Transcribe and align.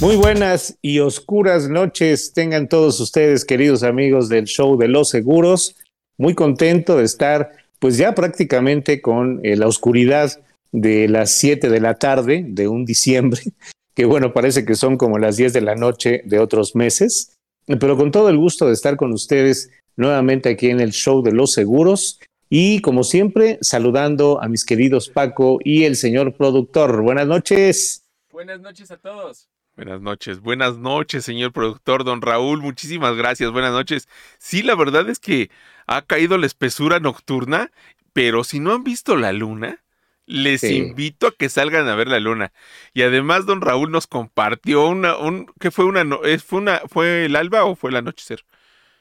Muy 0.00 0.14
buenas 0.14 0.78
y 0.80 1.00
oscuras 1.00 1.68
noches 1.68 2.32
tengan 2.32 2.68
todos 2.68 3.00
ustedes, 3.00 3.44
queridos 3.44 3.82
amigos 3.82 4.28
del 4.28 4.44
show 4.44 4.78
de 4.78 4.86
los 4.86 5.08
seguros. 5.08 5.74
Muy 6.16 6.36
contento 6.36 6.96
de 6.96 7.04
estar, 7.04 7.50
pues 7.80 7.96
ya 7.96 8.14
prácticamente 8.14 9.02
con 9.02 9.40
eh, 9.44 9.56
la 9.56 9.66
oscuridad 9.66 10.40
de 10.70 11.08
las 11.08 11.32
7 11.32 11.68
de 11.68 11.80
la 11.80 11.94
tarde 11.94 12.44
de 12.46 12.68
un 12.68 12.84
diciembre, 12.84 13.40
que 13.94 14.04
bueno, 14.04 14.32
parece 14.32 14.64
que 14.64 14.76
son 14.76 14.96
como 14.96 15.18
las 15.18 15.36
10 15.36 15.52
de 15.52 15.62
la 15.62 15.74
noche 15.74 16.22
de 16.24 16.38
otros 16.38 16.76
meses, 16.76 17.36
pero 17.66 17.96
con 17.96 18.12
todo 18.12 18.28
el 18.28 18.38
gusto 18.38 18.68
de 18.68 18.74
estar 18.74 18.96
con 18.96 19.12
ustedes 19.12 19.68
nuevamente 19.96 20.48
aquí 20.48 20.70
en 20.70 20.78
el 20.78 20.92
show 20.92 21.22
de 21.22 21.32
los 21.32 21.50
seguros 21.50 22.20
y 22.48 22.80
como 22.82 23.02
siempre 23.02 23.58
saludando 23.62 24.40
a 24.40 24.48
mis 24.48 24.64
queridos 24.64 25.08
Paco 25.08 25.58
y 25.64 25.84
el 25.84 25.96
señor 25.96 26.36
productor. 26.36 27.02
Buenas 27.02 27.26
noches. 27.26 28.04
Buenas 28.30 28.60
noches 28.60 28.92
a 28.92 28.96
todos. 28.96 29.48
Buenas 29.78 30.00
noches, 30.00 30.40
buenas 30.40 30.76
noches, 30.76 31.24
señor 31.24 31.52
productor, 31.52 32.02
don 32.02 32.20
Raúl, 32.20 32.60
muchísimas 32.60 33.14
gracias, 33.14 33.52
buenas 33.52 33.70
noches. 33.70 34.08
Sí, 34.38 34.64
la 34.64 34.74
verdad 34.74 35.08
es 35.08 35.20
que 35.20 35.50
ha 35.86 36.02
caído 36.02 36.36
la 36.36 36.46
espesura 36.46 36.98
nocturna, 36.98 37.70
pero 38.12 38.42
si 38.42 38.58
no 38.58 38.72
han 38.74 38.82
visto 38.82 39.14
la 39.16 39.32
luna, 39.32 39.84
les 40.26 40.64
invito 40.64 41.28
a 41.28 41.30
que 41.30 41.48
salgan 41.48 41.86
a 41.86 41.94
ver 41.94 42.08
la 42.08 42.18
luna. 42.18 42.52
Y 42.92 43.02
además, 43.02 43.46
don 43.46 43.60
Raúl 43.60 43.92
nos 43.92 44.08
compartió 44.08 44.88
una, 44.88 45.16
un, 45.16 45.46
¿qué 45.60 45.70
fue 45.70 45.84
una, 45.84 46.04
fue 46.44 46.58
una, 46.58 46.82
fue 46.88 47.26
el 47.26 47.36
alba 47.36 47.64
o 47.64 47.76
fue 47.76 47.90
el 47.90 47.96
anochecer? 47.98 48.44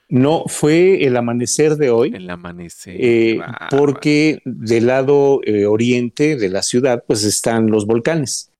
No, 0.10 0.44
fue 0.46 1.04
el 1.06 1.18
amanecer 1.18 1.78
de 1.78 1.90
hoy. 1.90 2.14
El 2.14 2.30
amanecer. 2.30 2.98
Eh, 3.00 3.40
porque 3.72 4.42
del 4.46 4.86
lado 4.86 5.42
eh, 5.44 5.66
oriente 5.66 6.36
de 6.36 6.50
la 6.50 6.62
ciudad, 6.62 7.04
pues 7.08 7.24
están 7.24 7.72
los 7.72 7.88
volcanes. 7.88 8.52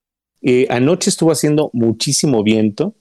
Eh, 0.42 0.66
anoche 0.70 1.10
estuvo 1.10 1.32
haciendo 1.32 1.70
muchísimo 1.72 2.42
viento, 2.42 2.94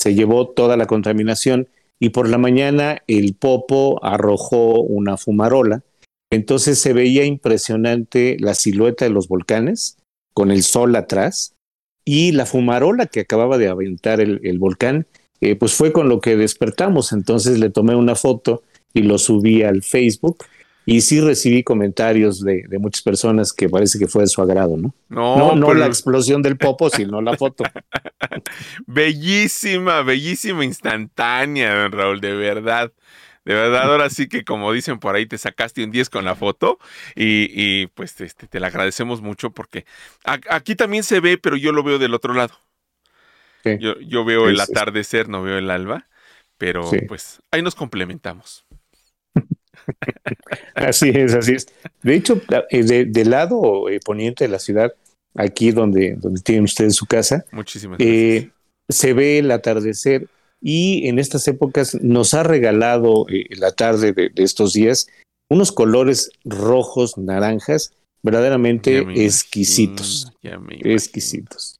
se 0.00 0.14
llevó 0.14 0.48
toda 0.48 0.76
la 0.76 0.86
contaminación 0.86 1.68
y 2.00 2.10
por 2.10 2.28
la 2.28 2.38
mañana 2.38 3.02
el 3.06 3.34
Popo 3.34 4.04
arrojó 4.04 4.80
una 4.80 5.16
fumarola. 5.16 5.82
Entonces 6.30 6.78
se 6.78 6.92
veía 6.92 7.24
impresionante 7.24 8.36
la 8.40 8.54
silueta 8.54 9.04
de 9.04 9.10
los 9.10 9.28
volcanes 9.28 9.96
con 10.34 10.50
el 10.50 10.62
sol 10.62 10.96
atrás 10.96 11.54
y 12.04 12.32
la 12.32 12.44
fumarola 12.44 13.06
que 13.06 13.20
acababa 13.20 13.56
de 13.56 13.68
aventar 13.68 14.20
el, 14.20 14.58
volcán, 14.58 15.06
eh, 15.40 15.56
pues 15.56 15.74
fue 15.74 15.92
con 15.92 16.08
lo 16.08 16.20
que 16.20 16.36
despertamos. 16.36 17.12
Entonces 17.12 17.58
le 17.58 17.70
tomé 17.70 17.94
una 17.94 18.14
foto 18.14 18.62
y 18.92 19.02
lo 19.02 19.18
subí 19.18 19.62
al 19.62 19.82
Facebook 19.82 20.44
y 20.86 21.00
sí 21.00 21.20
recibí 21.20 21.62
comentarios 21.62 22.42
de, 22.42 22.66
muchas 22.78 23.02
personas 23.02 23.52
que 23.52 23.68
parece 23.68 23.98
que 23.98 24.06
fue 24.06 24.22
de 24.22 24.28
su 24.28 24.42
agrado, 24.42 24.76
¿no? 24.76 24.94
No, 25.08 25.56
no, 25.56 25.74
la 25.74 25.86
explosión 25.86 26.42
del 26.42 26.56
popo, 26.56 26.90
sino 26.90 27.22
la 27.22 27.36
foto. 27.36 27.64
bellísima, 28.86 30.02
bellísima 30.02 30.64
instantánea, 30.64 31.88
Raúl, 31.88 32.20
de 32.20 32.34
verdad. 32.34 32.92
De 33.44 33.52
verdad, 33.54 33.90
ahora 33.90 34.08
sí 34.08 34.26
que 34.26 34.42
como 34.44 34.72
dicen 34.72 34.98
por 34.98 35.14
ahí, 35.14 35.26
te 35.26 35.36
sacaste 35.36 35.84
un 35.84 35.90
10 35.90 36.08
con 36.08 36.24
la 36.24 36.34
foto 36.34 36.78
y, 37.14 37.86
pues 37.88 38.20
este, 38.20 38.46
te 38.46 38.60
la 38.60 38.68
agradecemos 38.68 39.20
mucho 39.20 39.50
porque 39.50 39.84
aquí 40.24 40.74
también 40.74 41.02
se 41.02 41.20
ve, 41.20 41.36
pero 41.38 41.56
yo 41.56 41.72
lo 41.72 41.82
veo 41.82 41.98
del 41.98 42.14
otro 42.14 42.34
lado. 42.34 42.58
Yo, 43.64 43.98
yo, 44.00 44.26
veo 44.26 44.50
el 44.50 44.60
atardecer, 44.60 45.30
no 45.30 45.42
veo 45.42 45.56
el 45.56 45.70
alba, 45.70 46.06
pero 46.58 46.90
pues 47.08 47.40
ahí 47.50 47.62
nos 47.62 47.74
complementamos 47.74 48.66
así 50.74 51.10
es, 51.10 51.34
así 51.34 51.52
es. 51.52 51.66
De 52.02 52.14
hecho, 52.14 52.40
eh, 52.70 52.82
del 52.82 53.30
lado 53.30 53.88
eh, 53.88 54.00
poniente 54.04 54.44
de 54.44 54.48
la 54.48 54.58
ciudad, 54.58 54.94
aquí 55.34 55.72
donde, 55.72 56.14
donde 56.14 56.40
tienen 56.40 56.64
ustedes 56.64 56.94
su 56.94 57.06
casa, 57.06 57.44
eh, 57.98 58.50
se 58.88 59.12
ve 59.12 59.38
el 59.38 59.50
atardecer 59.50 60.28
y 60.60 61.08
en 61.08 61.18
estas 61.18 61.46
épocas 61.48 61.94
nos 62.00 62.34
ha 62.34 62.42
regalado 62.42 63.26
la 63.50 63.72
tarde 63.72 64.12
de, 64.12 64.30
estos 64.36 64.72
días 64.72 65.06
unos 65.50 65.72
colores 65.72 66.30
rojos, 66.44 67.18
naranjas, 67.18 67.92
verdaderamente 68.22 68.98
exquisitos. 69.22 70.32
exquisitos. 70.80 71.78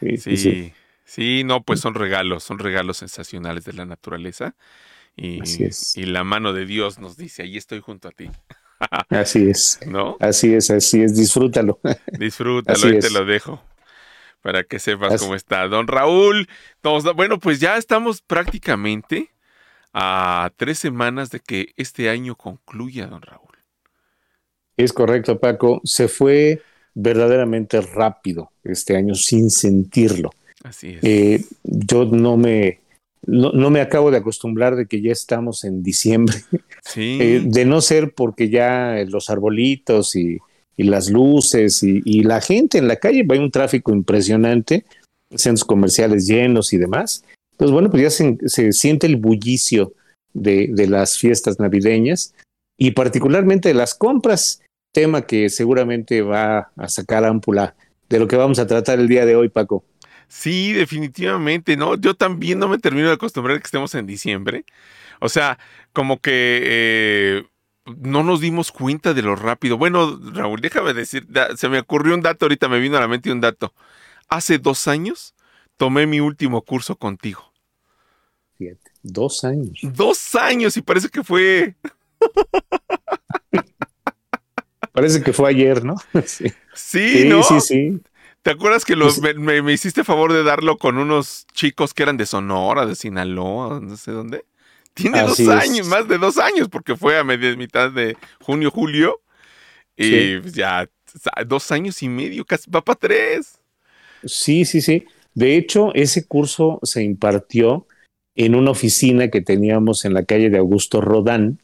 sí, 0.00 0.72
sí, 1.04 1.42
no, 1.44 1.62
pues 1.62 1.80
son 1.80 1.94
regalos, 1.94 2.44
son 2.44 2.58
regalos 2.58 2.98
sensacionales 2.98 3.64
de 3.64 3.72
la 3.72 3.86
naturaleza. 3.86 4.54
Y, 5.18 5.40
y 5.94 6.06
la 6.06 6.22
mano 6.22 6.52
de 6.52 6.64
Dios 6.64 6.98
nos 6.98 7.16
dice, 7.16 7.42
ahí 7.42 7.56
estoy 7.56 7.80
junto 7.80 8.08
a 8.08 8.12
ti. 8.12 8.30
así 9.10 9.50
es. 9.50 9.80
¿No? 9.86 10.16
Así 10.20 10.54
es, 10.54 10.70
así 10.70 11.02
es, 11.02 11.16
disfrútalo. 11.16 11.80
Disfrútalo 12.18 12.88
y 12.88 12.98
te 13.00 13.10
lo 13.10 13.24
dejo 13.24 13.60
para 14.42 14.64
que 14.64 14.78
sepas 14.78 15.20
cómo 15.20 15.34
está. 15.34 15.66
Don 15.68 15.86
Raúl, 15.86 16.48
bueno, 17.14 17.38
pues 17.38 17.60
ya 17.60 17.76
estamos 17.76 18.22
prácticamente 18.22 19.30
a 19.92 20.50
tres 20.56 20.78
semanas 20.78 21.30
de 21.30 21.40
que 21.40 21.72
este 21.76 22.08
año 22.08 22.36
concluya, 22.36 23.06
don 23.06 23.22
Raúl. 23.22 23.48
Es 24.76 24.92
correcto, 24.92 25.40
Paco. 25.40 25.80
Se 25.84 26.08
fue 26.08 26.62
verdaderamente 26.94 27.80
rápido 27.80 28.52
este 28.62 28.96
año 28.96 29.14
sin 29.14 29.50
sentirlo. 29.50 30.30
Así 30.62 30.94
es. 30.94 31.04
Eh, 31.04 31.44
yo 31.64 32.04
no 32.04 32.36
me, 32.36 32.80
no, 33.26 33.70
me 33.70 33.80
acabo 33.80 34.10
de 34.10 34.18
acostumbrar 34.18 34.76
de 34.76 34.86
que 34.86 35.00
ya 35.02 35.12
estamos 35.12 35.64
en 35.64 35.82
diciembre. 35.82 36.36
Sí. 36.84 37.18
Eh, 37.20 37.42
de 37.44 37.64
no 37.66 37.82
ser 37.82 38.14
porque 38.14 38.48
ya 38.48 39.04
los 39.08 39.28
arbolitos 39.28 40.16
y, 40.16 40.38
las 40.76 41.10
luces 41.10 41.82
y, 41.82 42.22
la 42.22 42.40
gente 42.40 42.78
en 42.78 42.88
la 42.88 42.96
calle, 42.96 43.26
hay 43.28 43.38
un 43.38 43.50
tráfico 43.50 43.92
impresionante, 43.92 44.84
centros 45.34 45.64
comerciales 45.64 46.26
llenos 46.26 46.72
y 46.72 46.78
demás. 46.78 47.24
Entonces, 47.52 47.72
bueno, 47.72 47.90
pues 47.90 48.02
ya 48.04 48.10
se, 48.10 48.72
siente 48.72 49.06
el 49.06 49.16
bullicio 49.16 49.92
de, 50.32 50.68
de, 50.72 50.86
las 50.86 51.18
fiestas 51.18 51.58
navideñas 51.58 52.32
y 52.78 52.92
particularmente 52.92 53.68
de 53.68 53.74
las 53.74 53.94
compras, 53.94 54.62
tema 54.94 55.26
que 55.26 55.50
seguramente 55.50 56.22
va 56.22 56.70
a 56.76 56.88
sacar 56.88 57.24
ámpula 57.24 57.74
de 58.08 58.18
lo 58.18 58.28
que 58.28 58.36
vamos 58.36 58.58
a 58.58 58.66
tratar 58.66 58.98
el 58.98 59.08
día 59.08 59.26
de 59.26 59.36
hoy, 59.36 59.48
Paco. 59.48 59.84
Sí, 60.28 60.74
definitivamente, 60.74 61.76
¿no? 61.76 61.96
Yo 61.96 62.14
también 62.14 62.58
no 62.58 62.68
me 62.68 62.78
termino 62.78 63.08
de 63.08 63.14
acostumbrar 63.14 63.56
a 63.56 63.60
que 63.60 63.66
estemos 63.66 63.94
en 63.94 64.06
diciembre. 64.06 64.64
O 65.20 65.28
sea, 65.28 65.58
como 65.92 66.20
que 66.20 66.60
eh, 66.62 67.44
no 67.96 68.22
nos 68.22 68.40
dimos 68.40 68.70
cuenta 68.70 69.14
de 69.14 69.22
lo 69.22 69.34
rápido. 69.36 69.78
Bueno, 69.78 70.20
Raúl, 70.32 70.60
déjame 70.60 70.92
decir, 70.92 71.26
se 71.56 71.68
me 71.68 71.78
ocurrió 71.80 72.14
un 72.14 72.20
dato, 72.20 72.44
ahorita 72.44 72.68
me 72.68 72.78
vino 72.78 72.96
a 72.98 73.00
la 73.00 73.08
mente 73.08 73.32
un 73.32 73.40
dato. 73.40 73.72
Hace 74.28 74.58
dos 74.58 74.86
años 74.86 75.34
tomé 75.76 76.06
mi 76.06 76.20
último 76.20 76.62
curso 76.62 76.96
contigo. 76.96 77.52
Fíjate, 78.58 78.90
dos 79.02 79.44
años. 79.44 79.78
Dos 79.82 80.34
años 80.34 80.76
y 80.76 80.82
parece 80.82 81.08
que 81.08 81.24
fue... 81.24 81.74
Parece 84.92 85.22
que 85.22 85.32
fue 85.32 85.48
ayer, 85.50 85.84
¿no? 85.84 85.94
Sí, 86.26 86.52
sí, 86.74 87.28
¿no? 87.28 87.42
sí, 87.44 87.60
sí. 87.60 88.00
¿Te 88.48 88.52
acuerdas 88.52 88.86
que 88.86 88.96
los, 88.96 89.20
pues 89.20 89.36
me, 89.36 89.70
hiciste 89.70 90.04
favor 90.04 90.32
de 90.32 90.42
darlo 90.42 90.78
con 90.78 90.96
unos 90.96 91.46
chicos 91.52 91.92
que 91.92 92.02
eran 92.02 92.16
de 92.16 92.24
Sonora, 92.24 92.86
de 92.86 92.94
Sinaloa, 92.94 93.78
no 93.78 93.94
sé 93.94 94.10
dónde? 94.10 94.46
Tiene 94.94 95.20
dos 95.20 95.38
años, 95.48 95.86
más 95.86 96.08
de 96.08 96.16
dos 96.16 96.38
años, 96.38 96.70
porque 96.70 96.96
fue 96.96 97.18
a 97.18 97.24
media, 97.24 97.54
mitad 97.56 97.92
de 97.92 98.16
junio, 98.40 98.70
julio. 98.70 99.20
Y 99.98 100.40
ya 100.50 100.88
dos 101.46 101.70
años 101.72 102.02
y 102.02 102.08
medio, 102.08 102.46
casi 102.46 102.70
va 102.70 102.82
para 102.82 102.98
tres. 102.98 103.58
Sí, 104.24 104.64
sí, 104.64 104.80
sí. 104.80 105.04
De 105.34 105.58
hecho, 105.58 105.94
ese 105.94 106.26
curso 106.26 106.80
se 106.84 107.02
impartió 107.02 107.86
en 108.34 108.54
una 108.54 108.70
oficina 108.70 109.28
que 109.28 109.42
teníamos 109.42 110.06
en 110.06 110.14
la 110.14 110.24
calle 110.24 110.48
de 110.48 110.56
Augusto 110.56 111.02
Rodán 111.02 111.58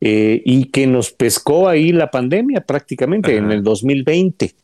eh, 0.00 0.40
y 0.46 0.70
que 0.70 0.86
nos 0.86 1.10
pescó 1.10 1.68
ahí 1.68 1.92
la 1.92 2.10
pandemia 2.10 2.62
prácticamente 2.62 3.36
en 3.36 3.50
el 3.50 3.62
2020. 3.62 4.54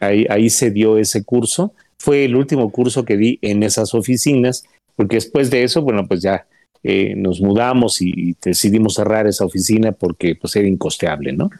Ahí, 0.00 0.50
se 0.50 0.70
dio 0.70 0.98
ese 0.98 1.24
curso. 1.24 1.72
Fue 1.98 2.24
el 2.24 2.36
último 2.36 2.70
curso 2.70 3.04
que 3.04 3.16
di 3.16 3.38
en 3.42 3.62
esas 3.62 3.94
oficinas, 3.94 4.64
porque 4.96 5.16
después 5.16 5.50
de 5.50 5.64
eso, 5.64 5.82
bueno, 5.82 6.06
pues 6.06 6.20
ya 6.22 6.46
eh, 6.82 7.14
nos 7.16 7.40
mudamos 7.40 8.00
y, 8.02 8.36
decidimos 8.42 8.94
cerrar 8.94 9.26
esa 9.26 9.44
oficina 9.44 9.92
porque 9.92 10.34
pues 10.34 10.54
era 10.56 10.68
incosteable, 10.68 11.32
¿no? 11.32 11.50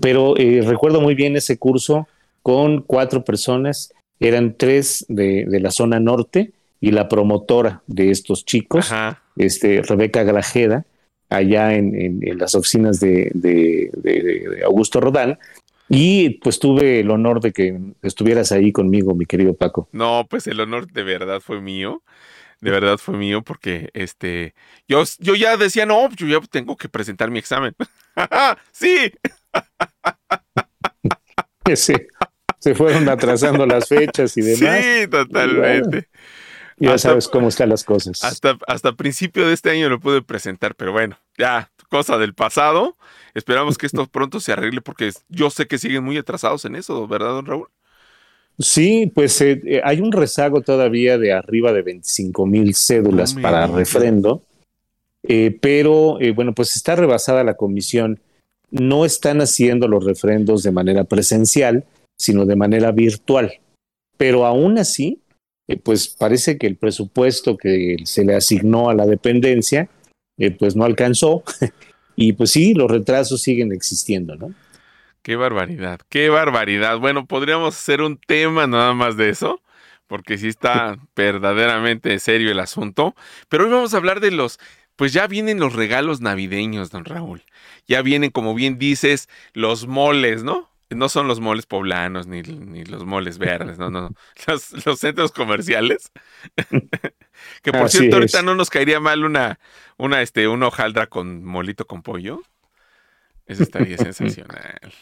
Pero 0.00 0.36
eh, 0.36 0.62
recuerdo 0.62 1.00
muy 1.00 1.14
bien 1.14 1.36
ese 1.36 1.58
curso 1.58 2.08
con 2.42 2.82
cuatro 2.82 3.24
personas, 3.24 3.92
eran 4.18 4.56
tres 4.56 5.04
de, 5.08 5.46
la 5.60 5.70
zona 5.70 6.00
norte 6.00 6.52
y 6.80 6.90
la 6.90 7.08
promotora 7.08 7.82
de 7.86 8.10
estos 8.10 8.44
chicos, 8.44 8.90
este, 9.36 9.82
Rebeca 9.82 10.24
Grajeda, 10.24 10.84
allá 11.28 11.74
en, 11.74 12.20
las 12.38 12.54
oficinas 12.54 13.00
de, 13.00 13.30
de, 13.34 13.90
Augusto 14.64 15.00
Rodán, 15.00 15.38
y 15.88 16.30
pues 16.40 16.58
tuve 16.58 17.00
el 17.00 17.10
honor 17.10 17.40
de 17.40 17.52
que 17.52 17.78
estuvieras 18.02 18.52
ahí 18.52 18.72
conmigo, 18.72 19.14
mi 19.14 19.26
querido 19.26 19.54
Paco. 19.54 19.88
No, 19.92 20.26
pues 20.28 20.46
el 20.46 20.60
honor 20.60 20.90
de 20.90 21.02
verdad 21.02 21.40
fue 21.40 21.60
mío. 21.60 22.02
De 22.60 22.72
verdad 22.72 22.98
fue 22.98 23.16
mío 23.16 23.42
porque 23.42 23.90
este 23.94 24.54
yo, 24.88 25.04
yo 25.20 25.36
ya 25.36 25.56
decía, 25.56 25.86
no, 25.86 26.10
yo 26.10 26.26
ya 26.26 26.40
tengo 26.50 26.76
que 26.76 26.88
presentar 26.88 27.30
mi 27.30 27.38
examen. 27.38 27.74
sí. 28.72 29.12
sí. 31.76 31.94
Se 32.58 32.74
fueron 32.74 33.08
atrasando 33.08 33.64
las 33.64 33.88
fechas 33.88 34.36
y 34.36 34.42
demás. 34.42 34.84
Sí, 34.84 35.06
totalmente. 35.08 36.08
Ya 36.78 36.98
sabes 36.98 37.28
cómo 37.28 37.48
están 37.48 37.68
las 37.68 37.84
cosas. 37.84 38.24
Hasta, 38.24 38.58
hasta 38.66 38.92
principio 38.92 39.46
de 39.46 39.54
este 39.54 39.70
año 39.70 39.88
lo 39.88 40.00
pude 40.00 40.22
presentar, 40.22 40.74
pero 40.74 40.92
bueno, 40.92 41.18
ya, 41.36 41.70
cosa 41.88 42.18
del 42.18 42.34
pasado. 42.34 42.96
Esperamos 43.38 43.78
que 43.78 43.86
esto 43.86 44.04
pronto 44.06 44.40
se 44.40 44.50
arregle 44.50 44.80
porque 44.80 45.12
yo 45.28 45.48
sé 45.48 45.68
que 45.68 45.78
siguen 45.78 46.02
muy 46.02 46.16
atrasados 46.16 46.64
en 46.64 46.74
eso, 46.74 47.06
¿verdad, 47.06 47.28
don 47.28 47.46
Raúl? 47.46 47.68
Sí, 48.58 49.12
pues 49.14 49.40
eh, 49.40 49.62
eh, 49.64 49.80
hay 49.84 50.00
un 50.00 50.10
rezago 50.10 50.60
todavía 50.60 51.18
de 51.18 51.32
arriba 51.32 51.72
de 51.72 51.82
25 51.82 52.46
mil 52.46 52.74
cédulas 52.74 53.34
para 53.34 53.68
refrendo, 53.68 54.42
eh, 55.22 55.56
pero 55.62 56.18
bueno, 56.34 56.52
pues 56.52 56.74
está 56.74 56.96
rebasada 56.96 57.44
la 57.44 57.54
comisión. 57.54 58.18
No 58.72 59.04
están 59.04 59.40
haciendo 59.40 59.86
los 59.86 60.04
refrendos 60.04 60.64
de 60.64 60.72
manera 60.72 61.04
presencial, 61.04 61.84
sino 62.18 62.44
de 62.44 62.56
manera 62.56 62.90
virtual. 62.90 63.60
Pero 64.16 64.46
aún 64.46 64.78
así, 64.78 65.22
pues 65.84 66.08
parece 66.08 66.58
que 66.58 66.66
el 66.66 66.76
presupuesto 66.76 67.56
que 67.56 67.98
se 68.02 68.24
le 68.24 68.34
asignó 68.34 68.90
a 68.90 68.94
la 68.94 69.06
dependencia, 69.06 69.88
pues 70.58 70.74
no 70.74 70.84
alcanzó. 70.84 71.44
y 72.20 72.32
pues 72.32 72.50
sí, 72.50 72.74
los 72.74 72.90
retrasos 72.90 73.40
siguen 73.42 73.70
existiendo, 73.70 74.34
¿no? 74.34 74.52
Qué 75.22 75.36
barbaridad, 75.36 76.00
qué 76.08 76.28
barbaridad. 76.28 76.98
Bueno, 76.98 77.26
podríamos 77.26 77.76
hacer 77.76 78.02
un 78.02 78.18
tema 78.18 78.66
nada 78.66 78.92
más 78.92 79.16
de 79.16 79.28
eso, 79.28 79.62
porque 80.08 80.36
sí 80.36 80.48
está 80.48 80.98
verdaderamente 81.14 82.18
serio 82.18 82.50
el 82.50 82.58
asunto. 82.58 83.14
Pero 83.48 83.64
hoy 83.64 83.70
vamos 83.70 83.94
a 83.94 83.98
hablar 83.98 84.18
de 84.18 84.32
los, 84.32 84.58
pues 84.96 85.12
ya 85.12 85.28
vienen 85.28 85.60
los 85.60 85.74
regalos 85.74 86.20
navideños, 86.20 86.90
don 86.90 87.04
Raúl. 87.04 87.44
Ya 87.86 88.02
vienen, 88.02 88.32
como 88.32 88.52
bien 88.52 88.78
dices, 88.78 89.28
los 89.52 89.86
moles, 89.86 90.42
¿no? 90.42 90.68
No 90.90 91.08
son 91.08 91.28
los 91.28 91.40
moles 91.40 91.66
poblanos 91.66 92.26
ni, 92.26 92.42
los 92.42 93.04
moles 93.04 93.38
verdes, 93.38 93.78
no, 93.78 93.90
no, 93.90 94.10
los, 94.46 94.98
centros 94.98 95.32
comerciales. 95.32 96.10
que 97.62 97.72
por 97.72 97.90
cierto, 97.90 98.16
ahorita 98.16 98.42
no 98.42 98.54
nos 98.54 98.70
caería 98.70 99.00
mal 99.00 99.24
una, 99.24 99.58
una, 99.96 100.22
este, 100.22 100.48
una 100.48 100.68
hojaldra 100.68 101.06
con 101.06 101.44
molito 101.44 101.86
con 101.86 102.02
pollo. 102.02 102.42
Eso 103.46 103.62
estaría 103.62 103.96
sensacional. 103.98 104.92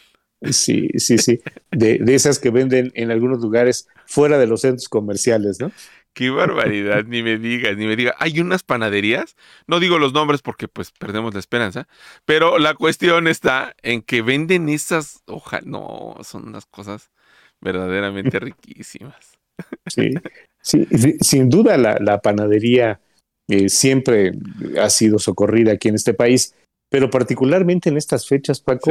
Sí, 0.50 0.88
sí, 0.96 1.18
sí. 1.18 1.40
De, 1.70 1.98
de, 1.98 2.14
esas 2.14 2.38
que 2.38 2.50
venden 2.50 2.92
en 2.94 3.10
algunos 3.10 3.40
lugares 3.40 3.88
fuera 4.06 4.38
de 4.38 4.46
los 4.46 4.60
centros 4.60 4.88
comerciales, 4.88 5.58
¿no? 5.60 5.72
Qué 6.16 6.30
barbaridad, 6.30 7.04
ni 7.06 7.22
me 7.22 7.36
digas, 7.36 7.76
ni 7.76 7.86
me 7.86 7.94
digas. 7.94 8.14
Hay 8.18 8.40
unas 8.40 8.62
panaderías, 8.62 9.36
no 9.66 9.80
digo 9.80 9.98
los 9.98 10.14
nombres 10.14 10.40
porque 10.40 10.66
pues 10.66 10.90
perdemos 10.90 11.34
la 11.34 11.40
esperanza, 11.40 11.86
pero 12.24 12.58
la 12.58 12.72
cuestión 12.72 13.28
está 13.28 13.76
en 13.82 14.00
que 14.00 14.22
venden 14.22 14.70
esas 14.70 15.22
hojas, 15.26 15.66
no, 15.66 16.16
son 16.22 16.48
unas 16.48 16.64
cosas 16.64 17.10
verdaderamente 17.60 18.40
riquísimas. 18.40 19.38
Sí, 19.86 20.14
sí, 20.62 20.86
sin 21.20 21.50
duda 21.50 21.76
la, 21.76 22.20
panadería 22.22 22.98
eh, 23.50 23.68
siempre 23.68 24.32
ha 24.80 24.88
sido 24.88 25.18
socorrida 25.18 25.72
aquí 25.72 25.88
en 25.88 25.96
este 25.96 26.14
país, 26.14 26.54
pero 26.90 27.10
particularmente 27.10 27.90
en 27.90 27.98
estas 27.98 28.26
fechas, 28.26 28.60
Paco, 28.60 28.90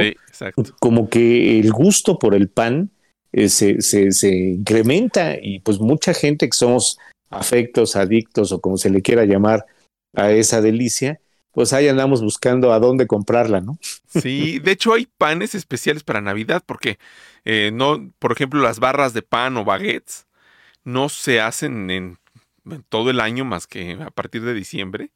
como 0.80 1.10
que 1.10 1.60
el 1.60 1.72
gusto 1.72 2.20
por 2.20 2.36
el 2.36 2.50
pan 2.50 2.92
eh, 3.34 3.50
se, 3.50 3.82
se, 3.82 4.12
se, 4.12 4.30
incrementa 4.30 5.36
y 5.42 5.60
pues 5.60 5.80
mucha 5.80 6.14
gente 6.14 6.48
que 6.48 6.56
somos 6.56 7.00
afectos, 7.30 7.96
adictos 7.96 8.52
o 8.52 8.62
como 8.62 8.78
se 8.78 8.90
le 8.90 9.02
quiera 9.02 9.26
llamar 9.26 9.66
a 10.14 10.32
esa 10.32 10.62
delicia, 10.62 11.20
pues 11.52 11.72
ahí 11.72 11.88
andamos 11.88 12.22
buscando 12.22 12.74
a 12.74 12.80
dónde 12.80 13.08
comprarla, 13.08 13.62
¿no? 13.62 13.80
Sí, 14.08 14.60
de 14.60 14.72
hecho 14.72 14.94
hay 14.94 15.08
panes 15.18 15.56
especiales 15.56 16.04
para 16.04 16.22
Navidad 16.22 16.64
porque 16.66 17.00
eh, 17.46 17.72
no, 17.74 18.12
por 18.20 18.32
ejemplo, 18.32 18.62
las 18.62 18.80
barras 18.80 19.14
de 19.14 19.22
pan 19.22 19.56
o 19.58 19.64
baguettes 19.64 20.28
no 20.84 21.10
se 21.10 21.42
hacen 21.42 21.90
en, 21.90 22.18
todo 22.90 23.10
el 23.10 23.20
año 23.20 23.46
más 23.46 23.68
que 23.68 23.98
a 24.02 24.10
partir 24.10 24.42
de 24.42 24.54
diciembre 24.54 25.12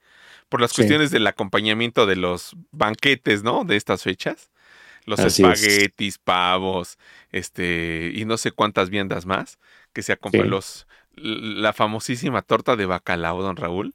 por 0.50 0.62
las 0.62 0.74
cuestiones 0.74 1.12
del 1.12 1.28
acompañamiento 1.28 2.06
de 2.06 2.16
los 2.16 2.56
banquetes, 2.72 3.44
¿no? 3.44 3.64
De 3.66 3.76
estas 3.76 4.04
fechas. 4.04 4.50
Los 5.06 5.20
espaguetis, 5.20 6.20
pavos, 6.20 7.00
este, 7.32 8.12
y 8.14 8.26
no 8.26 8.38
sé 8.38 8.52
cuántas 8.52 8.92
viandas 8.92 9.26
más 9.26 9.58
que 9.92 10.04
se 10.04 10.14
acompañan 10.14 10.52
los 10.52 10.88
la 11.22 11.74
famosísima 11.74 12.42
torta 12.42 12.76
de 12.76 12.86
bacalao, 12.86 13.42
don 13.42 13.56
Raúl. 13.56 13.94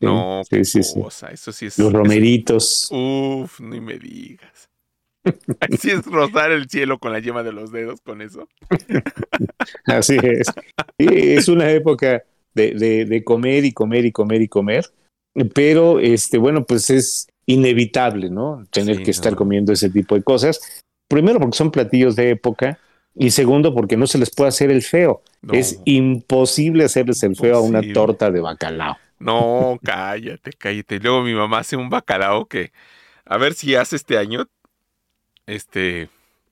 no, 0.00 0.42
sí, 0.48 0.64
sí, 0.64 0.80
eso 0.80 1.52
sí 1.52 1.66
es. 1.66 1.78
Los 1.78 1.92
romeritos. 1.92 2.88
uf, 2.90 3.60
ni 3.60 3.80
me 3.80 3.98
digas. 3.98 4.68
Así 5.60 5.90
es 5.90 6.04
rozar 6.06 6.50
el 6.50 6.68
cielo 6.68 6.98
con 6.98 7.12
la 7.12 7.20
yema 7.20 7.42
de 7.42 7.52
los 7.52 7.70
dedos, 7.72 8.00
con 8.00 8.22
eso. 8.22 8.48
Así 9.86 10.16
es. 10.22 10.48
es 10.98 11.48
una 11.48 11.70
época 11.70 12.24
de, 12.54 13.22
comer 13.24 13.64
y 13.64 13.72
comer 13.72 14.04
y 14.04 14.12
comer 14.12 14.42
y 14.42 14.48
comer. 14.48 14.84
Pero, 15.54 15.98
este, 15.98 16.38
bueno, 16.38 16.64
pues 16.64 16.90
es 16.90 17.28
inevitable, 17.46 18.30
¿no? 18.30 18.64
Tener 18.70 19.02
que 19.02 19.10
estar 19.10 19.34
comiendo 19.34 19.72
ese 19.72 19.90
tipo 19.90 20.14
de 20.14 20.22
cosas. 20.22 20.82
Primero 21.08 21.38
porque 21.40 21.56
son 21.56 21.70
platillos 21.70 22.16
de 22.16 22.30
época 22.30 22.78
y 23.14 23.30
segundo, 23.30 23.74
porque 23.74 23.96
no 23.96 24.06
se 24.06 24.18
les 24.18 24.34
puede 24.34 24.48
hacer 24.48 24.70
el 24.70 24.82
feo. 24.82 25.22
Es 25.52 25.80
imposible 25.84 26.84
hacerles 26.84 27.22
el 27.22 27.36
feo 27.36 27.56
a 27.56 27.60
una 27.60 27.82
torta 27.92 28.30
de 28.30 28.40
bacalao. 28.40 28.96
No, 29.18 29.78
cállate, 29.84 30.52
cállate. 30.52 30.98
Luego 30.98 31.22
mi 31.22 31.34
mamá 31.34 31.58
hace 31.58 31.76
un 31.76 31.90
bacalao 31.90 32.46
que, 32.46 32.72
a 33.24 33.36
ver 33.36 33.54
si 33.54 33.74
hace 33.74 33.96
este 33.96 34.18
año. 34.18 34.48
Este, 35.46 36.08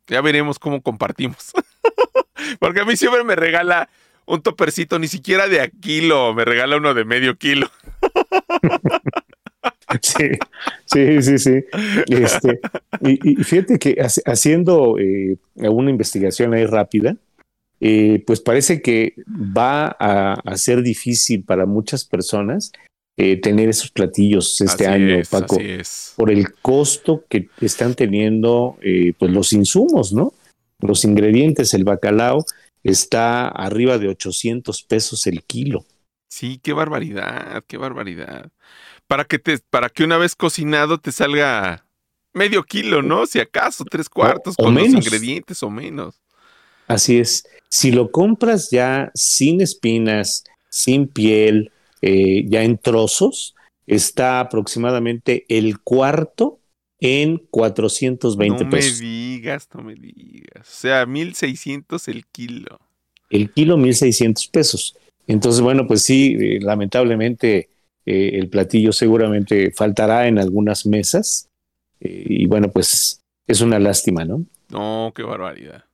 ya 0.06 0.20
veremos 0.20 0.58
cómo 0.58 0.82
compartimos. 0.82 1.52
porque 2.60 2.80
a 2.80 2.84
mí 2.84 2.96
siempre 2.96 3.24
me 3.24 3.36
regala 3.36 3.88
un 4.26 4.42
topercito, 4.42 4.98
ni 4.98 5.08
siquiera 5.08 5.48
de 5.48 5.60
a 5.60 5.68
kilo, 5.68 6.34
me 6.34 6.44
regala 6.44 6.76
uno 6.76 6.94
de 6.94 7.04
medio 7.04 7.36
kilo. 7.36 7.70
Sí, 10.02 10.30
sí, 10.86 11.22
sí, 11.22 11.38
sí. 11.38 11.64
Este, 12.08 12.60
y, 13.00 13.36
fíjate 13.36 13.78
que 13.78 13.96
haciendo 14.26 14.98
eh, 14.98 15.36
una 15.56 15.90
investigación 15.90 16.54
ahí 16.54 16.66
rápida, 16.66 17.16
eh, 17.80 18.22
pues 18.26 18.40
parece 18.40 18.82
que 18.82 19.14
va 19.26 19.88
a, 19.88 20.56
ser 20.56 20.82
difícil 20.82 21.44
para 21.44 21.64
muchas 21.66 22.04
personas 22.04 22.72
eh, 23.16 23.40
tener 23.40 23.68
esos 23.68 23.90
platillos 23.90 24.60
este 24.60 24.86
año, 24.86 25.22
Paco, 25.30 25.58
por 26.16 26.30
el 26.30 26.52
costo 26.54 27.24
que 27.28 27.48
están 27.60 27.94
teniendo 27.94 28.76
pues 29.18 29.30
los 29.30 29.52
insumos, 29.52 30.12
¿no? 30.12 30.34
Los 30.80 31.04
ingredientes, 31.04 31.74
el 31.74 31.84
bacalao 31.84 32.44
está 32.82 33.48
arriba 33.48 33.98
de 33.98 34.08
800 34.08 34.82
pesos 34.84 35.26
el 35.26 35.42
kilo. 35.42 35.84
Sí, 36.30 36.60
qué 36.62 36.72
barbaridad, 36.72 37.64
qué 37.66 37.76
barbaridad 37.76 38.50
para 39.10 39.24
que 39.24 39.40
te, 39.40 39.58
para 39.70 39.88
que 39.88 40.04
una 40.04 40.18
vez 40.18 40.36
cocinado 40.36 40.98
te 40.98 41.10
salga 41.10 41.84
medio 42.32 42.62
kilo, 42.62 43.02
¿no? 43.02 43.26
Si 43.26 43.40
acaso, 43.40 43.84
tres 43.84 44.08
cuartos 44.08 44.54
con 44.54 44.72
los 44.76 44.86
ingredientes 44.86 45.64
o 45.64 45.68
menos. 45.68 46.20
Así 46.86 47.18
es. 47.18 47.44
Si 47.68 47.90
lo 47.90 48.12
compras 48.12 48.70
ya 48.70 49.10
sin 49.16 49.62
espinas, 49.62 50.44
sin 50.68 51.08
piel, 51.08 51.72
eh, 52.02 52.44
ya 52.46 52.62
en 52.62 52.78
trozos, 52.78 53.56
está 53.88 54.38
aproximadamente 54.38 55.44
el 55.48 55.80
cuarto 55.80 56.60
en 57.00 57.38
420 57.50 58.64
pesos. 58.66 59.00
No 59.00 59.08
me 59.08 59.10
digas, 59.10 59.68
no 59.74 59.82
me 59.82 59.94
digas. 59.96 60.68
O 60.68 60.80
sea, 60.82 61.04
1600 61.04 62.06
el 62.06 62.26
kilo. 62.26 62.78
El 63.28 63.52
kilo, 63.52 63.76
1600 63.76 64.46
pesos. 64.46 64.96
Entonces, 65.26 65.62
bueno, 65.62 65.88
pues 65.88 66.02
sí, 66.02 66.36
eh, 66.38 66.60
lamentablemente 66.60 67.70
eh, 68.06 68.30
el 68.34 68.48
platillo 68.48 68.92
seguramente 68.92 69.72
faltará 69.72 70.26
en 70.26 70.38
algunas 70.38 70.86
mesas. 70.86 71.48
Eh, 72.00 72.24
y 72.26 72.46
bueno, 72.46 72.70
pues 72.70 73.22
es 73.46 73.60
una 73.60 73.78
lástima, 73.78 74.24
¿no? 74.24 74.44
No, 74.68 75.12
qué 75.14 75.22
barbaridad. 75.22 75.84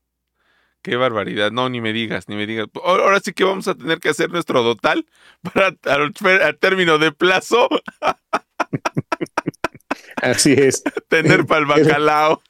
Qué 0.82 0.96
barbaridad. 0.96 1.50
No, 1.50 1.68
ni 1.68 1.80
me 1.80 1.92
digas, 1.92 2.28
ni 2.28 2.36
me 2.36 2.46
digas. 2.46 2.68
Ahora 2.84 3.18
sí 3.18 3.32
que 3.32 3.42
vamos 3.42 3.66
a 3.66 3.74
tener 3.74 3.98
que 3.98 4.10
hacer 4.10 4.30
nuestro 4.30 4.62
total 4.62 5.04
para 5.42 5.74
al, 5.84 6.14
término 6.60 6.98
de 6.98 7.10
plazo. 7.10 7.68
Así 10.22 10.52
es. 10.52 10.84
Tener 11.08 11.44
para 11.46 11.60
el 11.60 11.66
bacalao. 11.66 12.40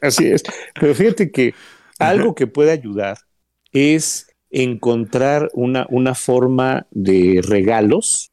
Así 0.00 0.28
es. 0.28 0.42
Pero 0.80 0.94
fíjate 0.94 1.30
que 1.30 1.54
algo 1.98 2.34
que 2.34 2.46
puede 2.46 2.70
ayudar 2.70 3.18
es 3.72 4.34
encontrar 4.50 5.50
una, 5.52 5.86
una 5.90 6.14
forma 6.14 6.86
de 6.90 7.42
regalos 7.46 8.32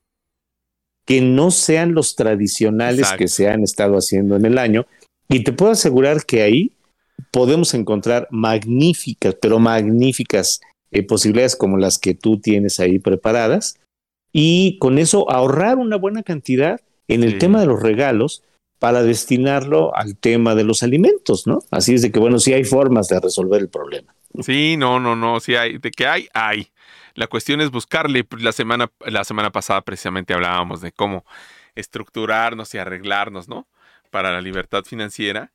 que 1.06 1.22
no 1.22 1.52
sean 1.52 1.94
los 1.94 2.16
tradicionales 2.16 3.12
que 3.18 3.28
se 3.28 3.48
han 3.48 3.64
estado 3.64 3.96
haciendo 3.96 4.36
en 4.36 4.46
el 4.46 4.58
año. 4.58 4.86
Y 5.30 5.44
te 5.44 5.54
puedo 5.54 5.72
asegurar 5.72 6.26
que 6.26 6.42
ahí 6.42 6.72
podemos 7.32 7.74
encontrar 7.74 8.28
magníficas, 8.32 9.36
pero 9.42 9.60
magníficas 9.60 10.62
eh, 10.92 11.04
posibilidades 11.04 11.56
como 11.56 11.78
las 11.78 12.00
que 12.00 12.16
tú 12.16 12.40
tienes 12.40 12.80
ahí 12.80 13.00
preparadas. 13.00 13.80
Y 14.32 14.78
con 14.80 14.98
eso 14.98 15.32
ahorrar 15.32 15.78
una 15.78 15.96
buena 15.96 16.24
cantidad 16.24 16.82
en 17.08 17.24
el 17.24 17.38
tema 17.38 17.60
de 17.60 17.68
los 17.68 17.82
regalos 17.82 18.44
para 18.80 19.04
destinarlo 19.04 19.96
al 19.96 20.18
tema 20.18 20.56
de 20.56 20.64
los 20.64 20.84
alimentos, 20.84 21.48
¿no? 21.48 21.60
Así 21.72 21.94
es 21.94 22.02
de 22.02 22.12
que, 22.12 22.20
bueno, 22.20 22.40
sí 22.40 22.54
hay 22.54 22.66
formas 22.66 23.08
de 23.08 23.20
resolver 23.20 23.62
el 23.62 23.70
problema. 23.70 24.14
Sí, 24.42 24.76
no, 24.78 25.00
no, 25.00 25.16
no, 25.16 25.40
sí 25.40 25.56
hay, 25.56 25.78
de 25.78 25.92
que 25.92 26.06
hay, 26.06 26.28
hay. 26.34 26.68
La 27.16 27.28
cuestión 27.28 27.62
es 27.62 27.72
buscarle. 27.72 28.24
Pues, 28.24 28.44
la 28.44 28.52
semana, 28.52 28.92
la 29.06 29.24
semana 29.24 29.52
pasada 29.52 29.82
precisamente 29.82 30.34
hablábamos 30.34 30.82
de 30.82 30.92
cómo 30.92 31.26
estructurarnos 31.74 32.74
y 32.74 32.78
arreglarnos, 32.78 33.50
¿no? 33.50 33.68
Para 34.12 34.32
la 34.32 34.42
libertad 34.42 34.84
financiera. 34.84 35.52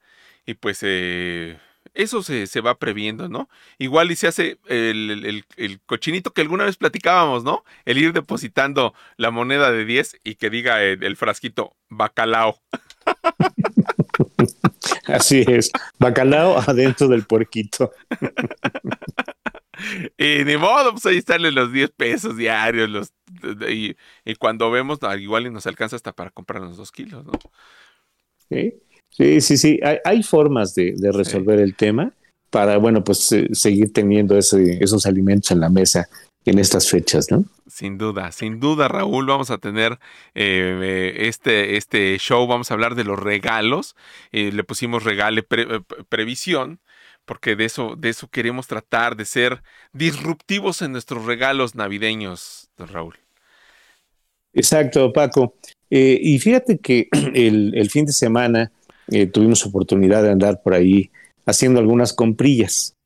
Y 0.47 0.55
pues 0.55 0.81
eh, 0.83 1.59
eso 1.95 2.23
se, 2.23 2.47
se, 2.47 2.61
va 2.61 2.79
previendo, 2.79 3.29
¿no? 3.29 3.49
Igual 3.79 4.11
y 4.11 4.17
se 4.17 4.29
hace 4.29 4.59
el, 4.69 5.45
el, 5.57 5.81
cochinito 5.87 6.33
que 6.33 6.41
alguna 6.41 6.65
vez 6.65 6.77
platicábamos, 6.77 7.45
¿no? 7.45 7.65
El 7.85 7.99
ir 7.99 8.13
depositando 8.13 8.95
la 9.17 9.31
moneda 9.31 9.71
de 9.71 9.85
10 9.85 10.21
y 10.25 10.37
que 10.37 10.51
diga 10.51 10.83
el, 10.83 11.17
frasquito 11.17 11.77
bacalao. 11.89 12.61
Así 15.07 15.45
es, 15.47 15.71
bacalao 15.99 16.59
adentro 16.59 17.09
del 17.09 17.25
puerquito. 17.25 17.93
y 20.19 20.45
ni 20.45 20.57
modo, 20.57 20.93
pues 20.93 21.07
ahí 21.07 21.19
están 21.19 21.43
los 21.55 21.73
10 21.73 21.91
pesos 21.91 22.37
diarios, 22.37 22.89
los, 22.89 23.13
y, 23.69 23.97
y 24.25 24.35
cuando 24.37 24.71
vemos, 24.71 24.99
igual 25.19 25.47
y 25.47 25.51
nos 25.51 25.67
alcanza 25.67 25.97
hasta 25.97 26.13
para 26.13 26.31
comprar 26.31 26.63
los 26.63 26.77
dos 26.77 26.93
kilos, 26.93 27.25
¿no? 27.25 27.33
Sí. 28.49 28.75
Sí, 29.11 29.41
sí, 29.41 29.57
sí. 29.57 29.81
Hay, 30.05 30.23
formas 30.23 30.75
de, 30.75 30.95
resolver 31.13 31.59
el 31.61 31.75
tema 31.75 32.13
para, 32.49 32.79
bueno, 32.79 33.03
pues 33.03 33.31
eh, 33.33 33.49
seguir 33.53 33.93
teniendo 33.93 34.39
esos 34.39 35.07
alimentos 35.07 35.51
en 35.51 35.61
la 35.61 35.69
mesa 35.69 36.09
en 36.45 36.59
estas 36.59 36.89
fechas, 36.89 37.31
¿no? 37.31 37.45
Sin 37.67 37.99
duda, 37.99 38.33
sin 38.33 38.61
duda, 38.61 38.89
Raúl, 38.89 39.27
vamos 39.27 39.51
a 39.51 39.59
tener 39.59 39.99
eh, 40.35 41.15
este, 41.21 41.77
este 41.77 42.17
show, 42.19 42.47
vamos 42.47 42.71
a 42.71 42.75
hablar 42.75 42.95
de 42.95 43.05
los 43.05 43.19
regalos. 43.19 43.95
Eh, 44.33 44.51
le 44.53 44.65
pusimos 44.65 45.05
regale 45.05 45.43
previsión, 46.09 46.81
porque 47.31 47.55
de 47.55 47.65
eso, 47.65 47.95
de 47.97 48.09
eso 48.09 48.27
queremos 48.27 48.67
tratar, 48.67 49.15
de 49.15 49.25
ser 49.25 49.63
disruptivos 49.93 50.83
en 50.83 50.91
nuestros 50.91 51.27
regalos 51.27 51.77
navideños, 51.77 52.71
don 52.77 52.89
Raúl. 52.89 53.15
Exacto, 54.53 55.13
Paco. 55.13 55.55
y 55.89 56.37
fíjate 56.41 56.79
que 56.79 57.07
el, 57.35 57.73
el 57.77 57.89
fin 57.89 58.05
de 58.05 58.13
semana 58.13 58.73
eh, 59.13 59.27
tuvimos 59.27 59.65
oportunidad 59.65 60.25
de 60.25 60.33
andar 60.33 60.61
por 60.61 60.75
ahí 60.75 61.13
haciendo 61.47 61.79
algunas 61.79 62.13
comprillas 62.13 62.97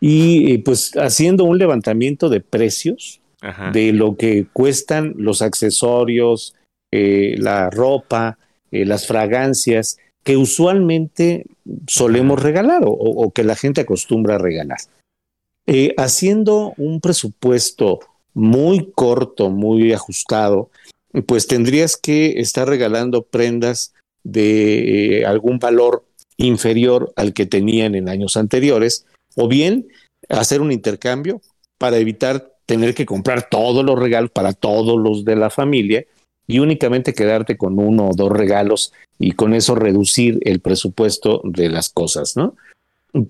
y 0.00 0.52
eh, 0.52 0.62
pues 0.64 0.92
haciendo 0.92 1.42
un 1.42 1.58
levantamiento 1.58 2.28
de 2.28 2.40
precios 2.40 3.20
de 3.72 3.92
lo 3.92 4.16
que 4.16 4.46
cuestan 4.52 5.14
los 5.16 5.42
accesorios, 5.42 6.54
eh, 6.92 7.34
la 7.38 7.70
ropa, 7.70 8.38
las 8.70 9.08
fragancias 9.08 9.98
que 10.24 10.36
usualmente 10.36 11.46
solemos 11.86 12.42
regalar 12.42 12.82
o, 12.84 13.30
que 13.30 13.44
la 13.44 13.56
gente 13.56 13.82
acostumbra 13.82 14.36
a 14.36 14.38
regalar. 14.38 14.78
haciendo 15.96 16.74
un 16.76 17.00
presupuesto 17.00 18.00
muy 18.32 18.90
corto, 18.94 19.50
muy 19.50 19.92
ajustado, 19.92 20.70
pues 21.26 21.46
tendrías 21.46 21.96
que 21.96 22.40
estar 22.40 22.68
regalando 22.68 23.22
prendas 23.22 23.94
de 24.24 25.20
eh, 25.20 25.26
algún 25.26 25.58
valor 25.58 26.04
inferior 26.36 27.12
al 27.16 27.32
que 27.32 27.46
tenían 27.46 27.94
en 27.94 28.08
años 28.08 28.36
anteriores, 28.36 29.06
o 29.36 29.46
bien 29.46 29.86
hacer 30.28 30.60
un 30.60 30.72
intercambio 30.72 31.40
para 31.78 31.98
evitar 31.98 32.52
tener 32.66 32.94
que 32.94 33.06
comprar 33.06 33.48
todos 33.48 33.84
los 33.84 33.98
regalos 33.98 34.30
para 34.30 34.52
todos 34.52 34.98
los 34.98 35.24
de 35.24 35.36
la 35.36 35.50
familia 35.50 36.04
y 36.46 36.58
únicamente 36.58 37.14
quedarte 37.14 37.56
con 37.56 37.78
uno 37.78 38.08
o 38.08 38.14
dos 38.14 38.30
regalos 38.30 38.92
y 39.18 39.32
con 39.32 39.54
eso 39.54 39.74
reducir 39.74 40.40
el 40.42 40.60
presupuesto 40.60 41.40
de 41.44 41.68
las 41.68 41.88
cosas, 41.88 42.36
¿no? 42.36 42.56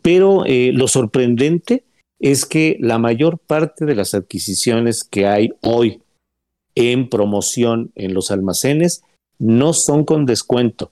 Pero 0.02 0.44
eh, 0.46 0.72
lo 0.72 0.88
sorprendente 0.88 1.84
es 2.18 2.46
que 2.46 2.76
la 2.80 2.98
mayor 2.98 3.38
parte 3.38 3.84
de 3.84 3.94
las 3.94 4.14
adquisiciones 4.14 5.04
que 5.04 5.26
hay 5.26 5.52
hoy 5.60 6.00
en 6.74 7.08
promoción 7.08 7.92
en 7.94 8.14
los 8.14 8.30
almacenes 8.30 9.02
no 9.38 9.72
son 9.72 10.04
con 10.04 10.26
descuento, 10.26 10.90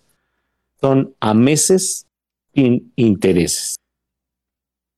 son 0.81 1.15
a 1.21 1.35
meses 1.35 2.07
sin 2.55 2.93
intereses. 2.97 3.77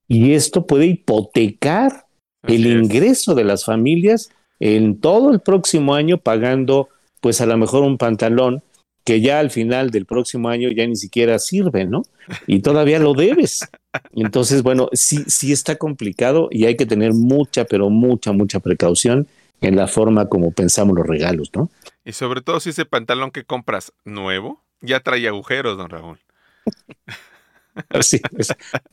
Y 0.09 0.33
esto 0.33 0.67
puede 0.67 0.87
hipotecar 0.87 2.07
el 2.43 2.67
ingreso 2.67 3.35
de 3.35 3.45
las 3.45 3.65
familias 3.65 4.31
en 4.61 5.01
todo 5.01 5.31
el 5.31 5.41
próximo 5.41 5.95
año 5.95 6.19
pagando 6.19 6.89
pues 7.25 7.41
a 7.41 7.47
lo 7.47 7.57
mejor 7.57 7.85
un 7.85 7.97
pantalón 7.97 8.63
que 9.03 9.23
ya 9.23 9.39
al 9.39 9.51
final 9.51 9.89
del 9.89 10.05
próximo 10.05 10.51
año 10.51 10.69
ya 10.69 10.87
ni 10.87 10.95
siquiera 10.95 11.39
sirve, 11.39 11.87
¿no? 11.87 12.03
Y 12.47 12.59
todavía 12.61 12.99
lo 12.99 13.15
debes. 13.15 13.67
Entonces, 14.13 14.63
bueno, 14.63 14.91
sí, 14.93 15.25
sí 15.27 15.51
está 15.51 15.77
complicado 15.77 16.49
y 16.51 16.67
hay 16.67 16.77
que 16.77 16.85
tener 16.85 17.15
mucha, 17.15 17.65
pero 17.65 17.89
mucha, 17.89 18.33
mucha 18.33 18.61
precaución 18.61 19.27
en 19.63 19.75
la 19.75 19.87
forma 19.87 20.29
como 20.29 20.51
pensamos 20.51 20.95
los 20.95 21.07
regalos, 21.07 21.51
¿no? 21.55 21.71
Y 22.05 22.13
sobre 22.13 22.43
todo 22.43 22.61
si 22.61 22.69
ese 22.69 22.85
pantalón 22.85 23.31
que 23.31 23.45
compras 23.45 23.95
nuevo 24.05 24.63
ya 24.83 25.01
trae 25.01 25.27
agujeros, 25.27 25.79
don 25.79 25.89
Raúl. 25.89 26.21
Así 27.89 28.21
es, 28.37 28.49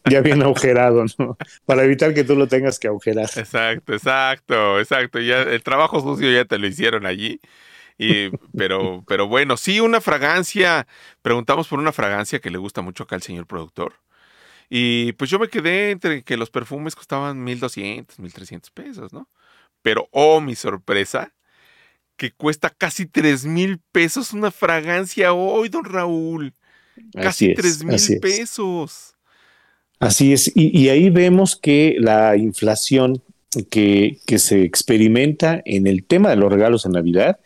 ya 0.10 0.22
bien 0.22 0.42
agujerado, 0.42 1.04
¿no? 1.18 1.38
Para 1.66 1.84
evitar 1.84 2.14
que 2.14 2.24
tú 2.24 2.38
lo 2.38 2.48
tengas 2.48 2.80
que 2.80 2.88
agujerar. 2.88 3.30
Exacto, 3.36 3.92
exacto, 3.92 4.80
exacto. 4.80 5.20
Ya 5.20 5.42
el 5.42 5.62
trabajo 5.64 6.00
sucio 6.00 6.32
ya 6.32 6.46
te 6.46 6.58
lo 6.58 6.66
hicieron 6.66 7.06
allí. 7.06 7.42
Y, 8.04 8.32
pero, 8.58 9.04
pero 9.08 9.28
bueno, 9.28 9.58
sí, 9.58 9.80
una 9.80 10.02
fragancia. 10.02 10.88
Preguntamos 11.22 11.68
por 11.68 11.78
una 11.78 11.92
fragancia 11.92 12.40
que 12.40 12.50
le 12.50 12.58
gusta 12.58 12.82
mucho 12.82 13.04
acá 13.04 13.16
al 13.16 13.22
señor 13.22 13.46
productor. 13.46 13.94
Y 14.70 15.12
pues 15.14 15.30
yo 15.30 15.38
me 15.38 15.50
quedé 15.50 15.92
entre 15.92 16.24
que 16.24 16.36
los 16.36 16.50
perfumes 16.50 16.96
costaban 16.96 17.44
1200, 17.44 18.18
1300 18.18 18.72
pesos, 18.72 19.14
¿no? 19.14 19.30
Pero, 19.84 20.08
oh, 20.12 20.42
mi 20.42 20.56
sorpresa, 20.56 21.32
que 22.18 22.32
cuesta 22.32 22.72
casi 22.72 23.06
3 23.06 23.46
mil 23.46 23.80
pesos 23.92 24.34
una 24.34 24.50
fragancia 24.50 25.34
hoy, 25.34 25.70
don 25.70 25.86
Raúl. 25.86 26.56
Casi 27.14 27.54
3 27.54 27.84
mil 27.84 28.20
pesos. 28.20 29.14
Así 30.00 30.34
es, 30.34 30.52
y, 30.56 30.90
ahí 30.90 31.12
vemos 31.12 31.56
que 31.56 31.98
la 32.00 32.36
inflación 32.36 33.22
que, 33.70 34.18
que, 34.26 34.40
se 34.40 34.64
experimenta 34.64 35.62
en 35.66 35.86
el 35.86 36.04
tema 36.04 36.32
de 36.32 36.38
los 36.38 36.52
regalos 36.52 36.88
en 36.88 36.94
Navidad, 36.94 37.40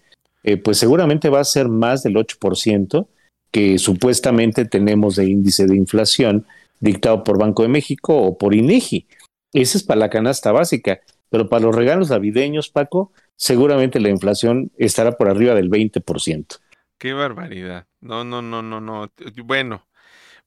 eh, 0.45 0.57
pues 0.57 0.77
seguramente 0.77 1.29
va 1.29 1.39
a 1.39 1.43
ser 1.43 1.69
más 1.69 2.03
del 2.03 2.15
8% 2.17 3.07
que 3.49 3.79
supuestamente 3.79 4.65
tenemos 4.65 5.15
de 5.15 5.25
índice 5.25 5.65
de 5.65 5.75
inflación 5.75 6.45
dictado 6.79 7.23
por 7.23 7.39
Banco 7.39 7.63
de 7.63 7.69
México 7.69 8.15
o 8.15 8.37
por 8.37 8.53
INEGI. 8.53 9.07
Esa 9.53 9.77
es 9.79 9.83
para 9.83 10.01
la 10.01 10.09
canasta 10.11 10.51
básica. 10.51 11.01
Pero 11.29 11.49
para 11.49 11.65
los 11.65 11.75
regalos 11.75 12.11
navideños, 12.11 12.69
Paco, 12.69 13.11
seguramente 13.35 13.99
la 13.99 14.09
inflación 14.09 14.71
estará 14.77 15.13
por 15.13 15.29
arriba 15.29 15.55
del 15.55 15.69
20%. 15.69 16.59
Qué 16.99 17.13
barbaridad. 17.13 17.87
No, 17.99 18.23
no, 18.23 18.43
no, 18.43 18.61
no, 18.61 18.79
no. 18.79 19.11
Bueno, 19.43 19.87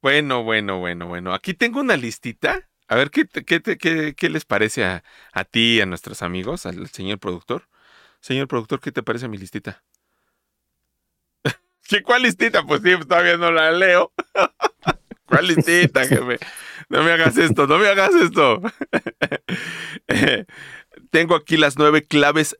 bueno, 0.01 0.45
bueno, 0.45 0.79
bueno, 0.79 1.09
bueno. 1.09 1.35
Aquí 1.35 1.55
tengo 1.55 1.81
una 1.81 1.97
listita. 1.97 2.69
A 2.87 2.95
ver, 2.95 3.11
¿qué, 3.11 3.27
qué, 3.27 3.61
qué, 3.61 4.15
qué 4.17 4.31
les 4.31 4.45
parece 4.45 4.85
a, 4.85 5.03
a 5.33 5.45
ti, 5.45 5.81
a 5.81 5.87
nuestros 5.87 6.23
amigos, 6.23 6.67
al 6.67 6.87
señor 6.89 7.19
productor? 7.19 7.69
Señor 8.21 8.49
productor, 8.49 8.81
¿qué 8.81 8.93
te 8.93 9.03
parece 9.03 9.27
mi 9.29 9.39
listita? 9.39 9.83
¿Qué, 11.89 12.03
¿Cuál 12.03 12.23
listita? 12.23 12.65
Pues 12.65 12.83
sí, 12.83 12.91
todavía 13.09 13.39
no 13.39 13.51
la 13.51 13.73
leo. 13.73 14.13
¿Cuál 15.25 15.47
listita, 15.47 16.05
jefe? 16.07 16.39
No 16.91 17.03
me 17.03 17.13
hagas 17.13 17.37
esto, 17.39 17.67
no 17.67 17.79
me 17.79 17.89
hagas 17.89 18.15
esto. 18.15 18.61
Tengo 21.11 21.35
aquí 21.35 21.57
las 21.57 21.79
nueve 21.79 22.03
claves, 22.05 22.57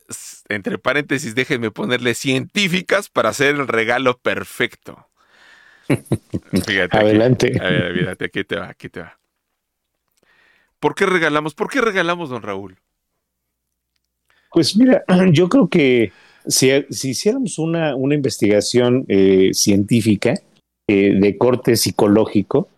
entre 0.49 0.79
paréntesis, 0.79 1.35
déjenme 1.35 1.71
ponerle 1.71 2.15
científicas 2.15 3.11
para 3.11 3.29
hacer 3.29 3.57
el 3.57 3.69
regalo 3.69 4.19
perfecto. 4.19 5.09
Fíjate. 6.67 6.97
Adelante. 6.97 7.59
a 7.61 7.65
ver, 7.65 7.95
fíjate, 7.95 8.25
aquí 8.27 8.45
te 8.45 8.57
va, 8.57 8.69
aquí 8.69 8.89
te 8.89 9.01
va. 9.01 9.19
¿Por 10.81 10.95
qué 10.95 11.05
regalamos? 11.07 11.55
¿Por 11.55 11.69
qué 11.69 11.81
regalamos, 11.81 12.31
don 12.31 12.43
Raúl? 12.43 12.79
Pues 14.51 14.77
mira, 14.77 15.03
yo 15.33 15.49
creo 15.49 15.69
que 15.69 16.13
si, 16.49 16.71
hiciéramos 16.91 17.59
una, 17.59 17.95
una 17.95 18.15
investigación 18.15 19.05
eh, 19.09 19.51
científica 19.53 20.35
eh, 20.89 21.15
de 21.15 21.37
corte 21.37 21.77
psicológico, 21.77 22.69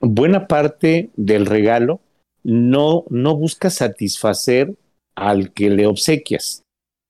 buena 0.00 0.46
parte 0.46 1.10
del 1.16 1.46
regalo 1.46 2.00
no, 2.44 3.04
no 3.10 3.36
busca 3.36 3.68
satisfacer 3.70 4.74
al 5.16 5.52
que 5.52 5.68
le 5.68 5.86
obsequias, 5.86 6.62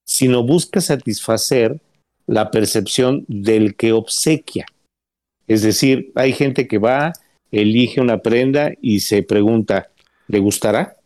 sino 0.07 0.43
busca 0.43 0.81
satisfacer 0.81 1.79
la 2.27 2.51
percepción 2.51 3.25
del 3.29 3.77
que 3.77 3.93
obsequia. 3.93 4.67
Es 5.47 5.63
decir, 5.63 6.13
hay 6.15 6.33
gente 6.33 6.67
que 6.67 6.79
va, 6.79 7.13
elige 7.53 8.01
una 8.01 8.19
prenda 8.19 8.73
y 8.81 9.01
se 9.01 9.23
pregunta, 9.23 9.91
¿le 10.27 10.39
gustará? 10.39 10.97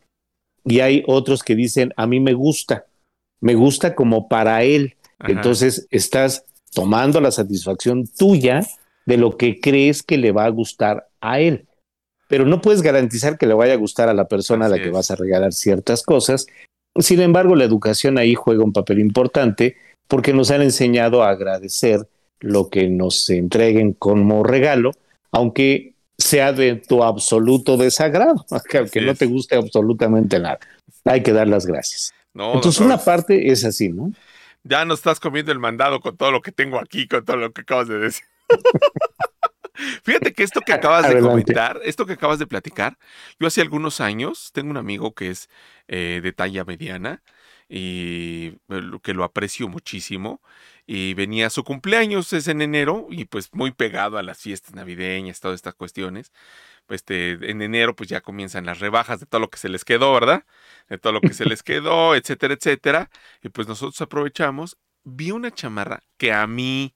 Y 0.65 0.81
hay 0.81 1.03
otros 1.07 1.43
que 1.43 1.57
dicen, 1.57 1.93
a 1.97 2.07
mí 2.07 2.21
me 2.21 2.35
gusta, 2.35 2.87
me 3.43 3.55
gusta 3.55 3.95
como 3.95 4.29
para 4.29 4.63
él. 4.63 4.97
Entonces 5.21 5.87
estás 5.91 6.47
tomando 6.73 7.21
la 7.21 7.31
satisfacción 7.31 8.07
tuya 8.07 8.67
de 9.05 9.19
lo 9.19 9.37
que 9.37 9.61
crees 9.61 10.03
que 10.03 10.17
le 10.17 10.33
va 10.33 10.47
a 10.47 10.49
gustar 10.49 11.09
a 11.21 11.39
él 11.41 11.67
pero 12.33 12.47
no 12.47 12.63
puedes 12.63 12.81
garantizar 12.81 13.37
que 13.37 13.47
le 13.47 13.53
vaya 13.53 13.75
a 13.75 13.77
gustar 13.77 14.09
a 14.09 14.15
la 14.15 14.27
persona 14.27 14.65
a 14.65 14.69
la 14.71 14.81
que 14.81 14.89
vas 14.89 15.11
a 15.11 15.17
regalar 15.17 15.53
ciertas 15.53 16.03
cosas. 16.03 16.47
Sin 16.99 17.21
embargo, 17.21 17.55
la 17.57 17.65
educación 17.65 18.17
ahí 18.17 18.35
juega 18.35 18.65
un 18.65 18.73
papel 18.73 19.01
importante 19.01 19.77
porque 20.09 20.33
nos 20.33 20.51
han 20.51 20.63
enseñado 20.63 21.23
a 21.23 21.29
agradecer 21.29 22.09
lo 22.41 22.71
que 22.71 22.89
nos 22.89 23.29
entreguen 23.29 23.93
como 23.93 24.45
regalo, 24.45 24.93
aunque 25.31 25.93
sea 26.17 26.55
de 26.55 26.77
tu 26.77 27.05
absoluto 27.05 27.77
desagrado, 27.77 28.47
aunque 28.79 29.03
no 29.03 29.15
te 29.15 29.27
guste 29.27 29.57
absolutamente 29.57 30.41
nada. 30.41 30.59
Hay 31.05 31.23
que 31.23 31.35
dar 31.35 31.49
las 31.49 31.67
gracias. 31.67 32.15
Entonces, 32.35 32.81
una 32.81 32.99
parte 32.99 33.51
es 33.51 33.65
así, 33.65 33.89
¿no? 33.89 34.13
Ya 34.65 34.85
no 34.85 34.95
estás 34.95 35.21
comiendo 35.21 35.53
el 35.53 35.59
mandado 35.59 36.01
con 36.01 36.17
todo 36.17 36.31
lo 36.31 36.41
que 36.41 36.53
tengo 36.53 36.79
aquí, 36.79 37.09
con 37.09 37.25
todo 37.25 37.37
lo 37.37 37.53
que 37.53 37.63
acabas 37.63 37.89
de 37.89 37.99
decir. 37.99 38.25
Fíjate 40.05 40.33
que 40.33 40.43
esto 40.43 40.61
que 40.61 40.73
acabas 40.73 41.09
de 41.09 41.21
comentar, 41.21 41.81
esto 41.85 42.07
que 42.07 42.13
acabas 42.13 42.39
de 42.39 42.47
platicar, 42.47 42.99
yo 43.41 43.47
hace 43.47 43.61
algunos 43.61 44.01
años 44.01 44.51
tengo 44.53 44.71
un 44.71 44.77
amigo 44.77 45.15
que 45.15 45.31
es 45.31 45.49
eh, 45.89 46.21
de 46.23 46.33
talla 46.33 46.65
mediana 46.65 47.23
y 47.69 48.59
que 49.03 49.15
lo 49.15 49.25
aprecio 49.25 49.69
muchísimo. 49.69 50.43
Y 50.87 51.15
venía 51.15 51.49
su 51.49 51.65
cumpleaños, 51.65 52.33
es 52.33 52.49
en 52.49 52.61
enero, 52.61 53.07
y 53.09 53.25
pues 53.25 53.49
muy 53.53 53.71
pegado 53.71 54.19
a 54.19 54.23
las 54.23 54.39
fiestas 54.39 54.75
navideñas, 54.75 55.41
todas 55.41 55.55
estas 55.55 55.75
cuestiones. 55.75 56.33
Este, 56.93 57.51
en 57.51 57.63
enero 57.63 57.97
pues 57.97 58.09
ya 58.09 58.21
comienzan 58.21 58.67
las 58.67 58.79
rebajas 58.79 59.21
de 59.21 59.27
todo 59.27 59.41
lo 59.41 59.51
que 59.51 59.59
se 59.59 59.69
les 59.69 59.85
quedó, 59.85 60.13
¿verdad? 60.13 60.45
De 60.89 60.99
todo 60.99 61.13
lo 61.13 61.21
que 61.21 61.33
se 61.35 61.45
les 61.45 61.63
quedó, 61.63 62.15
etcétera, 62.15 62.55
etcétera. 62.55 63.11
Y 63.43 63.49
pues 63.49 63.69
nosotros 63.69 64.01
aprovechamos. 64.01 64.79
Vi 65.05 65.31
una 65.31 65.51
chamarra 65.51 66.03
que 66.17 66.33
a 66.33 66.47
mí, 66.47 66.95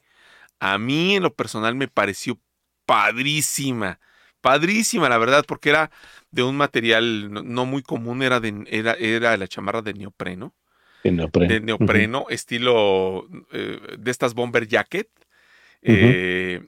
a 0.61 0.79
mí 0.79 1.17
en 1.17 1.23
lo 1.23 1.35
personal 1.35 1.75
me 1.75 1.89
pareció 1.89 2.39
padrísima. 2.85 3.99
Padrísima, 4.41 5.09
la 5.09 5.19
verdad, 5.19 5.45
porque 5.47 5.71
era 5.71 5.91
de 6.31 6.43
un 6.43 6.57
material 6.57 7.33
no, 7.33 7.67
muy 7.67 7.83
común, 7.83 8.23
era, 8.23 8.39
de, 8.39 8.65
era, 8.69 8.93
era 8.93 9.37
la 9.37 9.49
chamarra 9.49 9.83
de 9.83 9.95
neopreno. 9.95 10.55
De 11.03 11.11
neopreno. 11.11 11.53
De 11.53 11.61
neopreno, 11.61 12.27
estilo 12.31 13.27
eh, 13.53 13.97
de 13.99 14.11
estas 14.11 14.35
bomber 14.35 14.69
jacket. 14.69 15.09
Eh, 15.83 16.63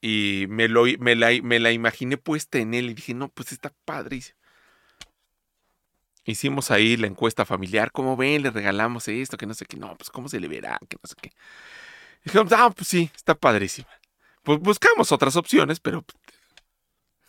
y 0.00 0.46
me, 0.48 0.68
lo, 0.68 0.84
me, 0.98 1.16
la, 1.16 1.30
me 1.42 1.58
la 1.58 1.72
imaginé 1.72 2.16
puesta 2.16 2.58
en 2.58 2.74
él 2.74 2.90
y 2.90 2.94
dije, 2.94 3.14
no, 3.14 3.28
pues 3.28 3.52
está 3.52 3.72
padrísima. 3.84 4.36
Hicimos 6.24 6.70
ahí 6.70 6.96
la 6.96 7.06
encuesta 7.06 7.46
familiar, 7.46 7.90
¿cómo 7.90 8.16
ven? 8.16 8.42
Le 8.42 8.50
regalamos 8.50 9.08
esto, 9.08 9.38
que 9.38 9.46
no 9.46 9.54
sé 9.54 9.64
qué, 9.64 9.78
no, 9.78 9.96
pues 9.96 10.10
cómo 10.10 10.28
se 10.28 10.38
le 10.38 10.46
verá, 10.46 10.78
que 10.88 10.98
no 11.02 11.08
sé 11.08 11.14
qué. 11.20 11.32
dijimos, 12.22 12.52
ah, 12.52 12.70
pues 12.70 12.86
sí, 12.86 13.10
está 13.16 13.34
padrísima. 13.34 13.88
Pues 14.42 14.60
buscamos 14.60 15.10
otras 15.10 15.36
opciones, 15.36 15.80
pero 15.80 16.04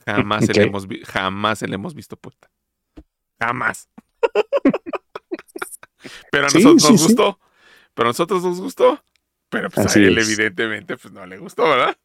jamás, 0.05 0.45
se, 0.45 0.53
le 0.53 0.63
hemos, 0.63 0.85
jamás 1.05 1.59
se 1.59 1.67
le 1.67 1.75
hemos 1.75 1.95
visto 1.95 2.17
puesta. 2.17 2.51
Jamás. 3.39 3.87
pero 6.31 6.47
a 6.47 6.49
nosotros 6.49 6.91
nos 6.91 7.01
gustó. 7.01 7.39
Pero 7.93 8.07
a 8.07 8.09
nosotros 8.09 8.43
nos 8.43 8.59
gustó. 8.59 9.01
Pero 9.49 9.69
pues 9.69 9.95
a 9.95 9.99
él 9.99 10.17
evidentemente 10.17 10.97
pues 10.97 11.13
no 11.13 11.25
le 11.25 11.37
gustó, 11.37 11.63
¿verdad? 11.63 11.97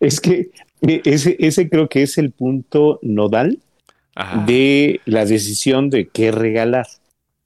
Es 0.00 0.20
que 0.20 0.50
e, 0.82 1.02
ese, 1.04 1.36
ese 1.38 1.68
creo 1.68 1.88
que 1.88 2.02
es 2.02 2.18
el 2.18 2.30
punto 2.30 2.98
nodal 3.02 3.58
de 4.46 5.00
la 5.04 5.26
decisión 5.26 5.90
de 5.90 6.08
qué 6.08 6.30
regalar. 6.30 6.86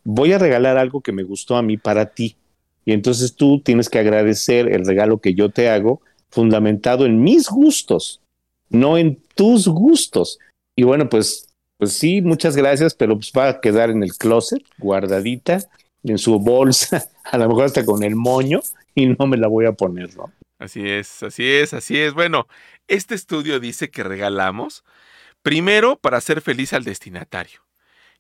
Voy 0.05 0.33
a 0.33 0.39
regalar 0.39 0.79
algo 0.79 1.01
que 1.01 1.13
me 1.13 1.25
gustó 1.25 1.57
a 1.57 1.63
mí 1.63 1.77
para 1.77 2.07
ti. 2.07 2.37
Y 2.85 2.93
entonces 2.93 3.35
tú 3.35 3.61
tienes 3.61 3.89
que 3.89 3.99
agradecer 3.99 4.73
el 4.73 4.87
regalo 4.87 5.19
que 5.19 5.35
yo 5.35 5.51
te 5.51 5.69
hago 5.69 6.01
fundamentado 6.31 7.07
en 7.07 7.23
mis 7.23 7.49
gustos, 7.49 8.21
no 8.69 8.97
en 8.99 9.19
tus 9.35 9.69
gustos. 9.69 10.39
Y 10.77 10.85
bueno, 10.85 11.09
pues, 11.09 11.49
pues 11.77 11.93
sí, 11.93 12.23
muchas 12.23 12.57
gracias, 12.57 12.95
pero 12.95 13.17
pues 13.17 13.33
va 13.37 13.49
a 13.49 13.61
quedar 13.61 13.91
en 13.91 14.03
el 14.03 14.15
closet, 14.15 14.63
guardadita, 14.79 15.59
en 16.05 16.19
su 16.19 16.39
bolsa, 16.39 17.05
a 17.25 17.39
lo 17.39 17.49
mejor 17.49 17.65
hasta 17.65 17.85
con 17.85 18.03
el 18.03 18.17
moño, 18.17 18.61
y 18.95 19.07
no 19.07 19.27
me 19.27 19.37
la 19.37 19.49
voy 19.49 19.67
a 19.67 19.73
poner, 19.73 20.17
¿no? 20.17 20.33
Así 20.59 20.87
es, 20.87 21.23
así 21.23 21.51
es, 21.51 21.73
así 21.73 21.99
es. 21.99 22.13
Bueno, 22.13 22.47
este 22.87 23.15
estudio 23.15 23.61
dice 23.61 23.91
que 23.91 24.03
regalamos, 24.03 24.85
primero, 25.43 25.97
para 25.97 26.19
hacer 26.19 26.43
feliz 26.43 26.75
al 26.75 26.85
destinatario. 26.85 27.61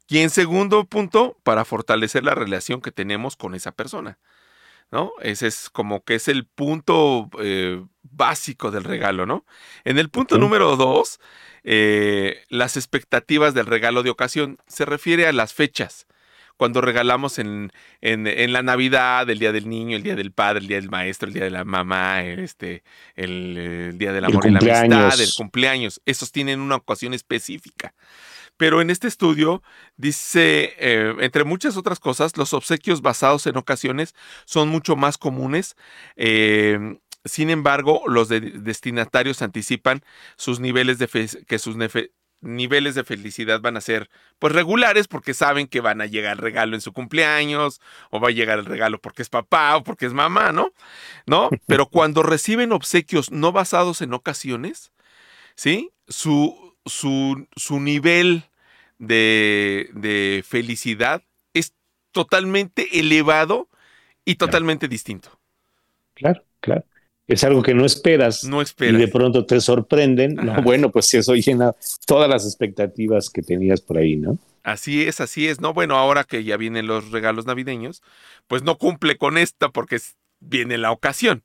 Y 0.08 0.18
en 0.18 0.30
segundo 0.30 0.84
punto, 0.84 1.36
para 1.42 1.64
fortalecer 1.64 2.24
la 2.24 2.34
relación 2.34 2.80
que 2.80 2.92
tenemos 2.92 3.36
con 3.36 3.54
esa 3.54 3.72
persona. 3.72 4.18
¿no? 4.90 5.12
Ese 5.20 5.46
es 5.46 5.70
como 5.70 6.04
que 6.04 6.16
es 6.16 6.28
el 6.28 6.46
punto 6.46 7.30
eh, 7.40 7.84
básico 8.02 8.70
del 8.70 8.84
regalo, 8.84 9.26
¿no? 9.26 9.44
En 9.84 9.98
el 9.98 10.10
punto 10.10 10.38
número 10.38 10.76
dos, 10.76 11.20
eh, 11.62 12.44
las 12.48 12.76
expectativas 12.76 13.54
del 13.54 13.66
regalo 13.66 14.02
de 14.02 14.10
ocasión 14.10 14.58
se 14.66 14.84
refiere 14.84 15.26
a 15.26 15.32
las 15.32 15.54
fechas. 15.54 16.06
Cuando 16.60 16.82
regalamos 16.82 17.38
en, 17.38 17.72
en, 18.02 18.52
la 18.52 18.62
Navidad, 18.62 19.30
el 19.30 19.38
Día 19.38 19.50
del 19.50 19.66
Niño, 19.66 19.96
el 19.96 20.02
Día 20.02 20.14
del 20.14 20.30
Padre, 20.30 20.58
el 20.60 20.66
Día 20.66 20.76
del 20.76 20.90
Maestro, 20.90 21.26
el 21.26 21.32
Día 21.32 21.44
de 21.44 21.50
la 21.50 21.64
Mamá, 21.64 22.22
este, 22.22 22.82
el, 23.16 23.94
Día 23.96 24.12
del 24.12 24.26
Amor 24.26 24.46
y 24.46 24.50
la 24.50 24.58
Amistad, 24.58 25.18
el 25.18 25.32
cumpleaños, 25.34 26.02
esos 26.04 26.32
tienen 26.32 26.60
una 26.60 26.76
ocasión 26.76 27.14
específica. 27.14 27.94
Pero 28.58 28.82
en 28.82 28.90
este 28.90 29.08
estudio 29.08 29.62
dice, 29.96 30.74
eh, 30.78 31.14
entre 31.20 31.44
muchas 31.44 31.78
otras 31.78 31.98
cosas, 31.98 32.36
los 32.36 32.52
obsequios 32.52 33.00
basados 33.00 33.46
en 33.46 33.56
ocasiones 33.56 34.14
son 34.44 34.68
mucho 34.68 34.96
más 34.96 35.16
comunes. 35.16 35.76
Em, 36.14 36.98
sin 37.24 37.48
embargo, 37.48 38.02
los 38.06 38.28
destinatarios 38.28 39.40
anticipan 39.40 40.02
sus 40.36 40.60
niveles 40.60 40.98
de 40.98 41.08
que 41.46 41.58
sus 41.58 41.76
niveles 42.40 42.94
de 42.94 43.04
felicidad 43.04 43.60
van 43.60 43.76
a 43.76 43.80
ser 43.80 44.08
pues 44.38 44.52
regulares 44.52 45.08
porque 45.08 45.34
saben 45.34 45.66
que 45.66 45.80
van 45.80 46.00
a 46.00 46.06
llegar 46.06 46.32
el 46.32 46.38
regalo 46.38 46.74
en 46.74 46.80
su 46.80 46.92
cumpleaños 46.92 47.80
o 48.10 48.20
va 48.20 48.28
a 48.28 48.32
llegar 48.32 48.58
el 48.58 48.64
regalo 48.64 49.00
porque 49.00 49.22
es 49.22 49.28
papá 49.28 49.76
o 49.76 49.84
porque 49.84 50.06
es 50.06 50.12
mamá, 50.12 50.52
¿no? 50.52 50.72
¿No? 51.26 51.50
Pero 51.66 51.86
cuando 51.86 52.22
reciben 52.22 52.72
obsequios 52.72 53.30
no 53.30 53.52
basados 53.52 54.00
en 54.00 54.14
ocasiones, 54.14 54.92
¿sí? 55.54 55.90
Su, 56.08 56.74
su, 56.86 57.46
su 57.56 57.80
nivel 57.80 58.44
de, 58.98 60.44
felicidad 60.46 61.22
es 61.54 61.74
totalmente 62.12 63.00
elevado 63.00 63.68
y 64.24 64.36
totalmente 64.36 64.88
distinto. 64.88 65.38
Claro, 66.14 66.42
claro. 66.60 66.84
Es 67.30 67.44
algo 67.44 67.62
que 67.62 67.74
no 67.74 67.86
esperas. 67.86 68.42
No 68.42 68.60
esperas. 68.60 69.00
Y 69.00 69.04
de 69.04 69.08
pronto 69.08 69.46
te 69.46 69.60
sorprenden. 69.60 70.36
bueno, 70.64 70.90
pues 70.90 71.14
eso 71.14 71.34
llena 71.34 71.72
todas 72.04 72.28
las 72.28 72.44
expectativas 72.44 73.30
que 73.30 73.40
tenías 73.40 73.80
por 73.80 73.98
ahí, 73.98 74.16
¿no? 74.16 74.36
Así 74.64 75.04
es, 75.04 75.20
así 75.20 75.46
es. 75.46 75.60
No, 75.60 75.72
bueno, 75.72 75.96
ahora 75.96 76.24
que 76.24 76.42
ya 76.42 76.56
vienen 76.56 76.88
los 76.88 77.12
regalos 77.12 77.46
navideños, 77.46 78.02
pues 78.48 78.64
no 78.64 78.78
cumple 78.78 79.16
con 79.16 79.38
esta 79.38 79.68
porque 79.68 79.98
viene 80.40 80.76
la 80.76 80.90
ocasión. 80.90 81.44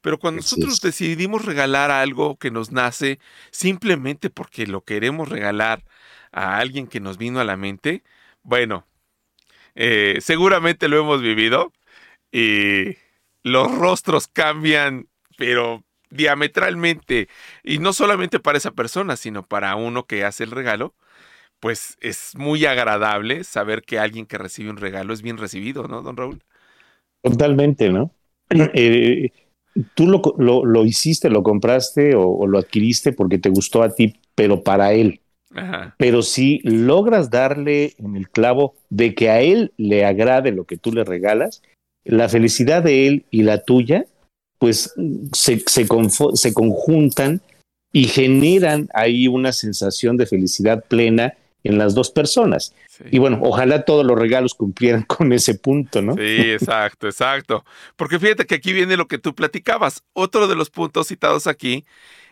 Pero 0.00 0.18
cuando 0.18 0.38
nosotros 0.38 0.80
decidimos 0.80 1.44
regalar 1.44 1.92
algo 1.92 2.36
que 2.36 2.50
nos 2.50 2.72
nace 2.72 3.20
simplemente 3.52 4.30
porque 4.30 4.66
lo 4.66 4.82
queremos 4.82 5.28
regalar 5.28 5.84
a 6.32 6.58
alguien 6.58 6.88
que 6.88 6.98
nos 6.98 7.18
vino 7.18 7.38
a 7.38 7.44
la 7.44 7.56
mente, 7.56 8.02
bueno, 8.42 8.84
eh, 9.76 10.18
seguramente 10.20 10.88
lo 10.88 10.98
hemos 10.98 11.22
vivido 11.22 11.72
y 12.32 12.96
los 13.42 13.72
rostros 13.76 14.26
cambian, 14.26 15.08
pero 15.40 15.82
diametralmente, 16.10 17.28
y 17.64 17.78
no 17.78 17.94
solamente 17.94 18.40
para 18.40 18.58
esa 18.58 18.72
persona, 18.72 19.16
sino 19.16 19.42
para 19.42 19.74
uno 19.74 20.04
que 20.04 20.22
hace 20.22 20.44
el 20.44 20.50
regalo, 20.50 20.92
pues 21.60 21.96
es 22.02 22.32
muy 22.36 22.66
agradable 22.66 23.42
saber 23.44 23.80
que 23.80 23.98
alguien 23.98 24.26
que 24.26 24.36
recibe 24.36 24.68
un 24.68 24.76
regalo 24.76 25.14
es 25.14 25.22
bien 25.22 25.38
recibido, 25.38 25.88
¿no, 25.88 26.02
don 26.02 26.18
Raúl? 26.18 26.42
Totalmente, 27.22 27.88
¿no? 27.88 28.14
Eh, 28.74 29.30
tú 29.94 30.08
lo, 30.08 30.20
lo, 30.36 30.84
hiciste, 30.84 31.30
lo 31.30 31.42
compraste 31.42 32.14
o, 32.16 32.46
lo 32.46 32.58
adquiriste 32.58 33.12
porque 33.12 33.38
te 33.38 33.48
gustó 33.48 33.82
a 33.82 33.94
ti, 33.94 34.20
pero 34.34 34.62
para 34.62 34.92
él. 34.92 35.22
Pero 35.96 36.20
si 36.20 36.60
logras 36.64 37.30
darle 37.30 37.94
en 37.96 38.16
el 38.16 38.28
clavo 38.28 38.74
de 38.90 39.14
que 39.14 39.30
a 39.30 39.40
él 39.40 39.72
le 39.78 40.04
agrade 40.04 40.52
lo 40.52 40.64
que 40.64 40.76
tú 40.76 40.92
le 40.92 41.04
regalas, 41.04 41.62
la 42.04 42.28
felicidad 42.28 42.82
de 42.82 43.06
él 43.06 43.24
y 43.30 43.44
la 43.44 43.62
tuya, 43.62 44.04
pues 44.60 44.94
se, 45.32 45.58
se, 45.66 45.86
se 46.34 46.54
conjuntan 46.54 47.40
y 47.92 48.04
generan 48.04 48.88
ahí 48.92 49.26
una 49.26 49.52
sensación 49.52 50.18
de 50.18 50.26
felicidad 50.26 50.84
plena 50.86 51.34
en 51.64 51.78
las 51.78 51.94
dos 51.94 52.10
personas. 52.10 52.74
Y 53.10 53.18
bueno, 53.18 53.40
ojalá 53.42 53.86
todos 53.86 54.04
los 54.04 54.18
regalos 54.18 54.54
cumplieran 54.54 55.02
con 55.04 55.32
ese 55.32 55.54
punto, 55.54 56.02
¿no? 56.02 56.14
Sí, 56.14 56.52
exacto, 56.52 57.08
exacto. 57.08 57.64
Porque 57.96 58.18
fíjate 58.18 58.44
que 58.44 58.56
aquí 58.56 58.74
viene 58.74 58.98
lo 58.98 59.08
que 59.08 59.18
tú 59.18 59.34
platicabas. 59.34 60.04
Otro 60.12 60.46
de 60.46 60.56
los 60.56 60.68
puntos 60.68 61.08
citados 61.08 61.46
aquí 61.46 61.86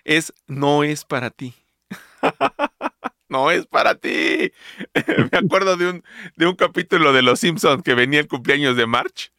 es 0.04 0.34
no 0.46 0.84
es 0.84 1.06
para 1.06 1.30
ti. 1.30 1.54
no 3.30 3.50
es 3.50 3.66
para 3.66 3.94
ti. 3.94 4.52
Me 5.32 5.38
acuerdo 5.38 5.78
de 5.78 5.88
un, 5.88 6.04
de 6.36 6.46
un 6.46 6.56
capítulo 6.56 7.14
de 7.14 7.22
Los 7.22 7.40
Simpsons 7.40 7.82
que 7.82 7.94
venía 7.94 8.20
el 8.20 8.28
cumpleaños 8.28 8.76
de 8.76 8.86
March 8.86 9.32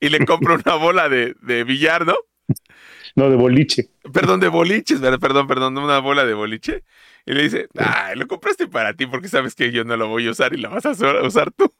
y 0.00 0.08
le 0.08 0.26
compro 0.26 0.56
una 0.56 0.74
bola 0.74 1.08
de, 1.08 1.36
de 1.40 1.62
billar, 1.62 2.04
¿no? 2.04 2.16
no, 3.16 3.30
de 3.30 3.36
boliche. 3.36 3.90
Perdón, 4.12 4.40
de 4.40 4.48
boliches, 4.48 5.00
perdón, 5.00 5.46
perdón, 5.46 5.78
una 5.78 5.98
bola 5.98 6.24
de 6.24 6.34
boliche. 6.34 6.84
Y 7.24 7.32
le 7.34 7.44
dice, 7.44 7.68
ah, 7.78 8.12
lo 8.16 8.26
compraste 8.26 8.66
para 8.66 8.94
ti 8.94 9.06
porque 9.06 9.28
sabes 9.28 9.54
que 9.54 9.70
yo 9.70 9.84
no 9.84 9.96
lo 9.96 10.08
voy 10.08 10.26
a 10.26 10.32
usar 10.32 10.54
y 10.54 10.58
la 10.58 10.68
vas 10.68 10.86
a 10.86 10.90
usar 10.90 11.52
tú. 11.52 11.72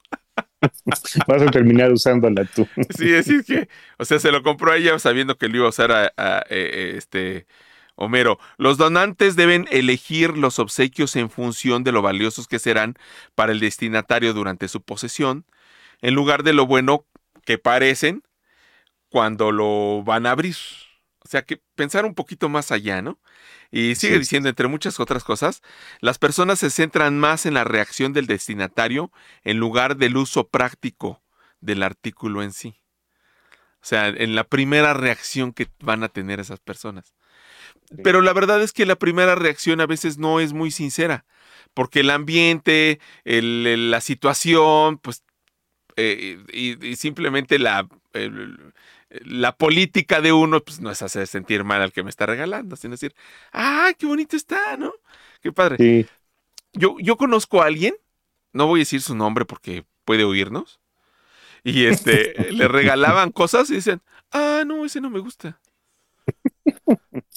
Vas 1.26 1.42
a 1.42 1.46
terminar 1.46 1.92
usándola 1.92 2.44
tú. 2.44 2.68
Sí, 2.96 3.12
es 3.12 3.26
que, 3.44 3.68
o 3.98 4.04
sea, 4.04 4.20
se 4.20 4.30
lo 4.30 4.44
compró 4.44 4.70
a 4.70 4.76
ella 4.76 4.96
sabiendo 5.00 5.36
que 5.36 5.48
lo 5.48 5.56
iba 5.56 5.66
a 5.66 5.70
usar 5.70 5.90
a, 5.90 6.06
eh, 6.06 6.12
eh, 6.50 6.94
este 6.96 7.46
Homero. 7.94 8.38
Los 8.56 8.78
donantes 8.78 9.36
deben 9.36 9.66
elegir 9.70 10.36
los 10.36 10.58
obsequios 10.58 11.14
en 11.16 11.30
función 11.30 11.84
de 11.84 11.92
lo 11.92 12.00
valiosos 12.00 12.48
que 12.48 12.58
serán 12.58 12.94
para 13.34 13.52
el 13.52 13.60
destinatario 13.60 14.32
durante 14.32 14.68
su 14.68 14.82
posesión, 14.82 15.44
en 16.00 16.14
lugar 16.14 16.42
de 16.42 16.52
lo 16.52 16.66
bueno 16.66 17.04
que 17.44 17.58
parecen 17.58 18.22
cuando 19.12 19.52
lo 19.52 20.02
van 20.02 20.26
a 20.26 20.32
abrir. 20.32 20.56
O 21.24 21.28
sea 21.28 21.42
que 21.42 21.62
pensar 21.76 22.04
un 22.04 22.14
poquito 22.14 22.48
más 22.48 22.72
allá, 22.72 23.00
¿no? 23.02 23.20
Y 23.70 23.94
sigue 23.94 24.18
diciendo, 24.18 24.48
entre 24.48 24.68
muchas 24.68 24.98
otras 25.00 25.22
cosas, 25.22 25.62
las 26.00 26.18
personas 26.18 26.58
se 26.58 26.70
centran 26.70 27.18
más 27.18 27.46
en 27.46 27.54
la 27.54 27.64
reacción 27.64 28.12
del 28.12 28.26
destinatario 28.26 29.12
en 29.44 29.58
lugar 29.58 29.96
del 29.96 30.16
uso 30.16 30.48
práctico 30.48 31.22
del 31.60 31.82
artículo 31.82 32.42
en 32.42 32.52
sí. 32.52 32.80
O 33.82 33.84
sea, 33.84 34.08
en 34.08 34.34
la 34.34 34.44
primera 34.44 34.94
reacción 34.94 35.52
que 35.52 35.68
van 35.80 36.02
a 36.04 36.08
tener 36.08 36.40
esas 36.40 36.60
personas. 36.60 37.14
Pero 38.02 38.20
la 38.20 38.32
verdad 38.32 38.62
es 38.62 38.72
que 38.72 38.86
la 38.86 38.96
primera 38.96 39.34
reacción 39.34 39.80
a 39.80 39.86
veces 39.86 40.18
no 40.18 40.40
es 40.40 40.52
muy 40.52 40.70
sincera, 40.70 41.24
porque 41.74 42.00
el 42.00 42.10
ambiente, 42.10 43.00
la 43.24 44.00
situación, 44.00 44.98
pues, 44.98 45.24
eh, 45.96 46.38
y, 46.52 46.96
simplemente 46.96 47.58
la, 47.58 47.86
la 49.24 49.56
política 49.56 50.20
de 50.20 50.32
uno, 50.32 50.60
pues 50.60 50.80
no 50.80 50.90
es 50.90 51.02
hacer 51.02 51.26
sentir 51.26 51.64
mal 51.64 51.82
al 51.82 51.92
que 51.92 52.02
me 52.02 52.10
está 52.10 52.26
regalando, 52.26 52.76
sino 52.76 52.92
decir, 52.92 53.14
¡ay, 53.52 53.94
qué 53.98 54.06
bonito 54.06 54.36
está, 54.36 54.76
¿no? 54.76 54.92
Qué 55.40 55.52
padre. 55.52 56.06
Yo, 56.72 56.96
yo 56.98 57.16
conozco 57.16 57.62
a 57.62 57.66
alguien, 57.66 57.94
no 58.52 58.66
voy 58.66 58.80
a 58.80 58.82
decir 58.82 59.02
su 59.02 59.14
nombre 59.14 59.44
porque 59.44 59.84
puede 60.04 60.24
oírnos, 60.24 60.80
y 61.64 61.84
este, 61.86 62.34
le 62.52 62.68
regalaban 62.68 63.30
cosas 63.30 63.70
y 63.70 63.74
dicen, 63.74 64.00
ah, 64.30 64.64
no, 64.66 64.84
ese 64.84 65.00
no 65.00 65.10
me 65.10 65.20
gusta. 65.20 65.60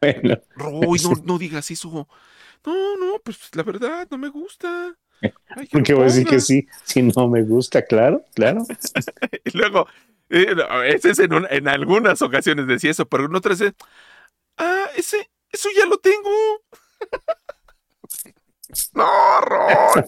Bueno. 0.00 0.40
Roy, 0.54 1.00
no, 1.02 1.12
no 1.24 1.38
digas 1.38 1.72
eso. 1.72 2.08
No, 2.64 2.96
no, 2.96 3.18
pues 3.24 3.38
la 3.54 3.64
verdad, 3.64 4.06
no 4.10 4.16
me 4.16 4.28
gusta. 4.28 4.96
Porque 5.72 5.92
voy 5.92 6.04
a 6.04 6.06
decir 6.06 6.24
que 6.24 6.38
sí, 6.38 6.68
si 6.84 7.02
no 7.02 7.28
me 7.28 7.42
gusta, 7.42 7.84
claro, 7.84 8.24
claro. 8.34 8.64
y 9.44 9.56
luego, 9.58 9.88
ese 10.28 11.10
es 11.10 11.18
en, 11.18 11.68
algunas 11.68 12.20
ocasiones 12.22 12.66
decía 12.66 12.90
eso, 12.90 13.06
pero 13.08 13.26
en 13.26 13.34
otras 13.34 13.60
es, 13.60 13.72
ah, 14.58 14.86
ese, 14.96 15.30
eso 15.50 15.68
ya 15.76 15.86
lo 15.86 15.98
tengo. 15.98 16.30
no, 18.94 19.40
Ron. 19.40 20.04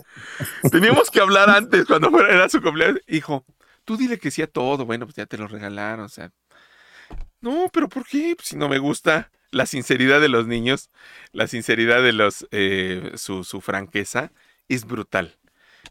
Teníamos 0.70 1.10
que 1.10 1.20
hablar 1.20 1.48
antes 1.50 1.86
cuando 1.86 2.10
fuera, 2.10 2.32
era 2.32 2.48
su 2.48 2.60
cumpleaños. 2.60 3.00
Hijo, 3.06 3.44
tú 3.84 3.96
dile 3.96 4.18
que 4.18 4.30
sí 4.30 4.42
a 4.42 4.46
todo. 4.46 4.84
Bueno, 4.84 5.06
pues 5.06 5.16
ya 5.16 5.26
te 5.26 5.38
lo 5.38 5.48
regalaron, 5.48 6.04
o 6.04 6.08
sea. 6.08 6.30
No, 7.40 7.70
pero 7.72 7.88
¿por 7.88 8.06
qué? 8.06 8.34
Pues 8.36 8.48
si 8.48 8.56
no 8.56 8.68
me 8.68 8.78
gusta 8.78 9.30
la 9.50 9.66
sinceridad 9.66 10.20
de 10.20 10.28
los 10.28 10.46
niños, 10.46 10.90
la 11.32 11.46
sinceridad 11.48 12.02
de 12.02 12.12
los, 12.12 12.46
eh, 12.50 13.12
su, 13.16 13.44
su, 13.44 13.60
franqueza 13.60 14.32
es 14.68 14.84
brutal. 14.84 15.38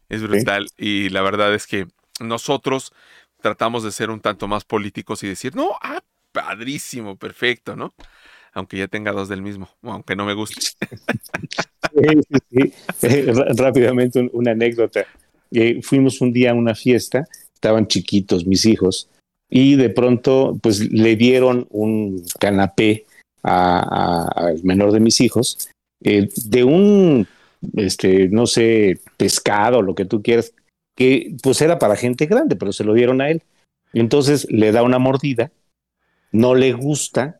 Es 0.07 0.21
brutal. 0.21 0.67
Y 0.77 1.09
la 1.09 1.21
verdad 1.21 1.53
es 1.53 1.67
que 1.67 1.87
nosotros 2.19 2.93
tratamos 3.41 3.83
de 3.83 3.91
ser 3.91 4.09
un 4.09 4.19
tanto 4.19 4.47
más 4.47 4.65
políticos 4.65 5.23
y 5.23 5.27
decir, 5.27 5.55
no, 5.55 5.71
ah, 5.81 6.01
padrísimo, 6.31 7.17
perfecto, 7.17 7.75
¿no? 7.75 7.93
Aunque 8.53 8.77
ya 8.77 8.87
tenga 8.87 9.11
dos 9.11 9.29
del 9.29 9.41
mismo, 9.41 9.69
aunque 9.83 10.15
no 10.15 10.25
me 10.25 10.33
guste. 10.33 10.61
Eh, 13.01 13.33
rápidamente 13.57 14.29
una 14.33 14.51
anécdota. 14.51 15.05
Eh, 15.51 15.81
fuimos 15.81 16.21
un 16.21 16.31
día 16.31 16.51
a 16.51 16.53
una 16.53 16.75
fiesta, 16.75 17.25
estaban 17.53 17.87
chiquitos 17.87 18.45
mis 18.45 18.65
hijos, 18.65 19.09
y 19.49 19.75
de 19.75 19.89
pronto 19.89 20.57
pues 20.61 20.79
le 20.91 21.15
dieron 21.15 21.67
un 21.71 22.23
canapé 22.39 23.05
al 23.41 24.61
menor 24.63 24.91
de 24.91 24.99
mis 24.99 25.19
hijos 25.21 25.69
eh, 26.03 26.29
de 26.45 26.63
un, 26.63 27.27
este, 27.75 28.29
no 28.29 28.45
sé, 28.45 28.99
pescado, 29.17 29.81
lo 29.81 29.95
que 29.95 30.05
tú 30.05 30.21
quieras, 30.21 30.53
que 30.99 31.33
pues 31.41 31.61
era 31.61 31.79
para 31.79 31.95
gente 31.95 32.25
grande, 32.25 32.57
pero 32.57 32.73
se 32.73 32.83
lo 32.83 32.93
dieron 32.93 33.21
a 33.21 33.29
él. 33.29 33.41
Entonces 33.93 34.45
le 34.51 34.73
da 34.73 34.83
una 34.83 34.99
mordida, 34.99 35.49
no 36.33 36.55
le 36.55 36.73
gusta 36.73 37.39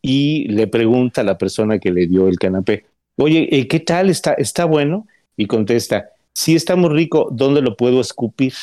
y 0.00 0.46
le 0.48 0.68
pregunta 0.68 1.22
a 1.22 1.24
la 1.24 1.36
persona 1.36 1.80
que 1.80 1.90
le 1.90 2.06
dio 2.06 2.28
el 2.28 2.38
canapé, 2.38 2.86
oye, 3.16 3.48
eh, 3.50 3.66
¿qué 3.66 3.80
tal? 3.80 4.08
¿Está, 4.08 4.34
está 4.34 4.66
bueno? 4.66 5.08
Y 5.36 5.46
contesta, 5.46 6.10
sí 6.32 6.54
está 6.54 6.76
muy 6.76 6.90
rico, 6.90 7.28
¿dónde 7.32 7.60
lo 7.60 7.76
puedo 7.76 8.00
escupir? 8.00 8.54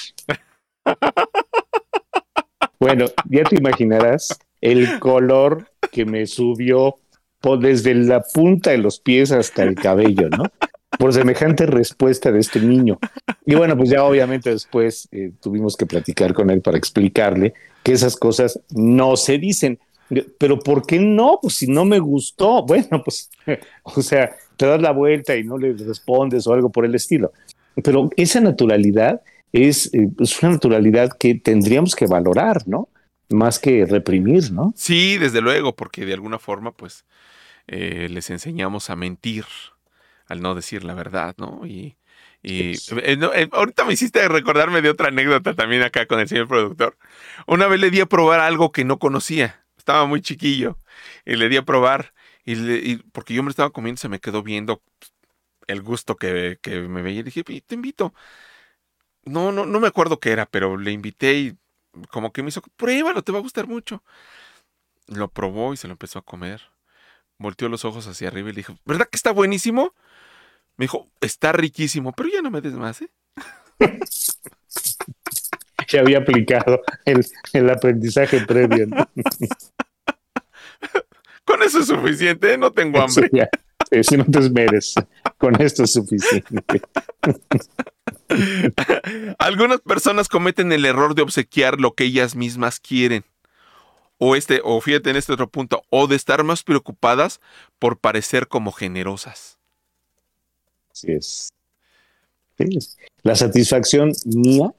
bueno, 2.79 3.07
ya 3.29 3.43
te 3.43 3.57
imaginarás 3.57 4.39
el 4.61 4.99
color 4.99 5.69
que 5.91 6.05
me 6.05 6.25
subió 6.25 6.95
desde 7.59 7.93
la 7.93 8.21
punta 8.21 8.71
de 8.71 8.77
los 8.77 9.01
pies 9.01 9.33
hasta 9.33 9.63
el 9.63 9.75
cabello, 9.75 10.29
¿no? 10.29 10.45
Por 10.99 11.13
semejante 11.13 11.65
respuesta 11.65 12.29
de 12.29 12.41
este 12.41 12.59
niño. 12.59 12.99
Y 13.45 13.55
bueno, 13.55 13.77
pues 13.77 13.89
ya 13.89 14.03
obviamente 14.03 14.49
después 14.49 15.07
eh, 15.13 15.31
tuvimos 15.39 15.77
que 15.77 15.85
platicar 15.85 16.33
con 16.33 16.49
él 16.49 16.61
para 16.61 16.77
explicarle 16.77 17.53
que 17.83 17.93
esas 17.93 18.17
cosas 18.17 18.59
no 18.75 19.15
se 19.15 19.37
dicen. 19.37 19.79
Pero 20.37 20.59
¿por 20.59 20.85
qué 20.85 20.99
no? 20.99 21.39
Pues 21.41 21.55
si 21.55 21.67
no 21.67 21.85
me 21.85 21.99
gustó, 21.99 22.65
bueno, 22.65 23.01
pues, 23.01 23.29
o 23.83 24.01
sea, 24.01 24.35
te 24.57 24.65
das 24.65 24.81
la 24.81 24.91
vuelta 24.91 25.37
y 25.37 25.45
no 25.45 25.57
le 25.57 25.71
respondes 25.71 26.45
o 26.47 26.53
algo 26.53 26.69
por 26.69 26.83
el 26.83 26.93
estilo. 26.93 27.31
Pero 27.81 28.09
esa 28.17 28.41
naturalidad 28.41 29.21
es, 29.53 29.93
eh, 29.93 30.09
es 30.19 30.43
una 30.43 30.51
naturalidad 30.51 31.11
que 31.17 31.33
tendríamos 31.33 31.95
que 31.95 32.07
valorar, 32.07 32.67
¿no? 32.67 32.89
Más 33.29 33.57
que 33.57 33.85
reprimir, 33.85 34.51
¿no? 34.51 34.73
Sí, 34.75 35.17
desde 35.17 35.39
luego, 35.39 35.77
porque 35.77 36.05
de 36.05 36.13
alguna 36.13 36.39
forma, 36.39 36.73
pues, 36.73 37.05
eh, 37.67 38.09
les 38.09 38.29
enseñamos 38.31 38.89
a 38.89 38.97
mentir 38.97 39.45
al 40.29 40.41
no 40.41 40.55
decir 40.55 40.83
la 40.83 40.93
verdad, 40.93 41.35
¿no? 41.37 41.65
Y, 41.65 41.97
y 42.41 42.71
eh, 42.71 42.77
eh, 43.03 43.49
ahorita 43.51 43.83
me 43.83 43.93
hiciste 43.93 44.25
recordarme 44.29 44.81
de 44.81 44.89
otra 44.89 45.09
anécdota 45.09 45.55
también 45.55 45.81
acá 45.81 46.05
con 46.05 46.19
el 46.19 46.29
señor 46.29 46.47
productor. 46.47 46.97
Una 47.47 47.67
vez 47.67 47.81
le 47.81 47.89
di 47.89 47.99
a 47.99 48.05
probar 48.05 48.39
algo 48.39 48.71
que 48.71 48.85
no 48.85 48.99
conocía. 48.99 49.65
Estaba 49.77 50.05
muy 50.05 50.21
chiquillo. 50.21 50.77
Y 51.25 51.35
le 51.35 51.49
di 51.49 51.57
a 51.57 51.65
probar. 51.65 52.13
Y, 52.45 52.97
porque 53.11 53.33
yo 53.33 53.43
me 53.43 53.49
estaba 53.49 53.71
comiendo, 53.71 53.99
se 53.99 54.09
me 54.09 54.19
quedó 54.19 54.41
viendo 54.43 54.81
el 55.67 55.81
gusto 55.81 56.15
que, 56.15 56.59
que 56.61 56.79
me 56.81 57.01
veía. 57.01 57.19
Y 57.19 57.23
dije, 57.23 57.43
te 57.43 57.75
invito. 57.75 58.13
No, 59.25 59.51
no, 59.51 59.65
no 59.65 59.79
me 59.79 59.87
acuerdo 59.87 60.19
qué 60.19 60.31
era, 60.31 60.45
pero 60.45 60.77
le 60.77 60.91
invité 60.91 61.33
y 61.37 61.57
como 62.09 62.31
que 62.31 62.43
me 62.43 62.49
hizo, 62.49 62.61
pruébalo, 62.77 63.23
te 63.23 63.31
va 63.31 63.39
a 63.39 63.41
gustar 63.41 63.67
mucho. 63.67 64.03
Lo 65.07 65.27
probó 65.29 65.73
y 65.73 65.77
se 65.77 65.87
lo 65.87 65.93
empezó 65.93 66.19
a 66.19 66.23
comer. 66.23 66.61
Volteó 67.37 67.69
los 67.69 67.85
ojos 67.85 68.07
hacia 68.07 68.27
arriba 68.27 68.49
y 68.49 68.53
le 68.53 68.57
dijo, 68.57 68.77
¿verdad 68.85 69.07
que 69.09 69.17
está 69.17 69.31
buenísimo? 69.31 69.93
Me 70.79 70.85
dijo, 70.85 71.11
está 71.19 71.51
riquísimo, 71.51 72.13
pero 72.13 72.29
ya 72.29 72.41
no 72.41 72.49
me 72.49 72.61
des 72.61 72.71
más, 72.71 73.01
¿eh? 73.01 73.11
ya 75.89 75.99
había 75.99 76.19
aplicado 76.19 76.81
el, 77.03 77.69
aprendizaje 77.69 78.39
previo. 78.45 78.87
Con 81.43 81.63
eso 81.63 81.79
es 81.79 81.87
suficiente, 81.87 82.53
¿eh? 82.53 82.57
no 82.57 82.71
tengo 82.71 83.01
hambre. 83.01 83.29
si 84.03 84.15
no 84.15 84.23
te 84.23 84.39
esmeres, 84.39 84.95
con 85.37 85.61
esto 85.61 85.83
es 85.83 85.91
suficiente. 85.91 86.81
Algunas 89.37 89.81
personas 89.81 90.29
cometen 90.29 90.71
el 90.71 90.85
error 90.85 91.13
de 91.13 91.23
obsequiar 91.23 91.81
lo 91.81 91.93
que 91.93 92.05
ellas 92.05 92.37
mismas 92.37 92.79
quieren. 92.79 93.25
O 94.17 94.37
este, 94.37 94.61
o 94.63 94.79
fíjate 94.79 95.09
en 95.09 95.17
este 95.17 95.33
otro 95.33 95.49
punto, 95.49 95.81
o 95.89 96.07
de 96.07 96.15
estar 96.15 96.45
más 96.45 96.63
preocupadas 96.63 97.41
por 97.79 97.99
parecer 97.99 98.47
como 98.47 98.71
generosas 98.71 99.58
es. 101.05 101.49
La 103.23 103.35
satisfacción 103.35 104.11
mía 104.25 104.73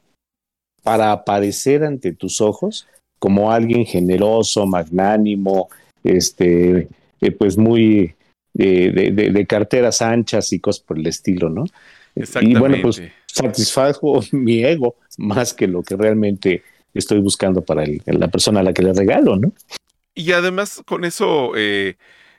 para 0.83 1.12
aparecer 1.12 1.85
ante 1.85 2.12
tus 2.12 2.40
ojos 2.40 2.87
como 3.18 3.52
alguien 3.52 3.85
generoso, 3.85 4.66
magnánimo, 4.66 5.68
este, 6.04 6.88
eh, 7.20 7.30
pues 7.33 7.59
muy 7.59 8.14
de, 8.54 9.46
carteras 9.48 10.02
anchas 10.02 10.52
y 10.52 10.61
cosas 10.61 10.83
por 10.83 10.98
el 10.98 11.06
estilo, 11.06 11.48
¿no? 11.48 11.64
Y 12.40 12.54
bueno, 12.54 12.76
pues 12.83 13.02
satisfago 13.26 14.20
mi 14.33 14.64
ego 14.64 14.96
más 15.18 15.54
que 15.54 15.66
lo 15.66 15.83
que 15.83 15.96
realmente 15.96 16.62
estoy 16.92 17.20
buscando 17.20 17.62
para 17.62 17.85
la 18.06 18.28
persona 18.28 18.61
a 18.61 18.62
la 18.62 18.72
que 18.72 18.83
le 18.83 18.92
regalo, 18.92 19.37
¿no? 19.37 19.52
Y 20.14 20.33
además 20.33 20.83
con 20.87 21.04
eso 21.04 21.52
eh, 21.56 21.96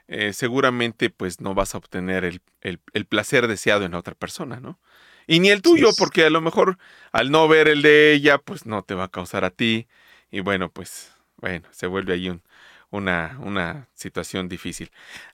eh, 0.08 0.32
seguramente 0.32 1.10
pues 1.10 1.40
no 1.40 1.54
vas 1.54 1.74
a 1.74 1.78
obtener 1.78 2.24
el, 2.24 3.06
placer 3.06 3.48
deseado 3.48 3.84
en 3.84 3.92
la 3.92 3.98
otra 3.98 4.14
persona, 4.14 4.60
¿no? 4.60 4.78
Y 5.26 5.40
ni 5.40 5.50
el 5.50 5.62
tuyo, 5.62 5.90
porque 5.96 6.24
a 6.24 6.30
lo 6.30 6.40
mejor 6.40 6.78
al 7.12 7.30
no 7.30 7.46
ver 7.48 7.68
el 7.68 7.82
de 7.82 8.12
ella, 8.12 8.38
pues 8.38 8.66
no 8.66 8.82
te 8.82 8.94
va 8.94 9.04
a 9.04 9.08
causar 9.08 9.44
a 9.44 9.50
ti. 9.50 9.86
Y 10.30 10.40
bueno, 10.40 10.70
pues, 10.70 11.12
bueno, 11.36 11.68
se 11.70 11.86
vuelve 11.86 12.14
ahí 12.14 12.28
un, 12.28 12.42
una, 12.90 13.38
una 13.40 13.88
situación 13.94 14.48
difícil. 14.48 14.90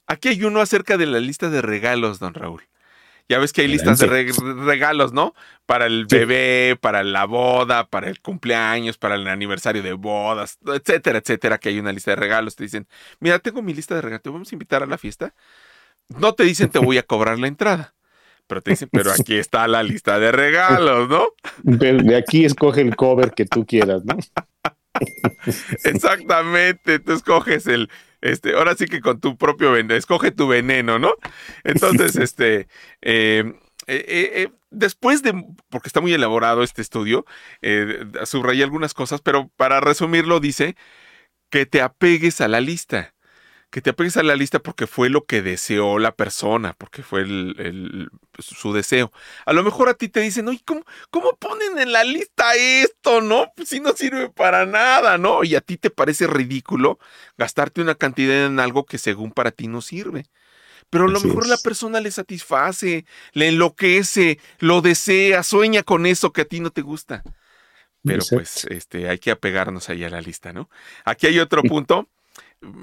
Aquí 0.06 0.28
hay 0.28 0.44
uno 0.44 0.60
acerca 0.60 0.96
de 0.96 1.06
la 1.06 1.20
lista 1.20 1.50
de 1.50 1.62
regalos, 1.62 2.18
don 2.18 2.34
Raúl. 2.34 2.62
Ya 3.28 3.38
ves 3.38 3.52
que 3.52 3.60
hay 3.60 3.68
listas 3.68 3.98
de 3.98 4.06
regalos, 4.06 5.12
¿no? 5.12 5.34
Para 5.66 5.84
el 5.84 6.06
bebé, 6.06 6.78
para 6.80 7.02
la 7.02 7.26
boda, 7.26 7.86
para 7.86 8.08
el 8.08 8.20
cumpleaños, 8.20 8.96
para 8.96 9.16
el 9.16 9.28
aniversario 9.28 9.82
de 9.82 9.92
bodas, 9.92 10.58
etcétera, 10.66 11.18
etcétera, 11.18 11.58
que 11.58 11.68
hay 11.68 11.78
una 11.78 11.92
lista 11.92 12.12
de 12.12 12.16
regalos. 12.16 12.56
Te 12.56 12.64
dicen, 12.64 12.86
mira, 13.20 13.38
tengo 13.38 13.60
mi 13.60 13.74
lista 13.74 13.94
de 13.94 14.00
regalos, 14.00 14.22
¿te 14.22 14.30
vamos 14.30 14.50
a 14.50 14.54
invitar 14.54 14.82
a 14.82 14.86
la 14.86 14.96
fiesta? 14.96 15.34
No 16.08 16.32
te 16.32 16.44
dicen, 16.44 16.70
te 16.70 16.78
voy 16.78 16.96
a 16.96 17.02
cobrar 17.02 17.38
la 17.38 17.48
entrada. 17.48 17.94
Pero 18.46 18.62
te 18.62 18.70
dicen, 18.70 18.88
pero 18.90 19.12
aquí 19.12 19.36
está 19.36 19.68
la 19.68 19.82
lista 19.82 20.18
de 20.18 20.32
regalos, 20.32 21.10
¿no? 21.10 21.26
De, 21.62 22.16
aquí 22.16 22.46
escoge 22.46 22.80
el 22.80 22.96
cover 22.96 23.32
que 23.32 23.44
tú 23.44 23.66
quieras, 23.66 24.06
¿no? 24.06 24.16
Exactamente, 25.84 26.98
tú 26.98 27.12
escoges 27.12 27.66
el, 27.66 27.90
este, 28.20 28.54
ahora 28.54 28.74
sí 28.74 28.86
que 28.86 29.00
con 29.00 29.20
tu 29.20 29.36
propio 29.36 29.72
veneno, 29.72 29.94
escoge 29.94 30.30
tu 30.30 30.48
veneno, 30.48 30.98
¿no? 30.98 31.14
Entonces, 31.64 32.16
este, 32.16 32.68
eh, 33.00 33.44
eh, 33.86 34.32
eh, 34.34 34.48
después 34.70 35.22
de, 35.22 35.32
porque 35.70 35.88
está 35.88 36.00
muy 36.00 36.12
elaborado 36.12 36.62
este 36.62 36.82
estudio, 36.82 37.24
subrayé 38.24 38.62
algunas 38.62 38.94
cosas, 38.94 39.20
pero 39.20 39.48
para 39.56 39.80
resumirlo 39.80 40.40
dice 40.40 40.76
que 41.50 41.66
te 41.66 41.80
apegues 41.80 42.40
a 42.40 42.48
la 42.48 42.60
lista 42.60 43.14
que 43.70 43.82
te 43.82 43.90
apegues 43.90 44.16
a 44.16 44.22
la 44.22 44.34
lista 44.34 44.60
porque 44.60 44.86
fue 44.86 45.10
lo 45.10 45.24
que 45.24 45.42
deseó 45.42 45.98
la 45.98 46.14
persona, 46.14 46.74
porque 46.78 47.02
fue 47.02 47.20
el, 47.20 48.08
su 48.38 48.72
deseo. 48.72 49.12
A 49.44 49.52
lo 49.52 49.62
mejor 49.62 49.88
a 49.90 49.94
ti 49.94 50.08
te 50.08 50.20
dicen, 50.20 50.48
oye, 50.48 50.62
¿cómo, 50.64 50.84
¿cómo 51.10 51.36
ponen 51.38 51.78
en 51.78 51.92
la 51.92 52.02
lista 52.02 52.54
esto, 52.54 53.20
no? 53.20 53.52
Pues 53.54 53.68
si 53.68 53.80
no 53.80 53.92
sirve 53.92 54.30
para 54.30 54.64
nada, 54.64 55.18
¿no? 55.18 55.44
Y 55.44 55.54
a 55.54 55.60
ti 55.60 55.76
te 55.76 55.90
parece 55.90 56.26
ridículo 56.26 56.98
gastarte 57.36 57.82
una 57.82 57.94
cantidad 57.94 58.46
en 58.46 58.58
algo 58.58 58.86
que 58.86 58.96
según 58.96 59.32
para 59.32 59.50
ti 59.50 59.68
no 59.68 59.82
sirve. 59.82 60.24
Pero 60.90 61.04
a 61.04 61.08
lo 61.08 61.20
mejor 61.20 61.46
la 61.46 61.58
persona 61.58 62.00
le 62.00 62.10
satisface, 62.10 63.04
le 63.32 63.48
enloquece, 63.48 64.40
lo 64.58 64.80
desea, 64.80 65.42
sueña 65.42 65.82
con 65.82 66.06
eso 66.06 66.32
que 66.32 66.40
a 66.40 66.46
ti 66.46 66.60
no 66.60 66.70
te 66.70 66.80
gusta. 66.80 67.22
Pero 68.02 68.24
pues 68.30 68.64
este, 68.70 69.10
hay 69.10 69.18
que 69.18 69.30
apegarnos 69.30 69.90
ahí 69.90 70.04
a 70.04 70.08
la 70.08 70.22
lista, 70.22 70.54
¿no? 70.54 70.70
Aquí 71.04 71.26
hay 71.26 71.38
otro 71.40 71.62
punto 71.62 72.08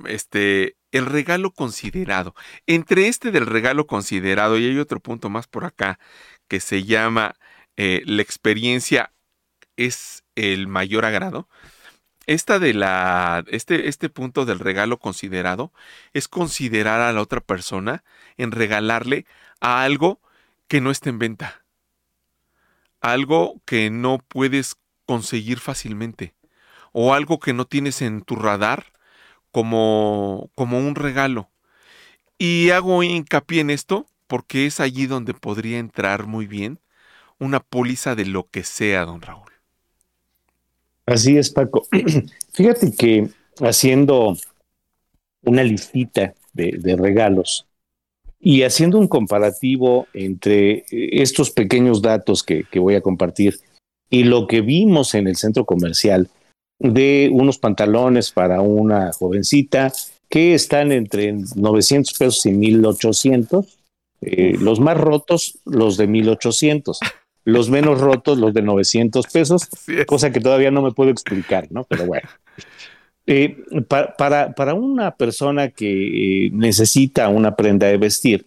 este, 0.08 0.78
el 0.92 1.06
regalo 1.06 1.52
considerado. 1.52 2.36
Entre 2.68 3.08
este 3.08 3.32
del 3.32 3.46
regalo 3.46 3.88
considerado, 3.88 4.58
y 4.58 4.66
hay 4.66 4.80
otro 4.80 5.00
punto 5.00 5.30
más 5.30 5.48
por 5.48 5.66
acá, 5.66 6.00
que 6.48 6.60
se 6.60 6.84
llama 6.84 7.36
eh, 7.78 8.02
la 8.06 8.22
experiencia 8.22 9.12
es 9.78 10.24
el 10.36 10.68
mayor 10.68 11.06
agrado. 11.06 11.50
Esta 12.28 12.58
de 12.58 12.74
la, 12.74 13.44
este, 13.48 13.88
este 13.88 14.10
punto 14.10 14.46
del 14.46 14.60
regalo 14.60 14.98
considerado 14.98 15.72
es 16.14 16.28
considerar 16.28 17.02
a 17.02 17.14
la 17.14 17.22
otra 17.22 17.42
persona 17.42 18.04
en 18.38 18.52
regalarle 18.52 19.26
a 19.60 19.84
algo 19.84 20.22
que 20.68 20.82
no 20.82 20.92
esté 20.92 21.10
en 21.10 21.20
venta. 21.20 21.64
Algo 23.00 23.62
que 23.66 23.92
no 23.92 24.18
puedes 24.18 24.78
conseguir 25.06 25.60
fácilmente. 25.60 26.34
O 26.92 27.14
algo 27.14 27.40
que 27.40 27.54
no 27.54 27.66
tienes 27.66 28.02
en 28.02 28.22
tu 28.22 28.36
radar 28.36 28.95
como, 29.56 30.52
como 30.54 30.80
un 30.80 30.96
regalo. 30.96 31.50
Y 32.38 32.72
hago 32.72 33.04
hincapié 33.04 33.62
en 33.62 33.70
esto 33.70 34.06
porque 34.28 34.66
es 34.66 34.82
allí 34.82 35.06
donde 35.06 35.34
podría 35.34 35.80
entrar 35.80 36.28
muy 36.28 36.46
bien 36.46 36.82
una 37.40 37.62
póliza 37.62 38.16
de 38.16 38.26
lo 38.26 38.50
que 38.50 38.66
sea, 38.66 39.06
don 39.06 39.22
Raúl. 39.22 39.50
Así 41.06 41.38
es, 41.38 41.52
Paco. 41.52 41.88
Fíjate 42.52 42.92
que 42.92 43.30
haciendo 43.62 44.36
una 45.44 45.64
listita 45.64 46.34
de, 46.52 46.98
regalos 47.00 47.66
y 48.42 48.64
haciendo 48.64 49.00
un 49.00 49.08
comparativo 49.08 50.08
entre 50.12 50.84
estos 50.90 51.50
pequeños 51.50 52.02
datos 52.02 52.44
que 52.44 52.80
voy 52.80 52.96
a 52.96 53.02
compartir 53.02 53.62
y 54.10 54.26
lo 54.26 54.48
que 54.48 54.60
vimos 54.60 55.16
en 55.16 55.28
el 55.28 55.38
centro 55.38 55.64
comercial, 55.64 56.30
de 56.80 57.30
unos 57.32 57.58
pantalones 57.58 58.32
para 58.32 58.62
una 58.62 59.12
jovencita 59.14 59.92
que 60.30 60.54
están 60.54 60.92
entre 60.92 61.34
900 61.56 62.18
pesos 62.18 62.46
y 62.46 62.52
1800. 62.52 63.78
Eh, 64.22 64.58
los 64.60 64.80
más 64.80 64.98
rotos, 64.98 65.60
los 65.66 65.98
de 65.98 66.08
1800. 66.08 67.00
Los 67.44 67.70
menos 67.70 68.02
rotos, 68.02 68.40
los 68.40 68.54
de 68.56 68.64
900 68.64 69.28
pesos, 69.28 69.70
cosa 70.08 70.32
que 70.32 70.40
todavía 70.40 70.72
no 70.72 70.82
me 70.82 70.92
puedo 70.92 71.12
explicar, 71.12 71.68
¿no? 71.72 71.84
Pero 71.84 72.08
bueno. 72.08 72.28
Eh, 73.28 73.64
para, 73.88 74.54
para, 74.54 74.74
una 74.74 75.16
persona 75.16 75.70
que 75.70 76.48
eh, 76.48 76.50
necesita 76.52 77.30
una 77.30 77.56
prenda 77.56 77.88
de 77.88 77.98
vestir, 77.98 78.46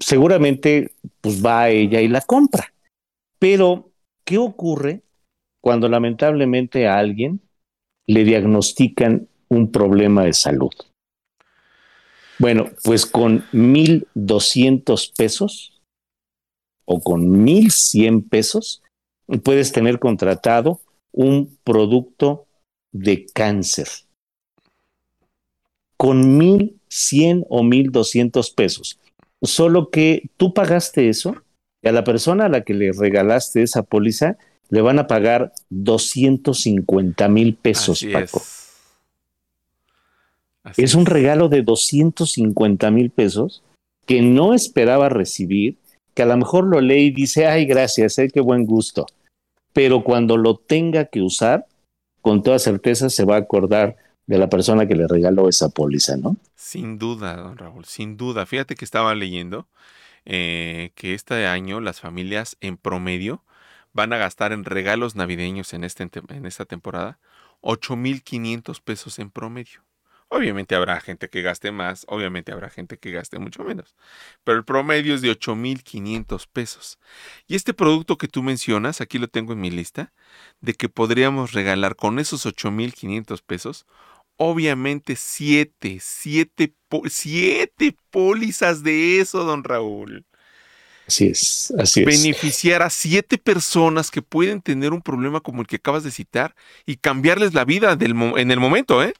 seguramente 0.00 0.92
pues 1.20 1.44
va 1.44 1.62
a 1.62 1.70
ella 1.70 2.00
y 2.00 2.08
la 2.08 2.20
compra. 2.20 2.72
Pero, 3.38 3.90
¿qué 4.24 4.38
ocurre 4.38 5.02
cuando 5.60 5.88
lamentablemente 5.88 6.86
a 6.86 6.98
alguien 6.98 7.40
le 8.06 8.24
diagnostican 8.24 9.28
un 9.48 9.70
problema 9.70 10.24
de 10.24 10.32
salud. 10.32 10.70
Bueno, 12.38 12.70
pues 12.84 13.04
con 13.04 13.44
1.200 13.52 15.12
pesos 15.14 15.82
o 16.86 17.00
con 17.00 17.44
1.100 17.44 18.28
pesos 18.28 18.82
puedes 19.44 19.72
tener 19.72 19.98
contratado 19.98 20.80
un 21.12 21.58
producto 21.64 22.46
de 22.92 23.26
cáncer. 23.26 23.88
Con 25.96 26.40
1.100 26.40 27.46
o 27.48 27.62
1.200 27.62 28.54
pesos. 28.54 28.98
Solo 29.42 29.90
que 29.90 30.30
tú 30.36 30.54
pagaste 30.54 31.08
eso 31.08 31.36
y 31.82 31.88
a 31.88 31.92
la 31.92 32.04
persona 32.04 32.46
a 32.46 32.48
la 32.48 32.62
que 32.62 32.74
le 32.74 32.92
regalaste 32.92 33.62
esa 33.62 33.82
póliza 33.82 34.38
le 34.70 34.80
van 34.80 34.98
a 34.98 35.06
pagar 35.06 35.52
250 35.68 37.28
mil 37.28 37.54
pesos, 37.54 38.04
Paco. 38.12 38.42
Es. 40.76 40.94
un 40.94 41.06
regalo 41.06 41.48
de 41.48 41.62
250 41.62 42.90
mil 42.90 43.10
pesos 43.10 43.62
que 44.06 44.22
no 44.22 44.54
esperaba 44.54 45.08
recibir, 45.08 45.76
que 46.14 46.22
a 46.22 46.26
lo 46.26 46.36
mejor 46.36 46.66
lo 46.66 46.80
lee 46.80 47.06
y 47.06 47.10
dice, 47.10 47.46
ay, 47.46 47.66
gracias, 47.66 48.18
eh, 48.18 48.28
qué 48.32 48.40
buen 48.40 48.64
gusto. 48.64 49.06
Pero 49.72 50.04
cuando 50.04 50.36
lo 50.36 50.56
tenga 50.56 51.06
que 51.06 51.22
usar, 51.22 51.66
con 52.20 52.42
toda 52.42 52.58
certeza 52.58 53.10
se 53.10 53.24
va 53.24 53.36
a 53.36 53.40
acordar 53.40 53.96
de 54.26 54.38
la 54.38 54.48
persona 54.48 54.86
que 54.86 54.94
le 54.94 55.08
regaló 55.08 55.48
esa 55.48 55.70
póliza, 55.70 56.16
¿no? 56.16 56.36
Sin 56.54 56.98
duda, 56.98 57.36
don 57.36 57.56
Raúl, 57.56 57.84
sin 57.84 58.16
duda. 58.16 58.46
Fíjate 58.46 58.76
que 58.76 58.84
estaba 58.84 59.14
leyendo 59.14 59.66
eh, 60.24 60.92
que 60.94 61.14
este 61.14 61.46
año 61.46 61.80
las 61.80 62.00
familias 62.00 62.56
en 62.60 62.76
promedio 62.76 63.42
van 63.92 64.12
a 64.12 64.18
gastar 64.18 64.52
en 64.52 64.64
regalos 64.64 65.16
navideños 65.16 65.72
en, 65.74 65.84
este, 65.84 66.08
en 66.28 66.46
esta 66.46 66.64
temporada 66.64 67.18
8.500 67.60 68.80
pesos 68.82 69.18
en 69.18 69.30
promedio. 69.30 69.84
Obviamente 70.32 70.76
habrá 70.76 71.00
gente 71.00 71.28
que 71.28 71.42
gaste 71.42 71.72
más, 71.72 72.04
obviamente 72.08 72.52
habrá 72.52 72.70
gente 72.70 72.98
que 72.98 73.10
gaste 73.10 73.40
mucho 73.40 73.64
menos, 73.64 73.96
pero 74.44 74.58
el 74.58 74.64
promedio 74.64 75.12
es 75.16 75.22
de 75.22 75.30
8.500 75.30 76.46
pesos. 76.46 77.00
Y 77.48 77.56
este 77.56 77.74
producto 77.74 78.16
que 78.16 78.28
tú 78.28 78.44
mencionas, 78.44 79.00
aquí 79.00 79.18
lo 79.18 79.26
tengo 79.26 79.54
en 79.54 79.60
mi 79.60 79.72
lista, 79.72 80.12
de 80.60 80.74
que 80.74 80.88
podríamos 80.88 81.52
regalar 81.52 81.96
con 81.96 82.20
esos 82.20 82.46
8.500 82.46 83.42
pesos, 83.42 83.86
obviamente 84.36 85.16
siete, 85.16 85.98
siete, 86.00 86.74
siete 87.08 87.96
pólizas 88.10 88.84
de 88.84 89.18
eso, 89.18 89.42
don 89.42 89.64
Raúl. 89.64 90.24
Así 91.10 91.26
es, 91.26 91.74
así 91.76 92.04
beneficiar 92.04 92.82
a 92.82 92.88
siete 92.88 93.36
personas 93.36 94.12
que 94.12 94.22
pueden 94.22 94.62
tener 94.62 94.92
un 94.92 95.02
problema 95.02 95.40
como 95.40 95.60
el 95.60 95.66
que 95.66 95.74
acabas 95.74 96.04
de 96.04 96.12
citar 96.12 96.54
y 96.86 96.98
cambiarles 96.98 97.52
la 97.52 97.64
vida 97.64 97.98
en 97.98 98.50
el 98.52 98.60
momento, 98.60 99.02
¿eh? 99.02 99.12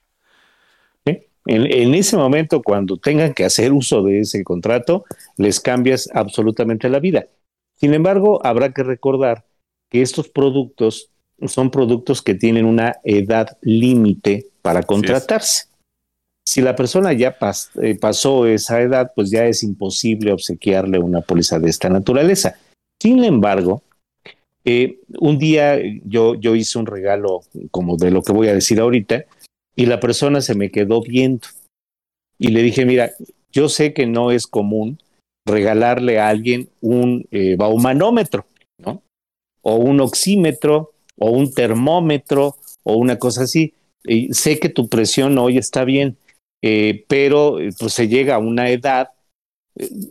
En, 1.46 1.94
ese 1.94 2.16
momento, 2.16 2.62
cuando 2.62 2.96
tengan 2.96 3.34
que 3.34 3.44
hacer 3.44 3.72
uso 3.72 4.04
de 4.04 4.20
ese 4.20 4.44
contrato, 4.44 5.04
les 5.36 5.58
cambias 5.58 6.08
absolutamente 6.14 6.88
la 6.88 7.00
vida. 7.00 7.26
Sin 7.74 7.92
embargo, 7.92 8.40
habrá 8.46 8.72
que 8.72 8.84
recordar 8.84 9.44
que 9.88 10.00
estos 10.00 10.28
productos 10.28 11.10
son 11.46 11.72
productos 11.72 12.22
que 12.22 12.36
tienen 12.36 12.66
una 12.66 12.98
edad 13.02 13.58
límite 13.62 14.46
para 14.62 14.84
contratarse. 14.84 15.69
Si 16.50 16.62
la 16.62 16.74
persona 16.74 17.12
ya 17.12 17.36
eh, 17.80 17.94
pasó 17.94 18.44
esa 18.44 18.80
edad, 18.80 19.12
pues 19.14 19.30
ya 19.30 19.44
es 19.44 19.62
imposible 19.62 20.32
obsequiarle 20.32 20.98
una 20.98 21.20
póliza 21.20 21.60
de 21.60 21.70
esta 21.70 21.88
naturaleza. 21.88 22.58
Sin 23.00 23.22
embargo, 23.22 23.84
eh, 24.64 24.98
un 25.20 25.38
día 25.38 25.78
yo, 26.04 26.34
hice 26.42 26.80
un 26.80 26.86
regalo 26.86 27.42
como 27.70 27.96
de 27.96 28.10
lo 28.10 28.22
que 28.22 28.32
voy 28.32 28.48
a 28.48 28.54
decir 28.54 28.80
ahorita 28.80 29.26
y 29.76 29.86
la 29.86 30.00
persona 30.00 30.40
se 30.40 30.56
me 30.56 30.72
quedó 30.72 31.02
viendo 31.02 31.46
y 32.36 32.48
le 32.48 32.62
dije, 32.62 32.84
mira, 32.84 33.12
yo 33.52 33.68
sé 33.68 33.94
que 33.94 34.06
no 34.06 34.32
es 34.32 34.48
común 34.48 34.98
regalarle 35.46 36.18
a 36.18 36.30
alguien 36.30 36.68
un 36.80 37.28
eh, 37.30 37.54
baumanómetro, 37.54 38.44
¿no? 38.76 39.04
O 39.62 39.76
un 39.76 40.00
oxímetro, 40.00 40.90
o 41.16 41.30
un 41.30 41.54
termómetro, 41.54 42.56
o 42.82 42.96
una 42.96 43.20
cosa 43.20 43.44
así 43.44 43.72
sé 44.30 44.58
que 44.58 44.68
tu 44.68 44.88
presión 44.88 45.38
hoy 45.38 45.58
está 45.58 45.84
bien, 45.84 46.16
eh, 46.62 47.04
pero 47.08 47.58
pues 47.78 47.92
se 47.92 48.08
llega 48.08 48.36
a 48.36 48.38
una 48.38 48.70
edad, 48.70 49.10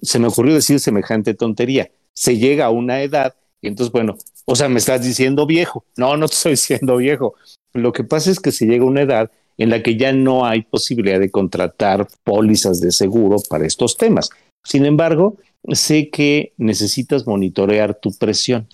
se 0.01 0.19
me 0.19 0.27
ocurrió 0.27 0.53
decir 0.53 0.79
semejante 0.79 1.33
tontería, 1.33 1.91
se 2.13 2.37
llega 2.37 2.65
a 2.65 2.69
una 2.69 3.01
edad, 3.01 3.35
y 3.61 3.67
entonces, 3.67 3.91
bueno, 3.91 4.17
o 4.45 4.55
sea, 4.55 4.69
me 4.69 4.79
estás 4.79 5.03
diciendo 5.03 5.45
viejo. 5.45 5.85
No, 5.97 6.15
no 6.17 6.27
te 6.27 6.33
estoy 6.33 6.51
diciendo 6.53 6.97
viejo. 6.97 7.35
Lo 7.73 7.91
que 7.91 8.03
pasa 8.03 8.31
es 8.31 8.39
que 8.39 8.51
se 8.51 8.65
llega 8.65 8.83
a 8.83 8.87
una 8.87 9.01
edad 9.01 9.31
en 9.57 9.69
la 9.69 9.83
que 9.83 9.97
ya 9.97 10.13
no 10.13 10.45
hay 10.45 10.61
posibilidad 10.61 11.19
de 11.19 11.29
contratar 11.29 12.07
pólizas 12.23 12.79
de 12.79 12.91
seguro 12.91 13.37
para 13.49 13.67
estos 13.67 13.97
temas. 13.97 14.29
Sin 14.63 14.85
embargo, 14.85 15.37
sé 15.71 16.09
que 16.09 16.53
necesitas 16.57 17.27
monitorear 17.27 17.99
tu 17.99 18.13
presión. 18.13 18.67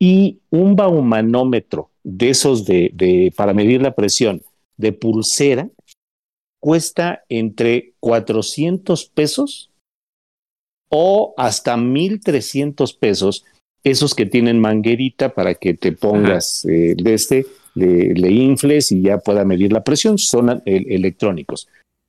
Y 0.00 0.40
un 0.50 0.76
baumanómetro 0.76 1.90
de 2.04 2.30
esos 2.30 2.64
de, 2.64 3.32
para 3.36 3.54
medir 3.54 3.82
la 3.82 3.94
presión 3.94 4.42
de 4.76 4.92
pulsera 4.92 5.68
cuesta 6.60 7.24
entre 7.28 7.94
400 8.00 9.06
pesos 9.06 9.70
o 10.88 11.34
hasta 11.36 11.76
1,300 11.76 12.92
pesos, 12.94 13.44
esos 13.84 14.14
que 14.14 14.26
tienen 14.26 14.60
manguerita 14.60 15.34
para 15.34 15.54
que 15.54 15.74
te 15.74 15.92
pongas 15.92 16.64
eh, 16.64 16.94
de 16.96 17.14
este, 17.14 17.46
le, 17.74 18.30
infles 18.30 18.90
y 18.92 19.02
ya 19.02 19.18
pueda 19.18 19.44
medir 19.44 19.72
la 19.72 19.84
presión, 19.84 20.18
son 20.18 20.62
electrónicos. 20.64 21.68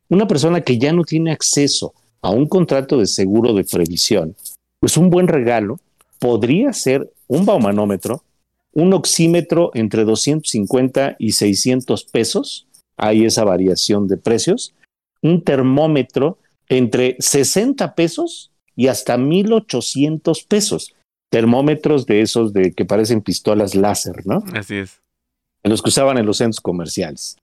Una 0.10 0.28
persona 0.28 0.62
que 0.62 0.78
ya 0.78 0.94
no 0.94 1.04
tiene 1.04 1.32
acceso 1.32 1.94
a 2.22 2.30
un 2.30 2.48
contrato 2.48 2.98
de 2.98 3.08
seguro 3.08 3.54
de 3.54 3.64
previsión, 3.64 4.36
pues 4.80 4.98
un 4.98 5.10
buen 5.10 5.28
regalo 5.28 5.80
podría 6.20 6.74
ser 6.74 7.12
un 7.28 7.46
baumanómetro, 7.46 8.24
un 8.74 8.94
oxímetro 8.94 9.72
entre 9.74 10.04
250 10.04 11.16
y 11.20 11.32
600 11.32 12.06
pesos, 12.06 12.67
hay 12.98 13.26
esa 13.26 13.44
variación 13.44 14.08
de 14.08 14.18
precios, 14.18 14.74
un 15.22 15.44
termómetro 15.44 16.40
entre 16.68 17.16
60 17.20 17.96
pesos 17.96 18.52
y 18.76 18.88
hasta 18.88 19.18
1800 19.18 20.44
pesos. 20.44 20.94
Termómetros 21.30 22.06
de 22.06 22.22
esos 22.22 22.54
de 22.54 22.72
que 22.72 22.86
parecen 22.86 23.22
pistolas 23.22 23.76
láser, 23.76 24.26
¿no? 24.26 24.44
Así 24.54 24.78
es. 24.78 25.02
Los 25.64 25.82
que 25.82 25.90
usaban 25.90 26.18
en 26.18 26.26
los 26.26 26.38
centros 26.38 26.62
comerciales. 26.62 27.38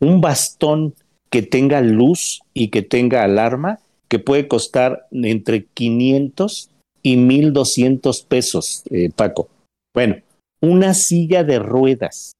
Un 0.00 0.20
bastón 0.20 0.94
que 1.30 1.42
tenga 1.42 1.80
luz 1.80 2.40
y 2.54 2.68
que 2.68 2.82
tenga 2.82 3.24
alarma 3.24 3.80
que 4.08 4.18
puede 4.18 4.48
costar 4.48 5.06
entre 5.10 5.64
500 5.64 6.70
y 7.02 7.16
1200 7.16 8.22
pesos, 8.22 8.82
eh, 8.90 9.10
Paco. 9.14 9.48
Bueno, 9.94 10.16
una 10.60 10.94
silla 10.94 11.44
de 11.44 11.58
ruedas. 11.58 12.32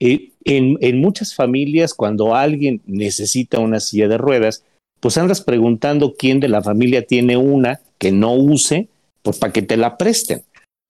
Eh, 0.00 0.32
en, 0.44 1.00
muchas 1.00 1.34
familias, 1.34 1.94
cuando 1.94 2.34
alguien 2.34 2.82
necesita 2.86 3.58
una 3.58 3.80
silla 3.80 4.08
de 4.08 4.18
ruedas, 4.18 4.64
pues 5.00 5.16
andas 5.16 5.40
preguntando 5.42 6.14
quién 6.16 6.40
de 6.40 6.48
la 6.48 6.62
familia 6.62 7.06
tiene 7.06 7.36
una 7.36 7.80
que 7.98 8.12
no 8.12 8.34
use, 8.34 8.88
pues 9.22 9.38
para 9.38 9.52
que 9.52 9.62
te 9.62 9.76
la 9.76 9.96
presten. 9.96 10.42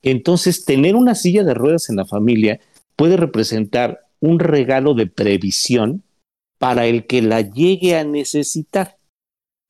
Entonces, 0.03 0.65
tener 0.65 0.97
una 0.97 1.15
silla 1.15 1.45
de 1.45 1.55
ruedas 1.55 1.89
en 1.89 1.97
la 1.97 2.05
familia 2.05 2.61
puede 2.97 3.17
representar 3.17 4.07
un 4.21 4.39
regalo 4.39 4.95
de 4.95 5.07
previsión 5.07 6.03
para 6.59 6.87
el 6.87 7.07
que 7.07 7.23
la 7.23 7.41
llegue 7.43 7.97
a 7.97 8.05
necesitar 8.05 8.97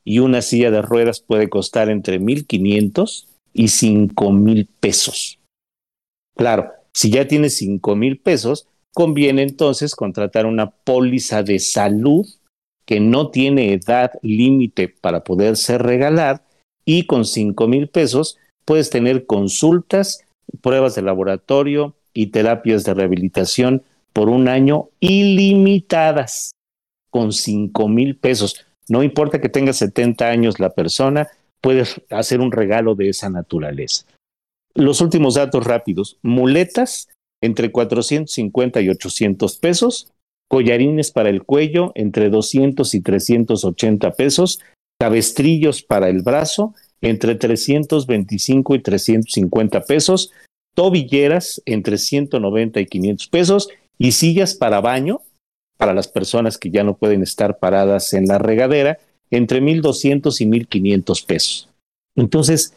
y 0.04 0.18
una 0.18 0.42
silla 0.42 0.70
de 0.70 0.82
ruedas 0.82 1.20
puede 1.20 1.48
costar 1.48 1.88
entre 1.88 2.20
1.500 2.20 3.26
y 3.54 3.64
5.000 3.64 4.68
pesos. 4.80 5.38
Claro, 6.36 6.70
si 6.92 7.10
ya 7.10 7.26
tienes 7.26 7.60
5.000 7.60 8.20
pesos, 8.20 8.68
conviene 8.94 9.42
entonces 9.42 9.94
contratar 9.94 10.46
una 10.46 10.70
póliza 10.70 11.42
de 11.42 11.58
salud 11.58 12.26
que 12.86 13.00
no 13.00 13.30
tiene 13.30 13.72
edad 13.72 14.12
límite 14.22 14.88
para 14.88 15.24
poderse 15.24 15.78
regalar 15.78 16.42
y 16.84 17.06
con 17.06 17.22
5.000 17.22 17.90
pesos 17.90 18.38
puedes 18.64 18.90
tener 18.90 19.26
consultas, 19.26 20.24
pruebas 20.60 20.94
de 20.94 21.02
laboratorio 21.02 21.94
y 22.12 22.28
terapias 22.28 22.84
de 22.84 22.94
rehabilitación 22.94 23.82
por 24.12 24.28
un 24.28 24.48
año 24.48 24.90
ilimitadas 25.00 26.52
con 27.10 27.28
5.000 27.30 28.18
pesos. 28.18 28.64
No 28.88 29.02
importa 29.02 29.40
que 29.40 29.48
tenga 29.48 29.72
70 29.72 30.28
años 30.28 30.60
la 30.60 30.70
persona, 30.70 31.28
puedes 31.60 32.00
hacer 32.10 32.40
un 32.40 32.52
regalo 32.52 32.94
de 32.94 33.08
esa 33.08 33.30
naturaleza. 33.30 34.04
Los 34.74 35.00
últimos 35.00 35.34
datos 35.34 35.64
rápidos. 35.64 36.18
Muletas 36.22 37.08
entre 37.40 37.70
450 37.70 38.80
y 38.80 38.88
800 38.88 39.58
pesos. 39.58 40.12
Collarines 40.48 41.10
para 41.10 41.30
el 41.30 41.42
cuello 41.42 41.92
entre 41.94 42.30
200 42.30 42.94
y 42.94 43.00
380 43.00 44.12
pesos. 44.12 44.60
Cabestrillos 45.00 45.82
para 45.82 46.08
el 46.08 46.22
brazo 46.22 46.74
entre 47.00 47.34
325 47.34 48.74
y 48.74 48.78
350 48.80 49.80
pesos. 49.84 50.32
Tobilleras 50.74 51.62
entre 51.66 51.98
190 51.98 52.80
y 52.80 52.86
500 52.86 53.28
pesos. 53.28 53.68
Y 53.98 54.12
sillas 54.12 54.54
para 54.54 54.80
baño 54.80 55.22
para 55.76 55.94
las 55.94 56.08
personas 56.08 56.58
que 56.58 56.70
ya 56.70 56.84
no 56.84 56.96
pueden 56.96 57.22
estar 57.22 57.58
paradas 57.58 58.12
en 58.14 58.26
la 58.26 58.38
regadera, 58.38 58.98
entre 59.30 59.60
1.200 59.60 60.40
y 60.40 60.46
1.500 60.46 61.26
pesos. 61.26 61.68
Entonces, 62.16 62.74